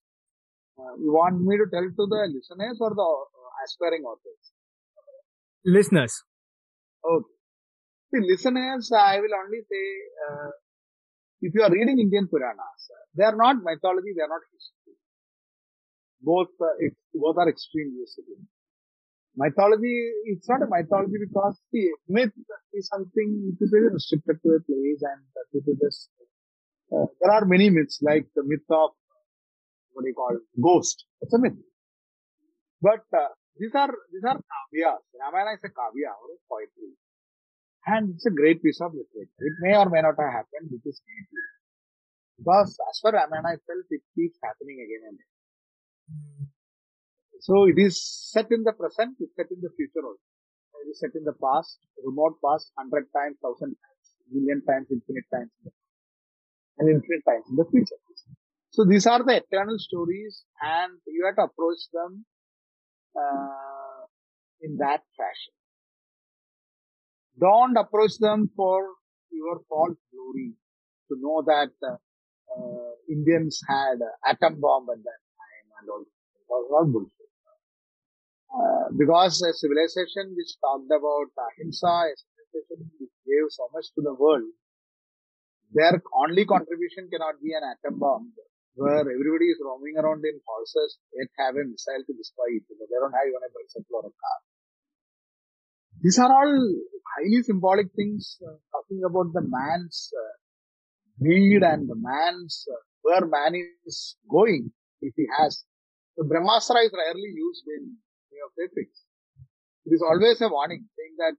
Uh, 0.80 0.96
you 0.98 1.12
want 1.12 1.42
me 1.42 1.58
to 1.58 1.66
tell 1.72 1.84
to 1.84 2.06
the 2.08 2.22
listeners 2.34 2.78
or 2.80 2.92
the 2.96 3.02
uh, 3.04 3.50
aspiring 3.66 4.04
authors? 4.04 4.52
Listeners? 5.66 6.24
Okay. 7.04 7.34
See, 8.12 8.22
listeners, 8.28 8.92
I 8.92 9.20
will 9.20 9.36
only 9.38 9.62
say, 9.70 9.86
uh, 10.28 10.50
if 11.42 11.54
you 11.54 11.62
are 11.62 11.72
reading 11.72 12.00
Indian 12.00 12.28
Puranas, 12.28 12.82
they 13.16 13.24
are 13.24 13.36
not 13.36 13.58
mythology, 13.64 14.14
they 14.16 14.24
are 14.24 14.34
not 14.34 14.42
history. 14.52 14.96
Both, 16.22 16.50
uh, 16.60 16.76
it, 16.80 16.94
both 17.14 17.38
are 17.38 17.48
extremely 17.48 18.04
similar. 18.08 18.42
Mythology, 19.36 19.96
it's 20.26 20.50
not 20.50 20.64
a 20.64 20.68
mythology 20.68 21.18
because 21.22 21.62
the 21.72 21.92
myth 22.10 22.34
is 22.74 22.88
something 22.88 23.30
which 23.46 23.62
is 23.62 23.70
very 23.72 23.90
restricted 23.94 24.38
to 24.44 24.50
a 24.58 24.60
place 24.60 25.02
and 25.02 25.22
people 25.54 25.76
just, 25.80 26.10
uh, 26.92 27.06
there 27.22 27.32
are 27.32 27.46
many 27.46 27.70
myths 27.70 28.00
like 28.02 28.26
the 28.36 28.44
myth 28.44 28.66
of, 28.70 28.90
what 29.94 30.04
do 30.04 30.08
you 30.10 30.16
call 30.16 30.36
it, 30.36 30.42
ghost. 30.62 31.06
It's 31.22 31.34
a 31.34 31.40
myth. 31.40 31.54
But, 32.82 33.06
uh, 33.16 33.30
these 33.60 33.76
are, 33.76 33.94
these 34.12 34.24
are 34.24 34.40
kavyas. 34.40 35.04
Ramayana 35.20 35.56
is 35.56 35.64
a 35.64 35.70
kavya 35.70 36.12
or 36.16 36.28
a 36.34 36.40
poetry. 36.50 36.96
And 37.86 38.16
it's 38.16 38.26
a 38.26 38.32
great 38.32 38.64
piece 38.64 38.82
of 38.82 38.94
literature. 38.94 39.40
It 39.40 39.56
may 39.62 39.76
or 39.76 39.90
may 39.90 40.02
not 40.02 40.16
have 40.20 40.34
happened, 40.44 40.72
which 40.72 40.86
is 40.86 41.02
maybe. 41.08 41.42
Because 42.40 42.78
as 42.90 43.00
for 43.00 43.12
Ramayana 43.12 43.60
itself, 43.60 43.86
it 43.90 44.02
keeps 44.16 44.40
happening 44.44 44.80
again 44.80 45.04
and 45.12 45.18
again. 45.20 46.48
So 47.42 47.66
it 47.66 47.80
is 47.80 48.00
set 48.32 48.52
in 48.52 48.64
the 48.64 48.74
present, 48.74 49.16
it's 49.20 49.36
set 49.36 49.48
in 49.52 49.62
the 49.62 49.72
future 49.76 50.04
also. 50.04 50.20
It 50.86 50.92
is 50.92 51.00
set 51.00 51.12
in 51.16 51.24
the 51.24 51.34
past, 51.34 51.80
remote 52.04 52.36
past, 52.44 52.72
hundred 52.78 53.08
times, 53.16 53.38
thousand 53.44 53.76
times, 53.76 54.06
million 54.32 54.64
times, 54.64 54.88
infinite 54.92 55.28
times, 55.34 55.52
and 56.80 56.90
infinite 56.90 57.24
times 57.28 57.46
in 57.50 57.56
the 57.56 57.66
future. 57.72 58.00
So 58.72 58.86
these 58.86 59.08
are 59.08 59.24
the 59.24 59.44
eternal 59.44 59.80
stories 59.80 60.44
and 60.62 60.94
you 61.08 61.26
have 61.26 61.36
to 61.36 61.52
approach 61.52 61.80
them 61.92 62.26
uh, 63.16 64.06
in 64.62 64.78
that 64.78 65.02
fashion. 65.18 65.54
Don't 67.40 67.78
approach 67.78 68.18
them 68.20 68.50
for 68.56 68.88
your 69.32 69.62
false 69.70 69.98
glory 70.12 70.54
to 71.08 71.16
know 71.20 71.42
that 71.46 71.72
uh, 71.84 71.96
uh, 72.52 72.92
Indians 73.10 73.62
had 73.68 74.00
atom 74.28 74.60
bomb 74.60 74.88
at 74.92 74.98
that 74.98 75.22
time 75.38 75.68
and 75.80 75.90
all. 75.90 76.02
It 76.02 76.46
was 76.50 76.70
all 76.74 76.86
bullshit. 76.86 77.30
Uh, 78.50 78.90
because 78.98 79.42
a 79.44 79.54
civilization 79.54 80.34
which 80.36 80.58
talked 80.60 80.90
about 80.90 81.30
ahimsa, 81.38 81.86
a 81.86 82.14
civilization 82.18 82.90
which 83.00 83.14
gave 83.26 83.46
so 83.50 83.70
much 83.74 83.86
to 83.94 84.02
the 84.02 84.14
world, 84.14 84.50
their 85.72 86.02
only 86.18 86.46
contribution 86.46 87.08
cannot 87.12 87.36
be 87.44 87.54
an 87.54 87.62
atom 87.62 88.00
bomb 88.00 88.34
where 88.76 89.02
everybody 89.02 89.48
is 89.54 89.60
roaming 89.64 89.98
around 89.98 90.24
in 90.24 90.40
horses 90.46 91.00
yet 91.14 91.30
have 91.40 91.56
a 91.56 91.64
missile 91.66 92.04
to 92.06 92.14
destroy 92.14 92.48
each 92.56 92.68
other. 92.70 92.86
They 92.90 93.00
don't 93.00 93.16
have 93.16 93.28
even 93.28 93.44
a 93.44 93.52
bicycle 93.52 94.02
or 94.02 94.06
a 94.08 94.14
car. 94.14 94.40
These 96.02 96.20
are 96.20 96.32
all 96.32 96.54
highly 97.16 97.44
symbolic 97.44 97.92
things 97.96 98.38
uh, 98.46 98.56
talking 98.72 99.02
about 99.04 99.34
the 99.34 99.44
man's 99.44 100.14
uh, 100.16 100.36
need 101.20 101.64
and 101.64 101.90
the 101.90 102.00
man's 102.00 102.66
uh, 102.72 102.80
where 103.02 103.26
man 103.26 103.56
is 103.86 104.16
going 104.30 104.72
if 105.02 105.14
he 105.16 105.26
has. 105.40 105.64
The 106.16 106.24
Brahmastra 106.24 106.84
is 106.86 106.92
rarely 106.96 107.32
used 107.36 107.64
in 107.68 107.96
epics. 108.64 109.04
It 109.86 109.96
is 109.96 110.04
always 110.04 110.40
a 110.42 110.50
warning 110.50 110.88
saying 110.96 111.16
that 111.18 111.36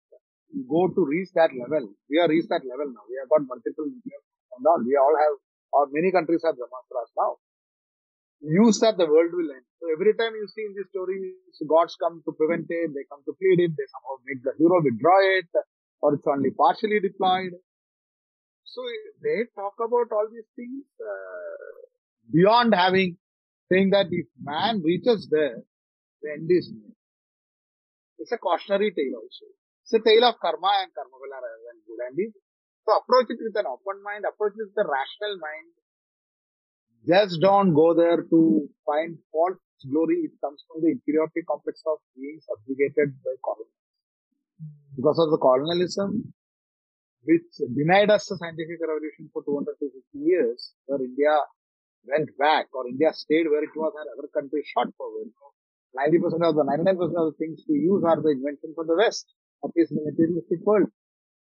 you 0.52 0.64
go 0.68 0.88
to 0.88 1.00
reach 1.06 1.30
that 1.34 1.52
level. 1.54 1.92
We 2.08 2.18
have 2.20 2.30
reached 2.30 2.48
that 2.48 2.64
level 2.64 2.88
now. 2.92 3.04
We 3.08 3.16
have 3.20 3.28
got 3.28 3.46
multiple 3.46 3.86
and 3.86 4.66
all. 4.66 4.80
We 4.84 4.96
all 4.96 5.16
have 5.16 5.36
or 5.72 5.86
many 5.92 6.10
countries 6.10 6.42
have 6.44 6.56
Brahmastras 6.56 7.10
now. 7.16 7.36
Use 8.40 8.80
that 8.80 8.96
the 8.96 9.06
world 9.06 9.32
will 9.32 9.50
end. 9.52 9.66
So 9.80 9.92
every 9.92 10.14
time 10.16 10.32
you 10.32 10.48
see 10.48 10.64
in 10.64 10.72
these 10.74 10.88
stories, 10.88 11.36
gods 11.68 11.96
come 12.00 12.22
to 12.24 12.32
prevent 12.32 12.66
it, 12.68 12.90
they 12.96 13.04
come 13.10 13.20
to 13.28 13.34
plead 13.36 13.60
it, 13.60 13.72
they 13.76 13.88
somehow 13.92 14.16
make 14.24 14.40
the 14.42 14.56
hero 14.56 14.80
withdraw 14.80 15.20
it, 15.36 15.48
or 16.00 16.14
it's 16.14 16.26
only 16.26 16.50
partially 16.50 17.00
deployed. 17.00 17.52
So 18.64 18.80
they 19.22 19.44
talk 19.54 19.76
about 19.76 20.08
all 20.14 20.28
these 20.32 20.48
things 20.56 20.88
uh, 21.00 21.90
beyond 22.32 22.74
having 22.74 23.18
saying 23.70 23.90
that 23.90 24.06
if 24.10 24.26
man 24.40 24.82
reaches 24.82 25.28
there, 25.30 25.62
the 26.22 26.28
end 26.32 26.48
is 26.50 26.70
near. 26.72 26.94
It's 28.18 28.32
a 28.32 28.38
cautionary 28.38 28.90
tale 28.92 29.16
also. 29.16 29.46
It's 29.84 29.94
a 29.94 30.00
tale 30.00 30.24
of 30.24 30.36
karma 30.40 30.84
and 30.84 30.92
karma 30.94 31.16
will 31.16 31.32
than 31.32 31.76
good 31.86 32.00
and 32.08 32.18
evil. 32.18 32.40
So 32.90 32.98
approach 32.98 33.30
it 33.30 33.38
with 33.38 33.54
an 33.54 33.70
open 33.70 34.02
mind, 34.02 34.26
approach 34.26 34.58
it 34.58 34.66
with 34.66 34.74
a 34.74 34.82
rational 34.82 35.38
mind. 35.38 35.70
Just 37.06 37.38
don't 37.38 37.70
go 37.70 37.94
there 37.94 38.26
to 38.26 38.66
find 38.82 39.14
false 39.30 39.62
glory. 39.86 40.26
It 40.26 40.34
comes 40.42 40.58
from 40.66 40.82
the 40.82 40.98
inferiority 40.98 41.46
complex 41.46 41.86
of 41.86 42.02
being 42.18 42.42
subjugated 42.42 43.14
by 43.22 43.38
colonialism. 43.46 43.94
Because 44.98 45.22
of 45.22 45.30
the 45.30 45.38
colonialism, 45.38 46.34
which 47.22 47.46
denied 47.78 48.10
us 48.10 48.26
the 48.26 48.34
scientific 48.42 48.82
revolution 48.82 49.30
for 49.30 49.46
200 49.46 49.70
to 49.70 49.86
50 49.86 50.26
years, 50.26 50.74
where 50.90 50.98
India 50.98 51.46
went 52.10 52.34
back 52.42 52.74
or 52.74 52.90
India 52.90 53.14
stayed 53.14 53.46
where 53.46 53.62
it 53.62 53.70
was 53.78 53.94
and 53.94 54.18
other 54.18 54.26
countries 54.34 54.66
shot 54.66 54.90
forward. 54.98 55.30
90% 55.94 56.42
of 56.42 56.58
the, 56.58 56.66
99% 56.66 56.90
of 57.14 57.30
the 57.30 57.38
things 57.38 57.62
we 57.70 57.86
use 57.86 58.02
are 58.02 58.18
the 58.18 58.34
inventions 58.34 58.74
of 58.74 58.90
the 58.90 58.98
West, 58.98 59.30
at 59.62 59.70
least 59.78 59.94
in 59.94 60.02
the 60.02 60.10
materialistic 60.10 60.58
world 60.66 60.90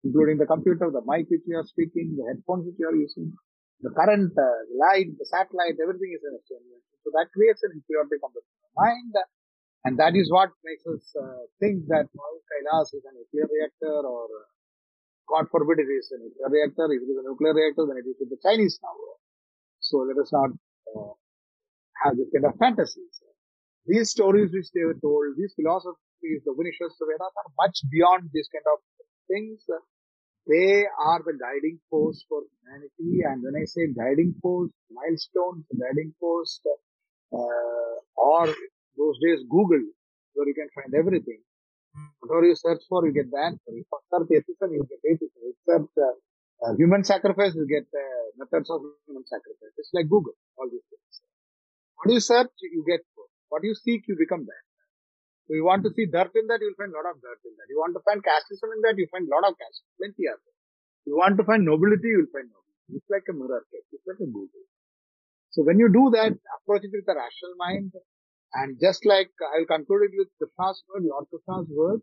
including 0.07 0.39
the 0.39 0.47
computer, 0.47 0.87
the 0.95 1.03
mic 1.03 1.27
which 1.27 1.43
you 1.51 1.59
are 1.59 1.67
speaking, 1.67 2.15
the 2.15 2.27
headphones 2.31 2.65
which 2.71 2.79
you 2.79 2.87
are 2.87 2.95
using, 2.95 3.35
the 3.83 3.91
current, 3.91 4.31
uh, 4.39 4.59
light, 4.79 5.11
the 5.19 5.27
satellite, 5.27 5.77
everything 5.83 6.15
is 6.15 6.23
an 6.23 6.39
experiment. 6.39 6.83
So 7.03 7.11
that 7.19 7.35
creates 7.35 7.61
an 7.67 7.75
inferiority 7.75 8.23
complex 8.23 8.47
in 8.47 8.61
the 8.63 8.73
mind, 8.79 9.15
and 9.85 9.95
that 9.99 10.15
is 10.15 10.31
what 10.31 10.55
makes 10.63 10.87
us 10.87 11.05
uh, 11.19 11.43
think 11.59 11.87
that 11.91 12.07
Mount 12.15 12.43
Kailas 12.51 12.95
is 12.95 13.03
a 13.03 13.13
nuclear 13.15 13.47
reactor, 13.51 14.07
or 14.07 14.27
uh, 14.27 14.47
God 15.27 15.51
forbid 15.51 15.83
it 15.83 15.91
is 15.91 16.11
a 16.15 16.19
nuclear 16.23 16.51
reactor. 16.51 16.87
If 16.91 17.03
it 17.03 17.11
is 17.11 17.19
a 17.23 17.27
nuclear 17.27 17.55
reactor, 17.55 17.87
then 17.87 17.99
it 17.99 18.07
is 18.07 18.19
with 18.19 18.31
the 18.31 18.41
Chinese 18.43 18.79
now. 18.83 18.95
So 19.83 20.07
let 20.07 20.19
us 20.19 20.31
not 20.35 20.51
uh, 20.91 21.15
have 22.03 22.19
this 22.19 22.31
kind 22.35 22.47
of 22.47 22.59
fantasies. 22.59 23.23
These 23.87 24.11
stories 24.11 24.51
which 24.51 24.71
they 24.75 24.83
were 24.83 24.99
told, 24.99 25.39
these 25.39 25.55
philosophies, 25.55 26.43
the 26.43 26.51
Upanishads, 26.51 26.99
the 26.99 27.07
Vedas 27.07 27.35
are 27.39 27.51
much 27.55 27.87
beyond 27.87 28.35
this 28.35 28.51
kind 28.51 28.67
of 28.67 28.83
things. 29.31 29.63
They 30.49 30.85
are 30.99 31.21
the 31.27 31.35
guiding 31.39 31.79
force 31.91 32.25
for 32.29 32.43
humanity. 32.53 33.23
And 33.25 33.43
when 33.43 33.57
I 33.61 33.65
say 33.67 33.89
guiding 33.89 34.35
force, 34.43 34.71
milestones, 34.91 35.65
guiding 35.75 36.15
force, 36.21 36.61
uh, 37.33 37.95
or 38.17 38.47
those 38.97 39.19
days 39.23 39.41
Google, 39.51 39.83
where 40.35 40.49
you 40.49 40.55
can 40.55 40.69
find 40.75 40.95
everything. 40.95 41.41
Whatever 42.21 42.47
you 42.47 42.57
search 42.57 42.83
for, 42.89 43.07
you 43.07 43.13
get 43.13 43.31
the 43.31 43.39
answer. 43.39 43.73
You 43.73 43.85
search 43.91 44.29
atheism, 44.31 44.73
you 44.75 44.87
get. 44.89 45.01
If 45.05 45.21
you 45.23 45.55
search 45.67 45.91
uh, 45.99 46.67
uh, 46.67 46.75
human 46.77 47.05
sacrifice, 47.05 47.55
you 47.55 47.67
get 47.67 47.87
uh, 47.95 48.27
methods 48.39 48.71
of 48.71 48.83
human 49.07 49.25
sacrifice. 49.27 49.75
It's 49.79 49.91
like 49.95 50.09
Google, 50.09 50.35
all 50.59 50.69
these 50.71 50.85
things. 50.91 51.23
What 51.97 52.13
you 52.13 52.21
search, 52.21 52.53
you 52.63 52.85
get. 52.89 53.01
What 53.49 53.65
you 53.65 53.75
seek, 53.75 54.05
you 54.09 54.17
become 54.19 54.47
that. 54.47 54.65
So 55.47 55.55
you 55.55 55.65
want 55.65 55.87
to 55.87 55.95
see 55.95 56.11
dirt 56.11 56.35
in 56.35 56.47
that, 56.51 56.59
you'll 56.59 56.75
find 56.75 56.91
a 56.91 56.99
lot 56.99 57.07
of 57.15 57.23
dirt 57.23 57.39
in 57.47 57.55
that. 57.55 57.71
You 57.71 57.79
want 57.79 57.95
to 57.95 58.03
find 58.03 58.19
casteism 58.19 58.67
in 58.75 58.81
that, 58.83 58.99
you 58.99 59.07
find 59.11 59.27
a 59.27 59.33
lot 59.33 59.47
of 59.47 59.55
caste. 59.55 59.87
Plenty 59.99 60.27
of 60.27 60.43
it. 60.43 60.55
You 61.07 61.15
want 61.15 61.39
to 61.39 61.45
find 61.47 61.63
nobility, 61.63 62.11
you'll 62.11 62.31
find 62.35 62.51
nobility. 62.51 62.99
It's 62.99 63.11
like 63.11 63.27
a 63.31 63.35
mirror 63.35 63.63
case. 63.71 63.87
It's 63.95 64.07
like 64.07 64.19
a 64.19 64.27
Google. 64.27 64.67
So 65.51 65.63
when 65.63 65.79
you 65.79 65.89
do 65.89 66.11
that, 66.13 66.35
approach 66.35 66.83
it 66.85 66.93
with 66.93 67.07
a 67.09 67.15
rational 67.15 67.55
mind, 67.57 67.93
and 68.55 68.79
just 68.81 69.07
like 69.07 69.31
I'll 69.55 69.67
conclude 69.67 70.11
it 70.11 70.15
with 70.19 70.29
Krishna's 70.39 70.83
word, 70.91 71.07
Lord 71.07 71.27
Krishna's 71.31 71.69
word, 71.71 72.01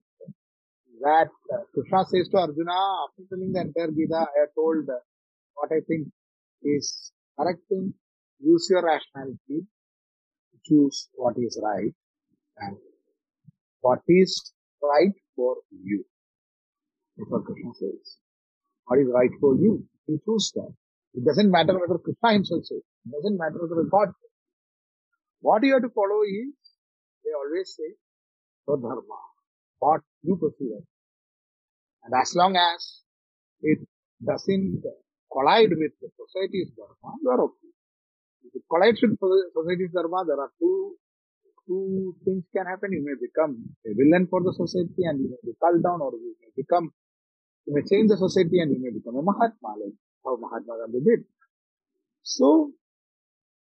that 1.01 1.29
uh, 1.53 1.63
Krishna 1.73 2.05
says 2.05 2.29
to 2.31 2.37
Arjuna, 2.37 2.79
after 3.05 3.23
telling 3.29 3.51
the 3.51 3.61
entire 3.61 3.91
Gita, 3.91 4.15
I 4.15 4.39
have 4.39 4.55
told 4.55 4.89
uh, 4.89 4.99
what 5.55 5.71
I 5.71 5.81
think 5.87 6.07
is 6.63 7.11
correct 7.37 7.61
thing. 7.69 7.93
Use 8.39 8.67
your 8.71 8.83
rationality, 8.83 9.67
choose 10.65 11.09
what 11.13 11.35
is 11.37 11.59
right, 11.63 11.93
and 12.57 12.77
what 13.83 13.99
is 14.07 14.53
right 14.81 15.15
for 15.35 15.55
you. 15.71 16.03
That's 17.17 17.29
what 17.29 17.43
Krishna 17.45 17.71
says. 17.79 18.17
What 18.85 18.99
is 18.99 19.07
right 19.13 19.33
for 19.39 19.55
you? 19.55 19.85
You 20.07 20.19
choose 20.25 20.51
that. 20.55 20.71
It 21.13 21.25
doesn't 21.25 21.51
matter 21.51 21.73
whether 21.79 21.99
Krishna 21.99 22.33
himself 22.33 22.63
says. 22.63 22.83
It 23.05 23.11
doesn't 23.11 23.37
matter 23.37 23.59
whether 23.61 23.83
the 23.83 23.89
God 23.91 24.07
says. 24.07 24.33
What 25.41 25.63
you 25.63 25.73
have 25.73 25.83
to 25.83 25.89
follow 25.89 26.23
is, 26.23 26.55
they 27.23 27.31
always 27.35 27.75
say, 27.75 27.91
the 28.67 28.77
dharma. 28.77 29.19
What 29.79 30.01
you 30.23 30.37
perceive. 30.39 30.79
And 32.05 32.13
as 32.15 32.33
long 32.35 32.55
as 32.55 33.01
it 33.61 33.79
doesn't 34.25 34.83
collide 35.31 35.75
with 35.75 35.91
the 35.99 36.09
society's 36.15 36.71
dharma, 36.79 37.17
you 37.21 37.29
are 37.29 37.41
okay. 37.51 37.71
If 38.47 38.55
it 38.55 38.63
collides 38.71 39.01
with 39.03 39.19
society's 39.19 39.91
dharma, 39.91 40.23
there 40.25 40.39
are 40.39 40.51
two 40.59 40.95
two 41.67 42.15
things 42.25 42.43
can 42.55 42.65
happen. 42.65 42.91
You 42.91 43.03
may 43.03 43.17
become 43.19 43.57
a 43.85 43.91
villain 43.93 44.27
for 44.29 44.41
the 44.43 44.53
society 44.53 45.03
and 45.07 45.19
you 45.19 45.29
may 45.31 45.41
be 45.43 45.53
called 45.59 45.83
down 45.83 46.01
or 46.01 46.11
you 46.13 46.35
may 46.41 46.51
become, 46.55 46.91
you 47.65 47.73
may 47.75 47.83
change 47.87 48.09
the 48.09 48.17
society 48.17 48.59
and 48.59 48.71
you 48.71 48.79
may 48.81 48.91
become 48.91 49.15
a 49.17 49.23
Mahatma 49.23 49.79
like 49.79 49.97
how 50.25 50.37
Mahatma 50.37 50.83
Gandhi 50.83 51.01
did. 51.03 51.21
So, 52.23 52.71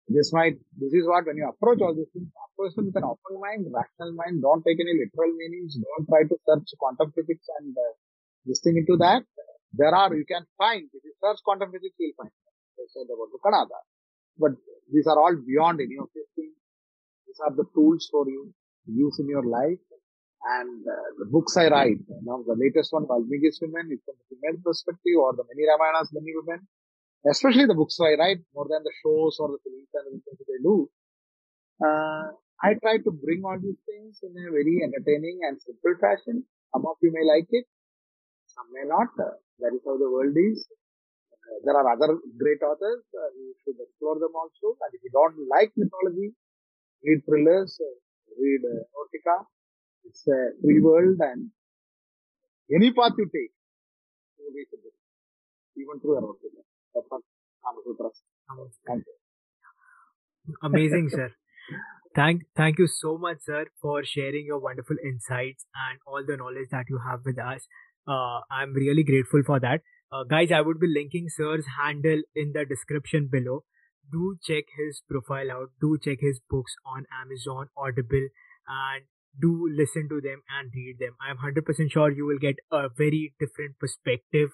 this 0.08 0.32
might, 0.32 0.58
this 0.78 0.92
is 0.92 1.06
what 1.06 1.26
when 1.26 1.36
you 1.36 1.48
approach 1.48 1.80
all 1.80 1.94
these 1.94 2.10
things, 2.12 2.28
approach 2.52 2.74
them 2.74 2.86
with 2.86 2.96
an 2.98 3.06
open 3.06 3.38
mind, 3.38 3.66
rational 3.70 4.12
mind, 4.14 4.42
don't 4.42 4.62
take 4.62 4.78
any 4.78 4.94
literal 4.94 5.32
meanings, 5.34 5.78
don't 5.78 6.06
try 6.06 6.22
to 6.26 6.36
search 6.46 6.74
quantum 6.78 7.10
physics 7.14 7.46
and 7.58 7.74
uh, 7.74 7.94
this 8.44 8.60
thing 8.60 8.76
into 8.76 8.98
that. 8.98 9.22
There 9.72 9.94
are, 9.94 10.14
you 10.14 10.26
can 10.26 10.44
find, 10.58 10.84
if 10.92 11.02
you 11.02 11.14
search 11.22 11.38
quantum 11.44 11.70
physics, 11.72 11.94
you'll 11.98 12.18
find. 12.18 12.30
I 12.30 12.84
said 12.90 13.06
about 13.06 13.30
the 13.30 13.38
Kanada. 13.38 13.78
But 14.36 14.52
these 14.92 15.06
are 15.06 15.18
all 15.18 15.36
beyond 15.36 15.80
any 15.80 15.96
of 16.00 16.08
these 16.14 16.28
things. 16.34 16.56
These 17.32 17.40
are 17.48 17.56
the 17.56 17.64
tools 17.72 18.12
for 18.12 18.28
you 18.28 18.52
to 18.84 18.92
use 18.92 19.16
in 19.18 19.26
your 19.26 19.44
life. 19.48 19.80
And 20.44 20.84
uh, 20.84 21.08
the 21.16 21.24
books 21.32 21.56
I 21.56 21.68
write, 21.72 22.04
now 22.28 22.44
the 22.44 22.58
latest 22.60 22.92
one, 22.92 23.08
Valmiki's 23.08 23.56
Women, 23.62 23.88
it's 23.88 24.04
from 24.04 24.20
the 24.20 24.26
female 24.28 24.60
perspective, 24.60 25.16
or 25.16 25.32
the 25.32 25.48
many 25.48 25.64
Ramayanas, 25.64 26.12
many 26.12 26.36
women. 26.36 26.68
Especially 27.24 27.64
the 27.64 27.78
books 27.78 27.96
I 28.02 28.20
write, 28.20 28.44
more 28.52 28.68
than 28.68 28.84
the 28.84 28.92
shows 29.00 29.40
or 29.40 29.56
the 29.56 29.60
films 29.64 29.88
and 29.96 30.20
things 30.20 30.44
they 30.44 30.60
do. 30.60 30.90
Uh, 31.80 32.36
I 32.60 32.76
try 32.84 33.00
to 33.00 33.10
bring 33.16 33.46
all 33.48 33.56
these 33.56 33.80
things 33.88 34.20
in 34.20 34.36
a 34.36 34.50
very 34.52 34.84
entertaining 34.84 35.40
and 35.48 35.56
simple 35.56 35.96
fashion. 36.02 36.44
Some 36.74 36.84
of 36.84 37.00
you 37.00 37.16
may 37.16 37.24
like 37.24 37.48
it, 37.48 37.64
some 38.52 38.68
may 38.76 38.84
not. 38.84 39.08
Uh, 39.16 39.40
that 39.64 39.72
is 39.72 39.80
how 39.86 39.96
the 39.96 40.10
world 40.10 40.36
is. 40.36 40.66
Uh, 40.68 41.56
there 41.64 41.78
are 41.80 41.86
other 41.96 42.18
great 42.36 42.60
authors. 42.60 43.06
Uh, 43.14 43.30
you 43.38 43.54
should 43.62 43.78
explore 43.78 44.18
them 44.20 44.34
also. 44.34 44.76
And 44.82 44.90
if 44.90 45.00
you 45.06 45.14
don't 45.14 45.38
like 45.46 45.70
mythology, 45.78 46.34
read 47.04 47.20
thrillers, 47.26 47.78
read 48.38 48.60
uh. 48.64 49.42
It's 50.04 50.26
a 50.26 50.50
free 50.62 50.80
world 50.80 51.16
and 51.20 51.50
any 52.74 52.92
path 52.92 53.12
you 53.18 53.26
take, 53.26 53.52
you 54.38 54.44
will 54.46 54.54
reach 54.54 54.68
it. 54.72 54.80
Even 55.76 56.00
through 56.00 56.20
Nautica. 56.20 56.62
That's 56.94 57.06
what 57.08 57.22
Kama 57.64 58.66
Thank 58.86 59.04
you. 59.06 60.56
Amazing, 60.62 61.08
sir. 61.10 61.30
Thank, 62.14 62.42
thank 62.56 62.78
you 62.78 62.86
so 62.86 63.16
much, 63.16 63.38
sir, 63.42 63.66
for 63.80 64.04
sharing 64.04 64.44
your 64.46 64.58
wonderful 64.58 64.96
insights 65.02 65.64
and 65.88 65.98
all 66.06 66.22
the 66.26 66.36
knowledge 66.36 66.68
that 66.70 66.84
you 66.90 67.00
have 67.06 67.20
with 67.24 67.38
us. 67.38 67.66
Uh, 68.06 68.40
I'm 68.50 68.74
really 68.74 69.04
grateful 69.04 69.42
for 69.46 69.60
that. 69.60 69.80
Uh, 70.12 70.24
guys, 70.24 70.52
I 70.52 70.60
would 70.60 70.78
be 70.78 70.88
linking 70.88 71.28
sir's 71.28 71.64
handle 71.80 72.20
in 72.34 72.52
the 72.52 72.66
description 72.66 73.28
below 73.32 73.64
do 74.10 74.36
check 74.42 74.64
his 74.76 75.02
profile 75.08 75.50
out 75.50 75.70
do 75.80 75.98
check 76.02 76.18
his 76.20 76.40
books 76.50 76.74
on 76.84 77.06
amazon 77.22 77.68
audible 77.76 78.28
and 78.66 79.04
do 79.40 79.68
listen 79.70 80.08
to 80.08 80.20
them 80.20 80.42
and 80.50 80.70
read 80.74 80.98
them. 80.98 81.16
I'm 81.20 81.38
100% 81.38 81.90
sure 81.90 82.10
you 82.10 82.26
will 82.26 82.38
get 82.38 82.56
a 82.70 82.88
very 82.88 83.34
different 83.38 83.78
perspective 83.78 84.50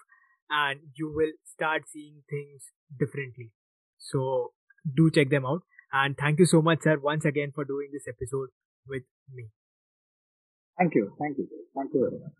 and 0.50 0.80
you 0.94 1.12
will 1.14 1.32
start 1.44 1.82
seeing 1.88 2.22
things 2.30 2.72
differently. 2.98 3.50
So 3.98 4.52
do 4.96 5.10
check 5.10 5.30
them 5.30 5.44
out. 5.44 5.62
And 5.92 6.16
thank 6.16 6.38
you 6.38 6.46
so 6.46 6.62
much 6.62 6.82
sir 6.82 6.98
once 6.98 7.24
again 7.24 7.52
for 7.54 7.64
doing 7.64 7.88
this 7.92 8.06
episode 8.08 8.50
with 8.86 9.02
me. 9.32 9.46
Thank 10.78 10.94
you. 10.94 11.12
Thank 11.18 11.38
you. 11.38 11.48
Thank 11.74 11.92
you 11.94 12.00
very 12.00 12.20
much 12.20 12.32